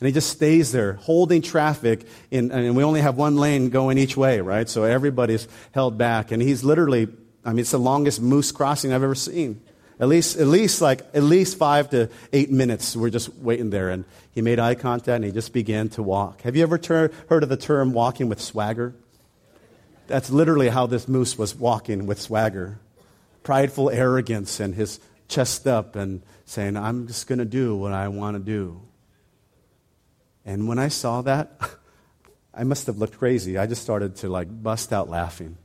And 0.00 0.08
he 0.08 0.12
just 0.12 0.30
stays 0.30 0.72
there, 0.72 0.94
holding 0.94 1.40
traffic, 1.40 2.06
in, 2.30 2.50
and 2.50 2.76
we 2.76 2.82
only 2.82 3.00
have 3.00 3.16
one 3.16 3.36
lane 3.36 3.70
going 3.70 3.96
each 3.96 4.16
way, 4.16 4.40
right? 4.40 4.68
So 4.68 4.82
everybody's 4.84 5.46
held 5.72 5.96
back. 5.96 6.32
And 6.32 6.42
he's 6.42 6.64
literally, 6.64 7.08
I 7.44 7.50
mean, 7.50 7.60
it's 7.60 7.70
the 7.70 7.78
longest 7.78 8.20
moose 8.20 8.50
crossing 8.50 8.92
I've 8.92 9.04
ever 9.04 9.14
seen. 9.14 9.62
At 10.00 10.08
least, 10.08 10.36
at 10.36 10.48
least 10.48 10.80
like, 10.80 11.02
at 11.14 11.22
least 11.22 11.56
five 11.56 11.90
to 11.90 12.10
eight 12.32 12.50
minutes, 12.50 12.96
we're 12.96 13.10
just 13.10 13.32
waiting 13.36 13.70
there. 13.70 13.90
And 13.90 14.04
he 14.32 14.42
made 14.42 14.58
eye 14.58 14.74
contact 14.74 15.08
and 15.08 15.24
he 15.24 15.30
just 15.30 15.52
began 15.52 15.88
to 15.90 16.02
walk. 16.02 16.42
Have 16.42 16.56
you 16.56 16.64
ever 16.64 16.76
ter- 16.76 17.12
heard 17.28 17.44
of 17.44 17.48
the 17.48 17.56
term 17.56 17.92
walking 17.92 18.28
with 18.28 18.40
swagger? 18.40 18.94
That's 20.06 20.30
literally 20.30 20.68
how 20.68 20.86
this 20.86 21.08
moose 21.08 21.38
was 21.38 21.54
walking 21.54 22.06
with 22.06 22.20
swagger. 22.20 22.78
Prideful 23.42 23.90
arrogance 23.90 24.60
and 24.60 24.74
his 24.74 25.00
chest 25.28 25.66
up 25.66 25.96
and 25.96 26.22
saying, 26.44 26.76
I'm 26.76 27.06
just 27.06 27.26
going 27.26 27.38
to 27.38 27.44
do 27.44 27.76
what 27.76 27.92
I 27.92 28.08
want 28.08 28.36
to 28.36 28.42
do. 28.42 28.80
And 30.44 30.68
when 30.68 30.78
I 30.78 30.88
saw 30.88 31.22
that, 31.22 31.58
I 32.54 32.64
must 32.64 32.86
have 32.86 32.98
looked 32.98 33.18
crazy. 33.18 33.58
I 33.58 33.66
just 33.66 33.82
started 33.82 34.16
to 34.16 34.28
like 34.28 34.48
bust 34.62 34.92
out 34.92 35.08
laughing. 35.08 35.56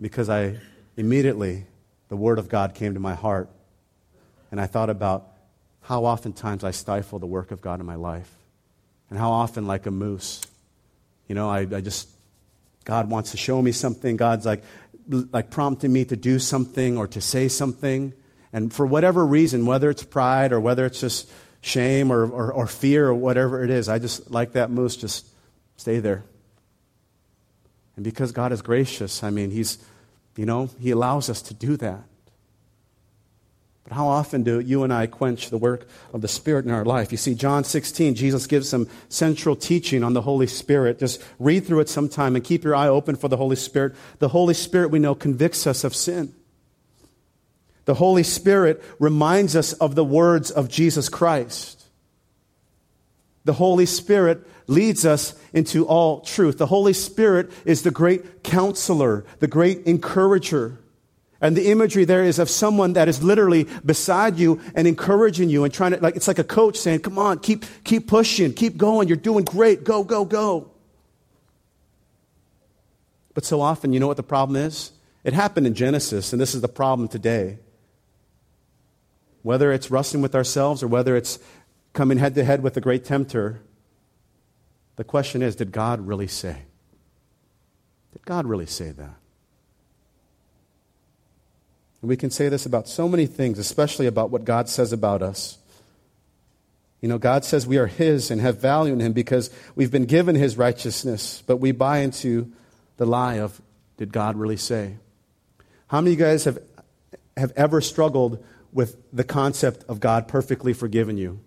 Because 0.00 0.30
I 0.30 0.58
immediately, 0.96 1.66
the 2.08 2.16
Word 2.16 2.38
of 2.38 2.48
God 2.48 2.74
came 2.74 2.94
to 2.94 3.00
my 3.00 3.14
heart. 3.14 3.50
And 4.50 4.60
I 4.60 4.66
thought 4.66 4.88
about 4.88 5.28
how 5.82 6.04
oftentimes 6.04 6.64
I 6.64 6.70
stifle 6.70 7.18
the 7.18 7.26
work 7.26 7.50
of 7.50 7.60
God 7.60 7.80
in 7.80 7.86
my 7.86 7.96
life. 7.96 8.32
And 9.10 9.18
how 9.18 9.30
often, 9.30 9.66
like 9.66 9.86
a 9.86 9.90
moose, 9.90 10.42
you 11.28 11.34
know, 11.34 11.48
I, 11.48 11.60
I 11.60 11.80
just, 11.80 12.08
God 12.88 13.10
wants 13.10 13.32
to 13.32 13.36
show 13.36 13.60
me 13.60 13.70
something. 13.70 14.16
God's 14.16 14.46
like, 14.46 14.64
like 15.06 15.50
prompting 15.50 15.92
me 15.92 16.06
to 16.06 16.16
do 16.16 16.38
something 16.38 16.96
or 16.96 17.06
to 17.08 17.20
say 17.20 17.48
something. 17.48 18.14
And 18.50 18.72
for 18.72 18.86
whatever 18.86 19.24
reason, 19.26 19.66
whether 19.66 19.90
it's 19.90 20.02
pride 20.02 20.52
or 20.52 20.58
whether 20.58 20.86
it's 20.86 21.00
just 21.00 21.30
shame 21.60 22.10
or, 22.10 22.26
or, 22.26 22.52
or 22.52 22.66
fear 22.66 23.08
or 23.08 23.14
whatever 23.14 23.62
it 23.62 23.70
is. 23.70 23.88
I 23.88 23.98
just 23.98 24.30
like 24.30 24.52
that 24.52 24.70
moose, 24.70 24.96
just 24.96 25.26
stay 25.76 25.98
there. 25.98 26.24
And 27.96 28.04
because 28.04 28.32
God 28.32 28.52
is 28.52 28.62
gracious, 28.62 29.22
I 29.22 29.30
mean, 29.30 29.50
He's, 29.50 29.78
you 30.36 30.46
know, 30.46 30.70
He 30.78 30.90
allows 30.90 31.28
us 31.28 31.42
to 31.42 31.54
do 31.54 31.76
that. 31.78 32.04
But 33.88 33.94
how 33.94 34.08
often 34.08 34.42
do 34.42 34.60
you 34.60 34.84
and 34.84 34.92
I 34.92 35.06
quench 35.06 35.48
the 35.48 35.56
work 35.56 35.88
of 36.12 36.20
the 36.20 36.28
Spirit 36.28 36.66
in 36.66 36.70
our 36.70 36.84
life? 36.84 37.10
You 37.10 37.16
see, 37.16 37.34
John 37.34 37.64
16, 37.64 38.16
Jesus 38.16 38.46
gives 38.46 38.68
some 38.68 38.86
central 39.08 39.56
teaching 39.56 40.04
on 40.04 40.12
the 40.12 40.20
Holy 40.20 40.46
Spirit. 40.46 40.98
Just 40.98 41.24
read 41.38 41.64
through 41.64 41.80
it 41.80 41.88
sometime 41.88 42.36
and 42.36 42.44
keep 42.44 42.64
your 42.64 42.76
eye 42.76 42.88
open 42.88 43.16
for 43.16 43.28
the 43.28 43.38
Holy 43.38 43.56
Spirit. 43.56 43.94
The 44.18 44.28
Holy 44.28 44.52
Spirit, 44.52 44.90
we 44.90 44.98
know, 44.98 45.14
convicts 45.14 45.66
us 45.66 45.84
of 45.84 45.94
sin. 45.94 46.34
The 47.86 47.94
Holy 47.94 48.24
Spirit 48.24 48.84
reminds 48.98 49.56
us 49.56 49.72
of 49.72 49.94
the 49.94 50.04
words 50.04 50.50
of 50.50 50.68
Jesus 50.68 51.08
Christ. 51.08 51.86
The 53.46 53.54
Holy 53.54 53.86
Spirit 53.86 54.46
leads 54.66 55.06
us 55.06 55.34
into 55.54 55.86
all 55.86 56.20
truth. 56.20 56.58
The 56.58 56.66
Holy 56.66 56.92
Spirit 56.92 57.50
is 57.64 57.84
the 57.84 57.90
great 57.90 58.44
counselor, 58.44 59.24
the 59.38 59.46
great 59.46 59.86
encourager. 59.86 60.78
And 61.40 61.56
the 61.56 61.70
imagery 61.70 62.04
there 62.04 62.24
is 62.24 62.38
of 62.38 62.50
someone 62.50 62.94
that 62.94 63.08
is 63.08 63.22
literally 63.22 63.68
beside 63.86 64.38
you 64.38 64.60
and 64.74 64.88
encouraging 64.88 65.48
you 65.48 65.64
and 65.64 65.72
trying 65.72 65.92
to, 65.92 65.98
like, 65.98 66.16
it's 66.16 66.26
like 66.26 66.40
a 66.40 66.44
coach 66.44 66.76
saying, 66.76 67.00
come 67.00 67.18
on, 67.18 67.38
keep, 67.38 67.64
keep 67.84 68.08
pushing, 68.08 68.52
keep 68.52 68.76
going, 68.76 69.06
you're 69.06 69.16
doing 69.16 69.44
great, 69.44 69.84
go, 69.84 70.02
go, 70.02 70.24
go. 70.24 70.72
But 73.34 73.44
so 73.44 73.60
often, 73.60 73.92
you 73.92 74.00
know 74.00 74.08
what 74.08 74.16
the 74.16 74.24
problem 74.24 74.56
is? 74.56 74.90
It 75.22 75.32
happened 75.32 75.66
in 75.66 75.74
Genesis, 75.74 76.32
and 76.32 76.42
this 76.42 76.56
is 76.56 76.60
the 76.60 76.68
problem 76.68 77.06
today. 77.06 77.58
Whether 79.42 79.70
it's 79.72 79.92
wrestling 79.92 80.22
with 80.22 80.34
ourselves 80.34 80.82
or 80.82 80.88
whether 80.88 81.16
it's 81.16 81.38
coming 81.92 82.18
head 82.18 82.34
to 82.34 82.42
head 82.42 82.64
with 82.64 82.74
the 82.74 82.80
great 82.80 83.04
tempter, 83.04 83.60
the 84.96 85.04
question 85.04 85.42
is 85.42 85.54
did 85.54 85.70
God 85.70 86.04
really 86.04 86.26
say? 86.26 86.62
Did 88.12 88.24
God 88.24 88.46
really 88.46 88.66
say 88.66 88.90
that? 88.90 89.14
And 92.00 92.08
we 92.08 92.16
can 92.16 92.30
say 92.30 92.48
this 92.48 92.66
about 92.66 92.88
so 92.88 93.08
many 93.08 93.26
things, 93.26 93.58
especially 93.58 94.06
about 94.06 94.30
what 94.30 94.44
God 94.44 94.68
says 94.68 94.92
about 94.92 95.22
us. 95.22 95.58
You 97.00 97.08
know, 97.08 97.18
God 97.18 97.44
says 97.44 97.66
we 97.66 97.78
are 97.78 97.86
His 97.86 98.30
and 98.30 98.40
have 98.40 98.60
value 98.60 98.92
in 98.92 99.00
Him 99.00 99.12
because 99.12 99.50
we've 99.74 99.90
been 99.90 100.06
given 100.06 100.34
His 100.34 100.56
righteousness, 100.56 101.42
but 101.46 101.58
we 101.58 101.72
buy 101.72 101.98
into 101.98 102.52
the 102.96 103.06
lie 103.06 103.38
of, 103.38 103.60
did 103.96 104.12
God 104.12 104.36
really 104.36 104.56
say? 104.56 104.96
How 105.86 106.00
many 106.00 106.12
of 106.14 106.18
you 106.18 106.24
guys 106.24 106.44
have, 106.44 106.58
have 107.36 107.52
ever 107.56 107.80
struggled 107.80 108.44
with 108.72 108.96
the 109.12 109.24
concept 109.24 109.84
of 109.88 110.00
God 110.00 110.28
perfectly 110.28 110.72
forgiving 110.72 111.16
you. 111.16 111.40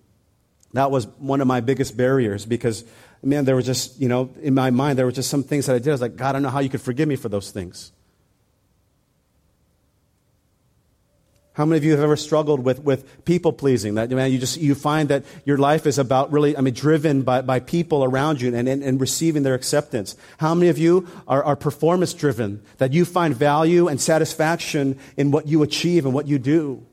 That 0.74 0.90
was 0.90 1.08
one 1.08 1.42
of 1.42 1.48
my 1.48 1.60
biggest 1.60 1.98
barriers 1.98 2.46
because, 2.46 2.86
man, 3.22 3.46
there 3.46 3.56
was 3.56 3.66
just, 3.66 4.00
you 4.00 4.08
know, 4.08 4.34
in 4.42 4.54
my 4.54 4.72
mind, 4.72 4.98
there 4.98 5.06
were 5.06 5.12
just 5.12 5.30
some 5.30 5.44
things 5.44 5.66
that 5.66 5.76
I 5.76 5.80
did. 5.80 5.90
I 5.90 5.92
was 5.92 6.02
like, 6.02 6.16
God, 6.16 6.30
I 6.30 6.32
don't 6.34 6.44
know 6.44 6.50
how 6.50 6.60
you 6.60 6.70
could 6.70 6.82
forgive 6.82 7.08
me 7.08 7.16
for 7.16 7.30
those 7.30 7.52
things. 7.52 7.92
How 11.62 11.66
many 11.66 11.78
of 11.78 11.84
you 11.84 11.92
have 11.92 12.00
ever 12.00 12.16
struggled 12.16 12.62
with, 12.62 12.80
with 12.80 13.24
people 13.24 13.54
pleasing? 13.54 13.94
That 13.94 14.10
man, 14.10 14.32
you 14.32 14.40
just 14.40 14.58
you 14.58 14.74
find 14.74 15.10
that 15.10 15.24
your 15.46 15.60
life 15.60 15.86
is 15.86 16.00
about 16.00 16.32
really, 16.32 16.58
I 16.58 16.62
mean, 16.62 16.74
driven 16.74 17.22
by, 17.22 17.44
by 17.44 17.60
people 17.60 18.04
around 18.04 18.42
you 18.42 18.56
and, 18.56 18.68
and, 18.68 18.82
and 18.82 19.00
receiving 19.00 19.44
their 19.44 19.54
acceptance. 19.54 20.16
How 20.40 20.56
many 20.56 20.70
of 20.70 20.80
you 20.80 21.08
are, 21.28 21.44
are 21.44 21.56
performance 21.56 22.16
driven? 22.16 22.64
That 22.80 22.94
you 22.94 23.06
find 23.06 23.36
value 23.36 23.88
and 23.88 24.02
satisfaction 24.02 24.98
in 25.18 25.30
what 25.30 25.46
you 25.46 25.62
achieve 25.62 26.04
and 26.04 26.16
what 26.16 26.28
you 26.28 26.40
do? 26.40 26.84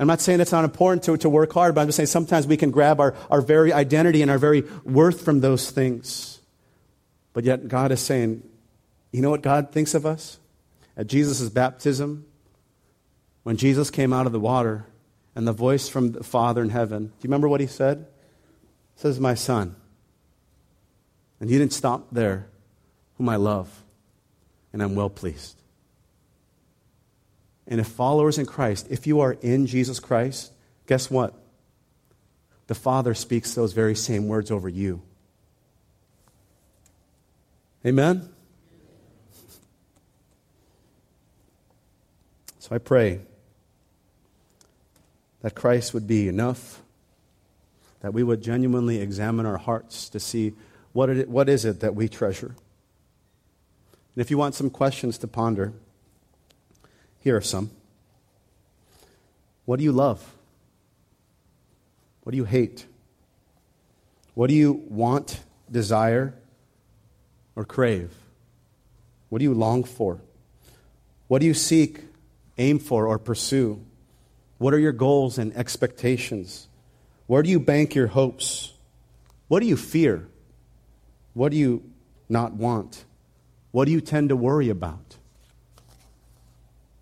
I'm 0.00 0.06
not 0.06 0.22
saying 0.22 0.40
it's 0.40 0.50
not 0.50 0.64
important 0.64 1.02
to, 1.02 1.18
to 1.18 1.28
work 1.28 1.52
hard, 1.52 1.74
but 1.74 1.82
I'm 1.82 1.88
just 1.88 1.98
saying 1.98 2.06
sometimes 2.06 2.46
we 2.46 2.56
can 2.56 2.70
grab 2.70 2.98
our, 2.98 3.14
our 3.30 3.42
very 3.42 3.74
identity 3.74 4.22
and 4.22 4.30
our 4.30 4.38
very 4.38 4.62
worth 4.84 5.20
from 5.22 5.42
those 5.42 5.70
things. 5.70 6.40
But 7.34 7.44
yet 7.44 7.68
God 7.68 7.92
is 7.92 8.00
saying, 8.00 8.42
you 9.12 9.20
know 9.20 9.28
what 9.28 9.42
God 9.42 9.70
thinks 9.70 9.92
of 9.92 10.06
us? 10.06 10.38
At 10.96 11.08
Jesus' 11.08 11.46
baptism, 11.50 12.24
when 13.48 13.56
Jesus 13.56 13.88
came 13.88 14.12
out 14.12 14.26
of 14.26 14.32
the 14.32 14.38
water 14.38 14.84
and 15.34 15.48
the 15.48 15.54
voice 15.54 15.88
from 15.88 16.12
the 16.12 16.22
Father 16.22 16.60
in 16.60 16.68
heaven, 16.68 17.06
do 17.06 17.12
you 17.22 17.28
remember 17.28 17.48
what 17.48 17.62
he 17.62 17.66
said? 17.66 18.06
He 18.94 19.00
says, 19.00 19.18
My 19.18 19.32
son. 19.32 19.74
And 21.40 21.48
he 21.48 21.56
didn't 21.56 21.72
stop 21.72 22.08
there, 22.12 22.46
whom 23.16 23.26
I 23.26 23.36
love, 23.36 23.84
and 24.70 24.82
I'm 24.82 24.94
well 24.94 25.08
pleased. 25.08 25.56
And 27.66 27.80
if 27.80 27.86
followers 27.86 28.36
in 28.36 28.44
Christ, 28.44 28.86
if 28.90 29.06
you 29.06 29.20
are 29.20 29.32
in 29.40 29.66
Jesus 29.66 29.98
Christ, 29.98 30.52
guess 30.86 31.10
what? 31.10 31.32
The 32.66 32.74
Father 32.74 33.14
speaks 33.14 33.54
those 33.54 33.72
very 33.72 33.94
same 33.94 34.28
words 34.28 34.50
over 34.50 34.68
you. 34.68 35.00
Amen? 37.86 38.28
So 42.58 42.74
I 42.74 42.78
pray 42.78 43.22
that 45.42 45.54
Christ 45.54 45.94
would 45.94 46.06
be 46.06 46.28
enough, 46.28 46.82
that 48.00 48.12
we 48.12 48.22
would 48.22 48.42
genuinely 48.42 49.00
examine 49.00 49.46
our 49.46 49.58
hearts 49.58 50.08
to 50.10 50.20
see 50.20 50.54
what, 50.92 51.10
it, 51.10 51.28
what 51.28 51.48
is 51.48 51.64
it 51.64 51.80
that 51.80 51.94
we 51.94 52.08
treasure. 52.08 52.54
And 54.14 54.22
if 54.22 54.30
you 54.30 54.38
want 54.38 54.54
some 54.54 54.70
questions 54.70 55.18
to 55.18 55.28
ponder, 55.28 55.72
here 57.20 57.36
are 57.36 57.40
some. 57.40 57.70
What 59.64 59.78
do 59.78 59.84
you 59.84 59.92
love? 59.92 60.34
What 62.22 62.32
do 62.32 62.36
you 62.36 62.44
hate? 62.44 62.86
What 64.34 64.48
do 64.48 64.54
you 64.54 64.84
want, 64.88 65.40
desire, 65.70 66.34
or 67.54 67.64
crave? 67.64 68.12
What 69.28 69.38
do 69.40 69.44
you 69.44 69.54
long 69.54 69.84
for? 69.84 70.20
What 71.26 71.40
do 71.40 71.46
you 71.46 71.54
seek 71.54 72.00
aim 72.56 72.78
for 72.78 73.06
or 73.06 73.18
pursue? 73.18 73.84
What 74.58 74.74
are 74.74 74.78
your 74.78 74.92
goals 74.92 75.38
and 75.38 75.56
expectations? 75.56 76.66
Where 77.26 77.42
do 77.42 77.50
you 77.50 77.60
bank 77.60 77.94
your 77.94 78.08
hopes? 78.08 78.72
What 79.46 79.60
do 79.60 79.66
you 79.66 79.76
fear? 79.76 80.28
What 81.34 81.52
do 81.52 81.56
you 81.56 81.82
not 82.28 82.52
want? 82.52 83.04
What 83.70 83.84
do 83.84 83.92
you 83.92 84.00
tend 84.00 84.30
to 84.30 84.36
worry 84.36 84.68
about? 84.68 85.16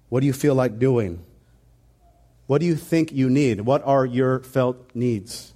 What 0.08 0.20
do 0.20 0.26
you 0.26 0.32
feel 0.32 0.54
like 0.54 0.78
doing? 0.78 1.24
What 2.46 2.60
do 2.60 2.66
you 2.66 2.76
think 2.76 3.10
you 3.12 3.28
need? 3.28 3.62
What 3.62 3.82
are 3.84 4.06
your 4.06 4.40
felt 4.40 4.94
needs? 4.94 5.52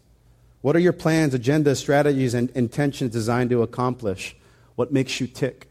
What 0.60 0.76
are 0.76 0.80
your 0.80 0.92
plans, 0.92 1.34
agendas, 1.34 1.76
strategies, 1.76 2.34
and 2.34 2.50
intentions 2.50 3.12
designed 3.12 3.50
to 3.50 3.62
accomplish? 3.62 4.36
What 4.74 4.92
makes 4.92 5.20
you 5.20 5.26
tick? 5.26 5.68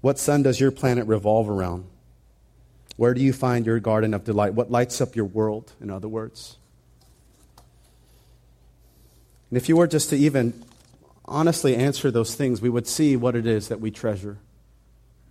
What 0.00 0.18
sun 0.18 0.42
does 0.42 0.60
your 0.60 0.70
planet 0.70 1.06
revolve 1.06 1.48
around? 1.48 1.84
Where 2.96 3.14
do 3.14 3.20
you 3.20 3.32
find 3.32 3.66
your 3.66 3.80
garden 3.80 4.14
of 4.14 4.24
delight? 4.24 4.54
What 4.54 4.70
lights 4.70 5.00
up 5.00 5.16
your 5.16 5.24
world, 5.24 5.72
in 5.80 5.90
other 5.90 6.08
words? 6.08 6.56
And 9.50 9.56
if 9.56 9.68
you 9.68 9.76
were 9.76 9.86
just 9.86 10.10
to 10.10 10.16
even 10.16 10.62
honestly 11.24 11.76
answer 11.76 12.10
those 12.10 12.34
things, 12.34 12.60
we 12.60 12.68
would 12.68 12.86
see 12.86 13.16
what 13.16 13.36
it 13.36 13.46
is 13.46 13.68
that 13.68 13.80
we 13.80 13.90
treasure. 13.90 14.38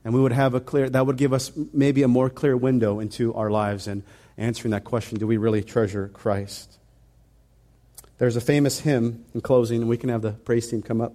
And 0.03 0.14
we 0.14 0.22
would 0.22 0.32
have 0.32 0.53
a 0.53 0.59
clear, 0.59 0.89
that 0.89 1.05
would 1.05 1.18
give 1.18 1.34
us 1.34 1.51
maybe 1.74 2.03
a 2.03 2.07
more 2.07 2.30
clear 2.30 2.57
window 2.57 2.99
into 2.99 3.34
our 3.34 3.51
lives 3.51 3.88
and 3.88 4.03
answering 4.38 4.72
that 4.72 4.84
question 4.84 5.18
do 5.18 5.28
we 5.28 5.38
really 5.38 5.64
treasure 5.64 6.09
Christ? 6.09 6.78
There's 8.18 8.36
a 8.36 8.41
famous 8.41 8.80
hymn 8.80 9.26
in 9.34 9.41
closing, 9.41 9.82
and 9.82 9.89
we 9.89 9.97
can 9.97 10.09
have 10.09 10.22
the 10.22 10.32
praise 10.34 10.70
team 10.70 10.82
come 10.84 11.01
up. 11.01 11.14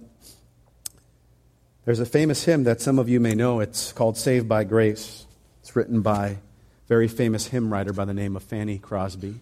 There's 1.85 2.01
a 2.01 2.05
famous 2.05 2.43
hymn 2.43 2.65
that 2.65 2.81
some 2.81 2.99
of 2.99 3.07
you 3.07 3.21
may 3.21 3.33
know. 3.33 3.61
It's 3.61 3.93
called 3.93 4.17
Saved 4.17 4.49
by 4.49 4.65
Grace. 4.65 5.26
It's 5.67 5.75
written 5.75 5.99
by 5.99 6.27
a 6.27 6.37
very 6.87 7.09
famous 7.09 7.47
hymn 7.47 7.73
writer 7.73 7.91
by 7.91 8.05
the 8.05 8.13
name 8.13 8.37
of 8.37 8.43
Fanny 8.43 8.77
Crosby. 8.77 9.41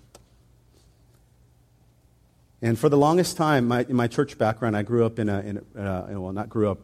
And 2.63 2.79
for 2.79 2.89
the 2.89 2.97
longest 2.97 3.37
time, 3.37 3.67
my, 3.67 3.85
in 3.87 3.95
my 3.95 4.07
church 4.07 4.35
background, 4.35 4.75
I 4.75 4.81
grew 4.81 5.05
up 5.05 5.19
in 5.19 5.29
a, 5.29 5.39
in 5.41 5.57
a 5.75 6.19
well, 6.19 6.33
not 6.33 6.49
grew 6.49 6.71
up, 6.71 6.79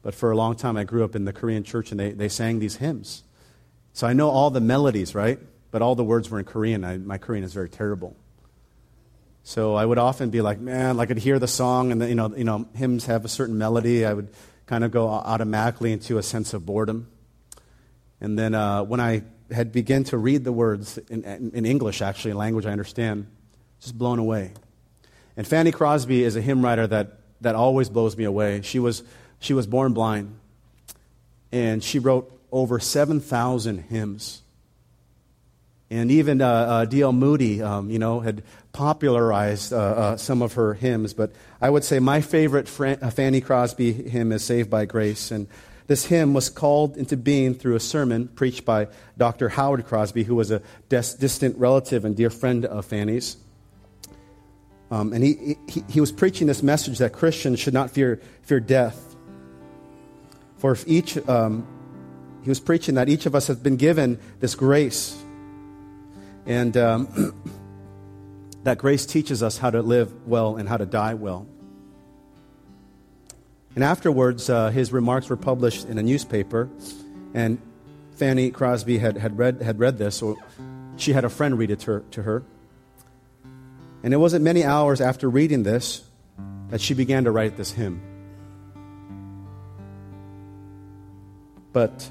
but 0.00 0.14
for 0.14 0.30
a 0.30 0.36
long 0.36 0.56
time, 0.56 0.78
I 0.78 0.84
grew 0.84 1.04
up 1.04 1.14
in 1.14 1.26
the 1.26 1.34
Korean 1.34 1.64
church 1.64 1.90
and 1.90 2.00
they, 2.00 2.12
they 2.12 2.30
sang 2.30 2.58
these 2.58 2.76
hymns. 2.76 3.24
So 3.92 4.06
I 4.06 4.14
know 4.14 4.30
all 4.30 4.48
the 4.48 4.62
melodies, 4.62 5.14
right? 5.14 5.38
But 5.70 5.82
all 5.82 5.94
the 5.94 6.02
words 6.02 6.30
were 6.30 6.38
in 6.38 6.46
Korean. 6.46 6.82
I, 6.82 6.96
my 6.96 7.18
Korean 7.18 7.44
is 7.44 7.52
very 7.52 7.68
terrible. 7.68 8.16
So 9.42 9.74
I 9.74 9.84
would 9.84 9.98
often 9.98 10.30
be 10.30 10.40
like, 10.40 10.60
man, 10.60 10.96
like 10.96 11.10
I'd 11.10 11.18
hear 11.18 11.38
the 11.38 11.46
song 11.46 11.92
and 11.92 12.00
the, 12.00 12.08
you 12.08 12.14
know, 12.14 12.34
you 12.34 12.44
know, 12.44 12.66
hymns 12.74 13.04
have 13.04 13.26
a 13.26 13.28
certain 13.28 13.58
melody. 13.58 14.06
I 14.06 14.14
would 14.14 14.30
kind 14.64 14.82
of 14.82 14.92
go 14.92 15.08
automatically 15.08 15.92
into 15.92 16.16
a 16.16 16.22
sense 16.22 16.54
of 16.54 16.64
boredom. 16.64 17.08
And 18.20 18.38
then 18.38 18.54
uh, 18.54 18.82
when 18.82 19.00
I 19.00 19.22
had 19.50 19.72
begun 19.72 20.04
to 20.04 20.18
read 20.18 20.44
the 20.44 20.52
words 20.52 20.98
in, 21.10 21.24
in 21.24 21.66
English, 21.66 22.02
actually, 22.02 22.32
a 22.32 22.36
language 22.36 22.66
I 22.66 22.72
understand, 22.72 23.26
just 23.80 23.96
blown 23.96 24.18
away. 24.18 24.52
And 25.36 25.46
Fanny 25.46 25.70
Crosby 25.70 26.24
is 26.24 26.36
a 26.36 26.40
hymn 26.40 26.64
writer 26.64 26.86
that, 26.86 27.18
that 27.42 27.54
always 27.54 27.88
blows 27.88 28.16
me 28.16 28.24
away. 28.24 28.62
She 28.62 28.78
was, 28.78 29.02
she 29.38 29.52
was 29.52 29.66
born 29.66 29.92
blind, 29.92 30.38
and 31.52 31.84
she 31.84 31.98
wrote 31.98 32.32
over 32.50 32.80
7,000 32.80 33.78
hymns. 33.78 34.42
And 35.88 36.10
even 36.10 36.40
uh, 36.40 36.48
uh, 36.48 36.84
D.L. 36.86 37.12
Moody, 37.12 37.62
um, 37.62 37.90
you 37.90 38.00
know, 38.00 38.18
had 38.18 38.42
popularized 38.72 39.72
uh, 39.72 39.76
uh, 39.76 40.16
some 40.16 40.42
of 40.42 40.54
her 40.54 40.74
hymns. 40.74 41.14
But 41.14 41.32
I 41.60 41.70
would 41.70 41.84
say 41.84 42.00
my 42.00 42.20
favorite 42.22 42.68
Fran- 42.68 42.98
uh, 43.02 43.10
Fanny 43.10 43.40
Crosby 43.40 43.92
hymn 43.92 44.32
is 44.32 44.42
Saved 44.42 44.68
by 44.68 44.84
Grace. 44.84 45.30
And 45.30 45.46
this 45.86 46.06
hymn 46.06 46.34
was 46.34 46.48
called 46.48 46.96
into 46.96 47.16
being 47.16 47.54
through 47.54 47.76
a 47.76 47.80
sermon 47.80 48.28
preached 48.28 48.64
by 48.64 48.88
Dr. 49.16 49.48
Howard 49.50 49.86
Crosby, 49.86 50.24
who 50.24 50.34
was 50.34 50.50
a 50.50 50.60
dis- 50.88 51.14
distant 51.14 51.56
relative 51.58 52.04
and 52.04 52.16
dear 52.16 52.30
friend 52.30 52.64
of 52.64 52.84
Fanny's. 52.84 53.36
Um, 54.90 55.12
and 55.12 55.22
he, 55.22 55.56
he, 55.68 55.84
he 55.88 56.00
was 56.00 56.12
preaching 56.12 56.46
this 56.46 56.62
message 56.62 56.98
that 56.98 57.12
Christians 57.12 57.58
should 57.58 57.74
not 57.74 57.90
fear, 57.90 58.20
fear 58.42 58.60
death. 58.60 59.16
For 60.58 60.72
if 60.72 60.86
each, 60.86 61.16
um, 61.28 61.66
he 62.42 62.48
was 62.48 62.60
preaching 62.60 62.96
that 62.96 63.08
each 63.08 63.26
of 63.26 63.34
us 63.34 63.46
has 63.48 63.56
been 63.56 63.76
given 63.76 64.18
this 64.40 64.54
grace. 64.54 65.16
And 66.46 66.76
um, 66.76 67.34
that 68.64 68.78
grace 68.78 69.06
teaches 69.06 69.42
us 69.42 69.58
how 69.58 69.70
to 69.70 69.82
live 69.82 70.26
well 70.26 70.56
and 70.56 70.68
how 70.68 70.76
to 70.76 70.86
die 70.86 71.14
well. 71.14 71.46
And 73.76 73.84
afterwards, 73.84 74.48
uh, 74.50 74.70
his 74.70 74.90
remarks 74.90 75.28
were 75.28 75.36
published 75.36 75.86
in 75.86 75.98
a 75.98 76.02
newspaper. 76.02 76.68
And 77.34 77.60
Fanny 78.12 78.50
Crosby 78.50 78.96
had, 78.96 79.18
had, 79.18 79.38
read, 79.38 79.60
had 79.60 79.78
read 79.78 79.98
this, 79.98 80.22
or 80.22 80.36
she 80.96 81.12
had 81.12 81.24
a 81.26 81.28
friend 81.28 81.58
read 81.58 81.70
it 81.70 81.80
to 81.80 81.92
her. 81.92 82.00
To 82.12 82.22
her. 82.22 82.42
And 84.02 84.14
it 84.14 84.16
wasn't 84.16 84.44
many 84.44 84.64
hours 84.64 85.00
after 85.00 85.28
reading 85.28 85.62
this 85.62 86.02
that 86.70 86.80
she 86.80 86.94
began 86.94 87.24
to 87.24 87.30
write 87.30 87.56
this 87.56 87.70
hymn. 87.70 88.00
But 91.72 92.10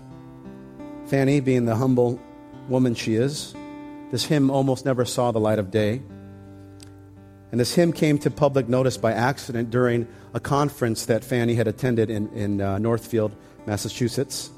Fanny, 1.08 1.40
being 1.40 1.66
the 1.66 1.76
humble 1.76 2.20
woman 2.70 2.94
she 2.94 3.16
is, 3.16 3.56
this 4.12 4.26
hymn 4.26 4.52
almost 4.52 4.86
never 4.86 5.04
saw 5.04 5.32
the 5.32 5.40
light 5.40 5.58
of 5.58 5.72
day. 5.72 6.04
And 7.52 7.60
this 7.60 7.74
hymn 7.74 7.92
came 7.92 8.20
to 8.20 8.30
public 8.30 8.70
notice 8.70 8.98
by 8.98 9.14
accident 9.14 9.72
during 9.72 10.08
a 10.36 10.40
conference 10.42 11.06
that 11.06 11.24
Fanny 11.24 11.56
had 11.56 11.66
attended 11.66 12.10
in, 12.10 12.28
in 12.34 12.60
uh, 12.60 12.78
Northfield, 12.78 13.34
Massachusetts. 13.66 14.52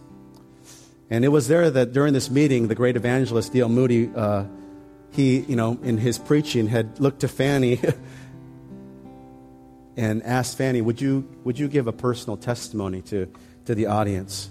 And 1.12 1.24
it 1.24 1.28
was 1.28 1.48
there 1.48 1.70
that 1.70 1.94
during 1.94 2.14
this 2.14 2.32
meeting, 2.32 2.68
the 2.68 2.74
great 2.74 2.96
evangelist 2.96 3.54
D.L. 3.54 3.70
Moody 3.70 4.10
uh, 4.14 4.46
he, 5.12 5.40
you 5.42 5.56
know, 5.56 5.80
in 5.84 6.00
his 6.00 6.18
preaching 6.18 6.68
had 6.68 7.00
looked 7.00 7.20
to 7.22 7.28
Fanny 7.28 7.80
and 9.98 10.24
asked 10.24 10.58
Fanny, 10.58 10.82
would 10.82 11.00
you, 11.00 11.30
would 11.44 11.60
you 11.60 11.68
give 11.68 11.86
a 11.86 11.94
personal 11.94 12.38
testimony 12.38 13.04
to, 13.04 13.32
to 13.66 13.76
the 13.76 13.86
audience? 13.86 14.50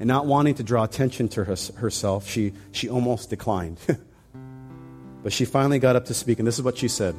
And 0.00 0.08
not 0.08 0.26
wanting 0.26 0.56
to 0.56 0.64
draw 0.64 0.82
attention 0.82 1.28
to 1.30 1.44
her, 1.44 1.56
herself, 1.76 2.28
she, 2.28 2.52
she 2.72 2.88
almost 2.88 3.30
declined. 3.30 3.78
but 5.22 5.32
she 5.32 5.44
finally 5.44 5.78
got 5.78 5.94
up 5.94 6.06
to 6.06 6.14
speak, 6.14 6.40
and 6.40 6.48
this 6.48 6.58
is 6.58 6.64
what 6.64 6.76
she 6.76 6.88
said 6.88 7.14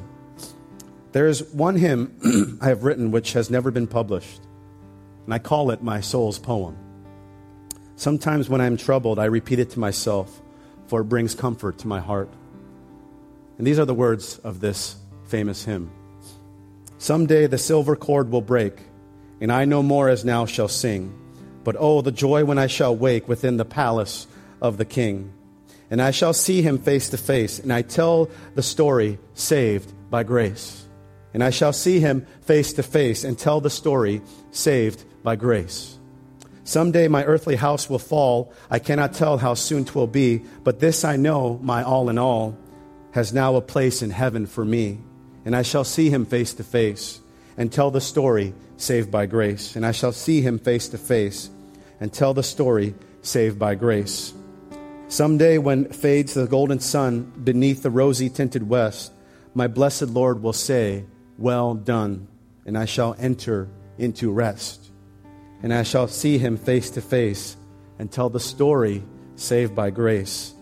There 1.14 1.28
is 1.28 1.44
one 1.52 1.76
hymn 1.76 2.58
I 2.60 2.66
have 2.66 2.82
written 2.82 3.12
which 3.12 3.34
has 3.34 3.48
never 3.48 3.70
been 3.70 3.86
published, 3.86 4.40
and 5.24 5.32
I 5.32 5.38
call 5.38 5.70
it 5.70 5.80
my 5.80 6.00
soul's 6.00 6.40
poem. 6.40 6.76
Sometimes 7.94 8.48
when 8.48 8.60
I'm 8.60 8.76
troubled, 8.76 9.20
I 9.20 9.26
repeat 9.26 9.60
it 9.60 9.70
to 9.70 9.78
myself, 9.78 10.42
for 10.88 11.02
it 11.02 11.04
brings 11.04 11.36
comfort 11.36 11.78
to 11.78 11.86
my 11.86 12.00
heart. 12.00 12.28
And 13.58 13.64
these 13.64 13.78
are 13.78 13.84
the 13.84 13.94
words 13.94 14.38
of 14.40 14.58
this 14.58 14.96
famous 15.26 15.64
hymn 15.64 15.92
Someday 16.98 17.46
the 17.46 17.58
silver 17.58 17.94
cord 17.94 18.32
will 18.32 18.42
break, 18.42 18.76
and 19.40 19.52
I 19.52 19.66
no 19.66 19.84
more 19.84 20.08
as 20.08 20.24
now 20.24 20.46
shall 20.46 20.66
sing. 20.66 21.16
But 21.62 21.76
oh, 21.78 22.02
the 22.02 22.10
joy 22.10 22.44
when 22.44 22.58
I 22.58 22.66
shall 22.66 22.96
wake 22.96 23.28
within 23.28 23.56
the 23.56 23.64
palace 23.64 24.26
of 24.60 24.78
the 24.78 24.84
King. 24.84 25.32
And 25.92 26.02
I 26.02 26.10
shall 26.10 26.32
see 26.32 26.60
him 26.60 26.78
face 26.78 27.10
to 27.10 27.18
face, 27.18 27.60
and 27.60 27.72
I 27.72 27.82
tell 27.82 28.30
the 28.56 28.64
story 28.64 29.20
saved 29.34 29.92
by 30.10 30.24
grace. 30.24 30.83
And 31.34 31.42
I 31.42 31.50
shall 31.50 31.72
see 31.72 32.00
him 32.00 32.26
face 32.42 32.72
to 32.74 32.82
face 32.82 33.24
and 33.24 33.36
tell 33.36 33.60
the 33.60 33.68
story 33.68 34.22
saved 34.52 35.04
by 35.22 35.36
grace. 35.36 35.98
Someday 36.62 37.08
my 37.08 37.24
earthly 37.24 37.56
house 37.56 37.90
will 37.90 37.98
fall. 37.98 38.52
I 38.70 38.78
cannot 38.78 39.12
tell 39.12 39.36
how 39.36 39.52
soon 39.54 39.84
'twill 39.84 40.06
be, 40.06 40.44
but 40.62 40.80
this 40.80 41.04
I 41.04 41.16
know, 41.16 41.58
my 41.62 41.82
all 41.82 42.08
in 42.08 42.16
all 42.18 42.56
has 43.10 43.34
now 43.34 43.56
a 43.56 43.60
place 43.60 44.00
in 44.00 44.10
heaven 44.10 44.46
for 44.46 44.64
me, 44.64 44.98
and 45.44 45.54
I 45.54 45.62
shall 45.62 45.84
see 45.84 46.08
him 46.08 46.24
face 46.24 46.54
to 46.54 46.64
face 46.64 47.20
and 47.56 47.70
tell 47.70 47.90
the 47.90 48.00
story 48.00 48.54
saved 48.76 49.10
by 49.10 49.26
grace. 49.26 49.76
And 49.76 49.84
I 49.84 49.92
shall 49.92 50.12
see 50.12 50.40
him 50.40 50.58
face 50.58 50.88
to 50.88 50.98
face 50.98 51.50
and 52.00 52.12
tell 52.12 52.34
the 52.34 52.42
story 52.42 52.94
saved 53.22 53.58
by 53.58 53.74
grace. 53.74 54.32
Someday, 55.08 55.58
when 55.58 55.92
fades 55.92 56.34
the 56.34 56.46
golden 56.46 56.80
sun 56.80 57.30
beneath 57.44 57.82
the 57.82 57.90
rosy 57.90 58.30
tinted 58.30 58.68
west, 58.68 59.12
my 59.54 59.68
blessed 59.68 60.08
Lord 60.08 60.42
will 60.42 60.52
say, 60.52 61.04
Well 61.38 61.74
done, 61.74 62.28
and 62.66 62.76
I 62.76 62.84
shall 62.84 63.14
enter 63.18 63.68
into 63.98 64.30
rest. 64.30 64.90
And 65.62 65.72
I 65.72 65.82
shall 65.82 66.08
see 66.08 66.38
him 66.38 66.56
face 66.56 66.90
to 66.90 67.00
face 67.00 67.56
and 67.98 68.10
tell 68.10 68.28
the 68.28 68.40
story 68.40 69.02
saved 69.36 69.74
by 69.74 69.90
grace 69.90 70.54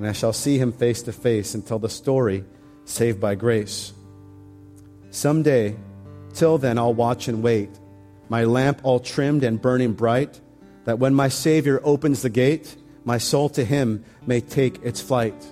and 0.00 0.08
I 0.08 0.12
shall 0.12 0.32
see 0.32 0.56
him 0.56 0.72
face 0.72 1.02
to 1.02 1.12
face 1.12 1.54
and 1.54 1.66
tell 1.66 1.78
the 1.78 1.90
story 1.90 2.42
saved 2.86 3.20
by 3.20 3.34
grace. 3.34 3.92
Someday, 5.10 5.76
till 6.32 6.56
then, 6.56 6.78
I'll 6.78 6.94
watch 6.94 7.28
and 7.28 7.42
wait, 7.42 7.68
my 8.30 8.44
lamp 8.44 8.80
all 8.82 8.98
trimmed 8.98 9.44
and 9.44 9.60
burning 9.60 9.92
bright, 9.92 10.40
that 10.84 10.98
when 10.98 11.14
my 11.14 11.28
Savior 11.28 11.82
opens 11.84 12.22
the 12.22 12.30
gate, 12.30 12.76
my 13.04 13.18
soul 13.18 13.50
to 13.50 13.62
him 13.62 14.02
may 14.26 14.40
take 14.40 14.82
its 14.82 15.02
flight. 15.02 15.44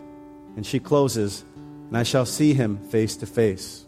And 0.57 0.65
she 0.65 0.81
closes, 0.81 1.45
and 1.89 1.99
I 1.99 2.03
shall 2.03 2.25
see 2.25 2.55
him 2.55 2.79
face 2.89 3.17
to 3.17 3.27
face 3.27 3.85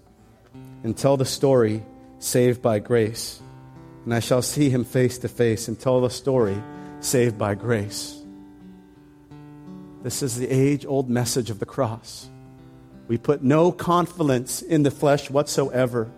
and 0.82 0.96
tell 0.96 1.16
the 1.16 1.24
story 1.24 1.82
saved 2.18 2.62
by 2.62 2.78
grace. 2.78 3.40
And 4.04 4.14
I 4.14 4.20
shall 4.20 4.42
see 4.42 4.70
him 4.70 4.84
face 4.84 5.18
to 5.18 5.28
face 5.28 5.68
and 5.68 5.78
tell 5.78 6.00
the 6.00 6.10
story 6.10 6.60
saved 7.00 7.38
by 7.38 7.54
grace. 7.54 8.16
This 10.02 10.22
is 10.22 10.36
the 10.36 10.48
age 10.48 10.86
old 10.86 11.10
message 11.10 11.50
of 11.50 11.58
the 11.58 11.66
cross. 11.66 12.30
We 13.08 13.18
put 13.18 13.42
no 13.42 13.72
confidence 13.72 14.62
in 14.62 14.82
the 14.82 14.90
flesh 14.90 15.28
whatsoever. 15.28 16.10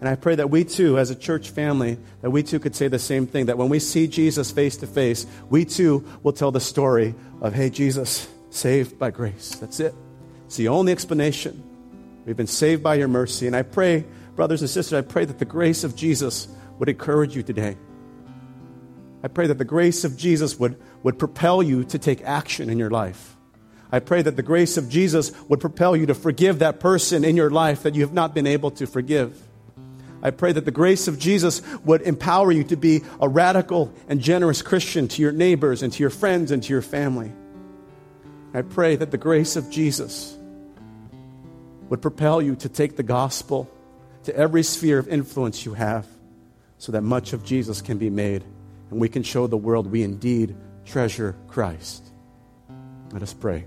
And 0.00 0.08
I 0.08 0.14
pray 0.14 0.36
that 0.36 0.50
we 0.50 0.64
too, 0.64 0.98
as 0.98 1.10
a 1.10 1.14
church 1.14 1.50
family, 1.50 1.98
that 2.22 2.30
we 2.30 2.42
too 2.42 2.58
could 2.58 2.76
say 2.76 2.88
the 2.88 2.98
same 2.98 3.26
thing 3.26 3.46
that 3.46 3.58
when 3.58 3.68
we 3.68 3.78
see 3.78 4.06
Jesus 4.06 4.50
face 4.50 4.76
to 4.78 4.86
face, 4.86 5.26
we 5.50 5.64
too 5.64 6.06
will 6.22 6.32
tell 6.32 6.52
the 6.52 6.60
story 6.60 7.14
of, 7.40 7.52
hey, 7.52 7.70
Jesus, 7.70 8.28
saved 8.50 8.98
by 8.98 9.10
grace. 9.10 9.56
That's 9.56 9.80
it. 9.80 9.94
It's 10.46 10.56
the 10.56 10.68
only 10.68 10.92
explanation. 10.92 11.62
We've 12.26 12.36
been 12.36 12.48
saved 12.48 12.82
by 12.82 12.96
your 12.96 13.08
mercy. 13.08 13.46
And 13.46 13.54
I 13.54 13.62
pray, 13.62 14.04
brothers 14.34 14.60
and 14.60 14.68
sisters, 14.68 14.98
I 14.98 15.02
pray 15.02 15.24
that 15.24 15.38
the 15.38 15.44
grace 15.44 15.84
of 15.84 15.94
Jesus 15.94 16.48
would 16.78 16.88
encourage 16.88 17.36
you 17.36 17.44
today. 17.44 17.76
I 19.22 19.28
pray 19.28 19.46
that 19.46 19.58
the 19.58 19.64
grace 19.64 20.04
of 20.04 20.16
Jesus 20.16 20.58
would, 20.58 20.76
would 21.04 21.18
propel 21.18 21.62
you 21.62 21.84
to 21.84 21.98
take 21.98 22.22
action 22.22 22.68
in 22.68 22.78
your 22.78 22.90
life. 22.90 23.36
I 23.92 24.00
pray 24.00 24.22
that 24.22 24.34
the 24.34 24.42
grace 24.42 24.76
of 24.76 24.88
Jesus 24.88 25.30
would 25.48 25.60
propel 25.60 25.96
you 25.96 26.06
to 26.06 26.14
forgive 26.14 26.58
that 26.58 26.80
person 26.80 27.24
in 27.24 27.36
your 27.36 27.50
life 27.50 27.84
that 27.84 27.94
you 27.94 28.02
have 28.02 28.12
not 28.12 28.34
been 28.34 28.46
able 28.46 28.72
to 28.72 28.86
forgive. 28.86 29.40
I 30.20 30.32
pray 30.32 30.50
that 30.52 30.64
the 30.64 30.72
grace 30.72 31.06
of 31.06 31.20
Jesus 31.20 31.62
would 31.84 32.02
empower 32.02 32.50
you 32.50 32.64
to 32.64 32.76
be 32.76 33.02
a 33.20 33.28
radical 33.28 33.92
and 34.08 34.20
generous 34.20 34.62
Christian 34.62 35.06
to 35.08 35.22
your 35.22 35.30
neighbors 35.30 35.82
and 35.82 35.92
to 35.92 36.02
your 36.02 36.10
friends 36.10 36.50
and 36.50 36.60
to 36.64 36.72
your 36.72 36.82
family. 36.82 37.32
I 38.52 38.62
pray 38.62 38.96
that 38.96 39.12
the 39.12 39.18
grace 39.18 39.54
of 39.54 39.70
Jesus 39.70 40.35
would 41.88 42.02
propel 42.02 42.42
you 42.42 42.56
to 42.56 42.68
take 42.68 42.96
the 42.96 43.02
gospel 43.02 43.70
to 44.24 44.36
every 44.36 44.62
sphere 44.62 44.98
of 44.98 45.08
influence 45.08 45.64
you 45.64 45.74
have 45.74 46.06
so 46.78 46.92
that 46.92 47.02
much 47.02 47.32
of 47.32 47.44
Jesus 47.44 47.80
can 47.80 47.98
be 47.98 48.10
made 48.10 48.44
and 48.90 49.00
we 49.00 49.08
can 49.08 49.22
show 49.22 49.46
the 49.46 49.56
world 49.56 49.86
we 49.86 50.02
indeed 50.02 50.56
treasure 50.84 51.36
Christ. 51.48 52.02
Let 53.12 53.22
us 53.22 53.32
pray. 53.32 53.64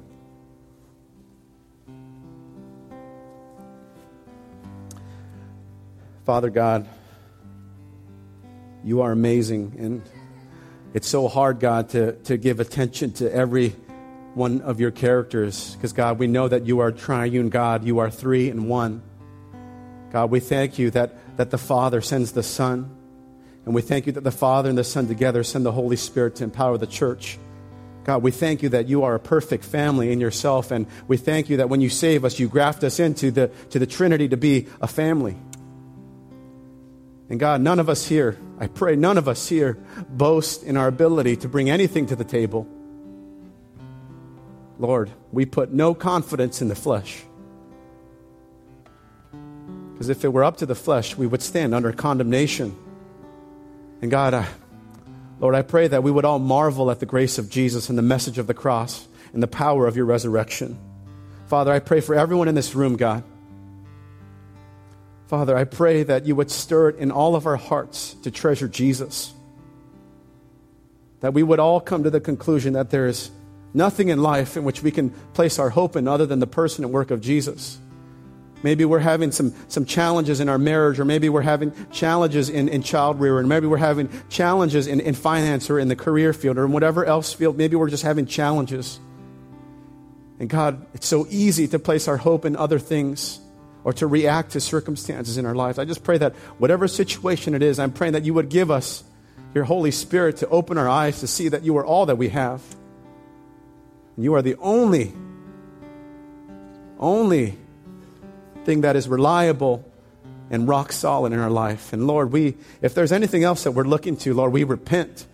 Father 6.25 6.49
God, 6.49 6.87
you 8.83 9.01
are 9.01 9.11
amazing. 9.11 9.75
And 9.79 10.01
it's 10.93 11.07
so 11.07 11.27
hard, 11.27 11.59
God, 11.59 11.89
to, 11.89 12.13
to 12.23 12.37
give 12.37 12.59
attention 12.59 13.11
to 13.13 13.33
every 13.33 13.75
one 14.39 14.61
of 14.61 14.79
your 14.79 14.89
characters. 14.89 15.75
Because, 15.75 15.93
God, 15.93 16.17
we 16.17 16.25
know 16.25 16.47
that 16.47 16.65
you 16.65 16.79
are 16.79 16.91
triune 16.91 17.49
God. 17.49 17.83
You 17.83 17.99
are 17.99 18.09
three 18.09 18.49
in 18.49 18.67
one. 18.67 19.03
God, 20.11 20.31
we 20.31 20.39
thank 20.39 20.79
you 20.79 20.89
that, 20.91 21.37
that 21.37 21.51
the 21.51 21.57
Father 21.57 22.01
sends 22.01 22.31
the 22.31 22.41
Son. 22.41 22.89
And 23.65 23.75
we 23.75 23.83
thank 23.83 24.07
you 24.07 24.13
that 24.13 24.23
the 24.23 24.31
Father 24.31 24.69
and 24.69 24.77
the 24.77 24.83
Son 24.83 25.07
together 25.07 25.43
send 25.43 25.65
the 25.65 25.71
Holy 25.71 25.97
Spirit 25.97 26.37
to 26.37 26.45
empower 26.45 26.77
the 26.77 26.87
church. 26.87 27.37
God, 28.05 28.23
we 28.23 28.31
thank 28.31 28.63
you 28.63 28.69
that 28.69 28.87
you 28.87 29.03
are 29.03 29.13
a 29.13 29.19
perfect 29.19 29.65
family 29.65 30.11
in 30.11 30.19
yourself. 30.19 30.71
And 30.71 30.87
we 31.07 31.17
thank 31.17 31.49
you 31.49 31.57
that 31.57 31.69
when 31.69 31.81
you 31.81 31.89
save 31.89 32.25
us, 32.25 32.39
you 32.39 32.47
graft 32.47 32.83
us 32.83 32.99
into 32.99 33.29
the, 33.29 33.49
to 33.69 33.77
the 33.77 33.85
Trinity 33.85 34.29
to 34.29 34.37
be 34.37 34.67
a 34.81 34.87
family. 34.87 35.35
And 37.29 37.39
God, 37.39 37.61
none 37.61 37.77
of 37.77 37.89
us 37.89 38.07
here, 38.07 38.39
I 38.57 38.67
pray, 38.67 38.95
none 38.95 39.17
of 39.17 39.27
us 39.27 39.47
here 39.47 39.77
boast 40.09 40.63
in 40.63 40.77
our 40.77 40.87
ability 40.87 41.35
to 41.37 41.49
bring 41.49 41.69
anything 41.69 42.07
to 42.07 42.15
the 42.15 42.23
table. 42.23 42.67
Lord, 44.79 45.11
we 45.33 45.45
put 45.45 45.71
no 45.73 45.93
confidence 45.93 46.61
in 46.61 46.69
the 46.69 46.75
flesh. 46.75 47.21
Because 49.91 50.07
if 50.07 50.23
it 50.23 50.29
were 50.29 50.45
up 50.45 50.57
to 50.57 50.65
the 50.65 50.75
flesh, 50.75 51.17
we 51.17 51.27
would 51.27 51.41
stand 51.41 51.75
under 51.75 51.91
condemnation. 51.91 52.75
And 54.01 54.09
God, 54.09 54.33
I, 54.33 54.47
Lord, 55.41 55.53
I 55.53 55.61
pray 55.63 55.89
that 55.89 56.01
we 56.01 56.09
would 56.09 56.23
all 56.23 56.39
marvel 56.39 56.89
at 56.89 57.01
the 57.01 57.05
grace 57.05 57.37
of 57.37 57.49
Jesus 57.49 57.89
and 57.89 57.97
the 57.97 58.03
message 58.03 58.37
of 58.37 58.47
the 58.47 58.53
cross 58.53 59.05
and 59.33 59.43
the 59.43 59.47
power 59.47 59.85
of 59.85 59.97
your 59.97 60.05
resurrection. 60.05 60.79
Father, 61.47 61.73
I 61.73 61.79
pray 61.79 61.99
for 61.99 62.15
everyone 62.15 62.47
in 62.47 62.55
this 62.55 62.73
room, 62.73 62.95
God. 62.95 63.23
Father, 65.27 65.57
I 65.57 65.65
pray 65.65 66.03
that 66.03 66.25
you 66.25 66.35
would 66.35 66.49
stir 66.49 66.89
it 66.89 66.95
in 66.95 67.11
all 67.11 67.35
of 67.35 67.45
our 67.45 67.57
hearts 67.57 68.13
to 68.23 68.31
treasure 68.31 68.69
Jesus. 68.69 69.33
That 71.19 71.33
we 71.33 71.43
would 71.43 71.59
all 71.59 71.81
come 71.81 72.03
to 72.03 72.09
the 72.09 72.21
conclusion 72.21 72.73
that 72.73 72.89
there 72.89 73.07
is 73.07 73.29
nothing 73.73 74.09
in 74.09 74.21
life 74.21 74.57
in 74.57 74.63
which 74.63 74.83
we 74.83 74.91
can 74.91 75.09
place 75.33 75.59
our 75.59 75.69
hope 75.69 75.95
in 75.95 76.07
other 76.07 76.25
than 76.25 76.39
the 76.39 76.47
person 76.47 76.83
and 76.83 76.93
work 76.93 77.11
of 77.11 77.21
Jesus. 77.21 77.79
Maybe 78.61 78.83
we're 78.83 78.99
having 78.99 79.31
some, 79.31 79.53
some 79.69 79.85
challenges 79.85 80.41
in 80.41 80.49
our 80.49 80.57
marriage, 80.57 80.99
or 80.99 81.05
maybe 81.05 81.29
we're 81.29 81.41
having 81.41 81.73
challenges 81.91 82.49
in, 82.49 82.67
in 82.67 82.83
child 82.83 83.19
rearing, 83.19 83.47
maybe 83.47 83.67
we're 83.67 83.77
having 83.77 84.09
challenges 84.29 84.87
in, 84.87 84.99
in 84.99 85.13
finance 85.13 85.69
or 85.69 85.79
in 85.79 85.87
the 85.87 85.95
career 85.95 86.33
field 86.33 86.57
or 86.57 86.65
in 86.65 86.71
whatever 86.71 87.05
else 87.05 87.31
field. 87.31 87.57
Maybe 87.57 87.75
we're 87.75 87.89
just 87.89 88.03
having 88.03 88.25
challenges. 88.25 88.99
And 90.39 90.49
God, 90.49 90.85
it's 90.93 91.07
so 91.07 91.25
easy 91.29 91.67
to 91.69 91.79
place 91.79 92.07
our 92.07 92.17
hope 92.17 92.45
in 92.45 92.55
other 92.55 92.79
things 92.79 93.39
or 93.83 93.93
to 93.93 94.07
react 94.07 94.51
to 94.51 94.61
circumstances 94.61 95.37
in 95.37 95.45
our 95.45 95.55
lives. 95.55 95.79
I 95.79 95.85
just 95.85 96.03
pray 96.03 96.17
that 96.17 96.35
whatever 96.57 96.87
situation 96.87 97.55
it 97.55 97.63
is, 97.63 97.79
I'm 97.79 97.91
praying 97.91 98.13
that 98.13 98.23
you 98.23 98.33
would 98.33 98.49
give 98.49 98.71
us 98.71 99.03
your 99.53 99.63
Holy 99.63 99.91
Spirit 99.91 100.37
to 100.37 100.49
open 100.49 100.77
our 100.77 100.87
eyes 100.87 101.21
to 101.21 101.27
see 101.27 101.47
that 101.49 101.63
you 101.63 101.77
are 101.77 101.85
all 101.85 102.05
that 102.07 102.17
we 102.17 102.29
have. 102.29 102.61
You 104.23 104.33
are 104.35 104.41
the 104.41 104.55
only, 104.55 105.13
only 106.99 107.57
thing 108.65 108.81
that 108.81 108.95
is 108.95 109.07
reliable 109.07 109.85
and 110.49 110.67
rock 110.67 110.91
solid 110.91 111.31
in 111.31 111.39
our 111.39 111.49
life. 111.49 111.93
And 111.93 112.07
Lord, 112.07 112.31
we, 112.31 112.57
if 112.81 112.93
there's 112.93 113.11
anything 113.11 113.43
else 113.43 113.63
that 113.63 113.71
we're 113.71 113.83
looking 113.83 114.17
to, 114.17 114.33
Lord, 114.33 114.51
we 114.51 114.63
repent. 114.63 115.25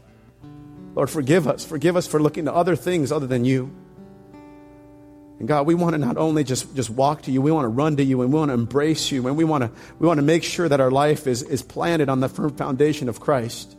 Lord, 0.93 1.09
forgive 1.09 1.47
us. 1.47 1.65
Forgive 1.65 1.95
us 1.95 2.07
for 2.07 2.21
looking 2.21 2.45
to 2.45 2.53
other 2.53 2.75
things 2.75 3.11
other 3.11 3.27
than 3.27 3.45
you. 3.45 3.73
And 5.39 5.47
God, 5.47 5.65
we 5.65 5.75
want 5.75 5.93
to 5.93 5.97
not 5.97 6.17
only 6.17 6.43
just, 6.43 6.75
just 6.75 6.89
walk 6.89 7.23
to 7.23 7.31
you, 7.31 7.41
we 7.41 7.51
want 7.51 7.65
to 7.65 7.69
run 7.69 7.97
to 7.97 8.03
you 8.03 8.21
and 8.21 8.31
we 8.31 8.37
want 8.37 8.49
to 8.49 8.53
embrace 8.53 9.11
you 9.11 9.27
and 9.27 9.35
we 9.35 9.43
want 9.43 9.63
to, 9.63 9.71
we 9.99 10.07
want 10.07 10.17
to 10.19 10.23
make 10.23 10.43
sure 10.43 10.69
that 10.69 10.79
our 10.79 10.91
life 10.91 11.27
is, 11.27 11.43
is 11.43 11.61
planted 11.61 12.07
on 12.07 12.21
the 12.21 12.29
firm 12.29 12.55
foundation 12.55 13.09
of 13.09 13.19
Christ. 13.19 13.75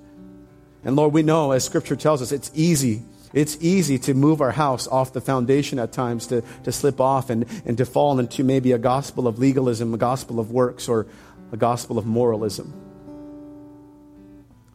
And 0.84 0.96
Lord, 0.96 1.14
we 1.14 1.22
know, 1.22 1.52
as 1.52 1.64
Scripture 1.64 1.96
tells 1.96 2.20
us, 2.20 2.32
it's 2.32 2.50
easy. 2.54 3.02
It's 3.36 3.58
easy 3.60 3.98
to 3.98 4.14
move 4.14 4.40
our 4.40 4.50
house 4.50 4.88
off 4.88 5.12
the 5.12 5.20
foundation 5.20 5.78
at 5.78 5.92
times, 5.92 6.28
to, 6.28 6.42
to 6.64 6.72
slip 6.72 7.02
off 7.02 7.28
and, 7.28 7.44
and 7.66 7.76
to 7.76 7.84
fall 7.84 8.18
into 8.18 8.42
maybe 8.42 8.72
a 8.72 8.78
gospel 8.78 9.28
of 9.28 9.38
legalism, 9.38 9.92
a 9.92 9.98
gospel 9.98 10.40
of 10.40 10.50
works, 10.50 10.88
or 10.88 11.06
a 11.52 11.58
gospel 11.58 11.98
of 11.98 12.06
moralism. 12.06 12.72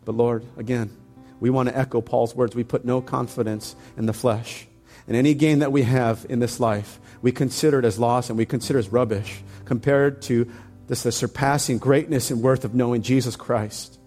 But 0.06 0.14
Lord, 0.14 0.46
again, 0.58 0.96
we 1.40 1.50
want 1.50 1.70
to 1.70 1.78
echo 1.78 2.02
Paul's 2.02 2.36
words. 2.36 2.56
We 2.56 2.64
put 2.64 2.86
no 2.86 3.02
confidence 3.02 3.76
in 3.98 4.06
the 4.06 4.14
flesh. 4.14 4.68
And 5.08 5.18
any 5.18 5.34
gain 5.34 5.60
that 5.60 5.72
we 5.72 5.82
have 5.82 6.24
in 6.30 6.38
this 6.38 6.60
life, 6.60 7.00
we 7.24 7.32
consider 7.32 7.80
it 7.80 7.86
as 7.86 7.98
loss 7.98 8.30
and 8.30 8.38
we 8.38 8.46
consider 8.46 8.78
as 8.78 8.90
rubbish 8.90 9.42
compared 9.66 10.22
to 10.24 10.48
this 10.86 11.02
the 11.02 11.12
surpassing 11.12 11.80
greatness 11.80 12.30
and 12.30 12.44
worth 12.44 12.64
of 12.64 12.76
knowing 12.76 13.02
Jesus 13.02 13.36
Christ. 13.36 14.00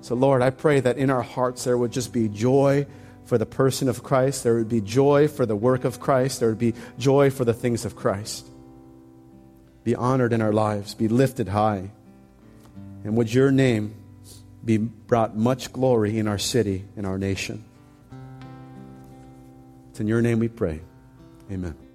So, 0.00 0.14
Lord, 0.14 0.40
I 0.40 0.48
pray 0.48 0.80
that 0.80 0.96
in 0.96 1.10
our 1.10 1.20
hearts 1.20 1.64
there 1.64 1.76
would 1.76 1.92
just 1.92 2.10
be 2.10 2.26
joy 2.26 2.86
for 3.30 3.38
the 3.38 3.46
person 3.46 3.88
of 3.88 4.02
Christ, 4.02 4.42
there 4.42 4.56
would 4.56 4.68
be 4.68 4.80
joy 4.80 5.28
for 5.28 5.46
the 5.46 5.54
work 5.54 5.84
of 5.84 6.00
Christ, 6.00 6.40
there 6.40 6.48
would 6.48 6.58
be 6.58 6.74
joy 6.98 7.30
for 7.30 7.44
the 7.44 7.54
things 7.54 7.84
of 7.84 7.94
Christ. 7.94 8.44
Be 9.84 9.94
honored 9.94 10.32
in 10.32 10.42
our 10.42 10.52
lives, 10.52 10.94
be 10.94 11.06
lifted 11.06 11.46
high. 11.46 11.92
And 13.04 13.16
would 13.16 13.32
your 13.32 13.52
name 13.52 13.94
be 14.64 14.78
brought 14.78 15.36
much 15.36 15.72
glory 15.72 16.18
in 16.18 16.26
our 16.26 16.38
city, 16.38 16.84
in 16.96 17.04
our 17.04 17.18
nation. 17.18 17.64
It's 19.90 20.00
in 20.00 20.08
your 20.08 20.22
name 20.22 20.40
we 20.40 20.48
pray. 20.48 20.80
Amen. 21.52 21.89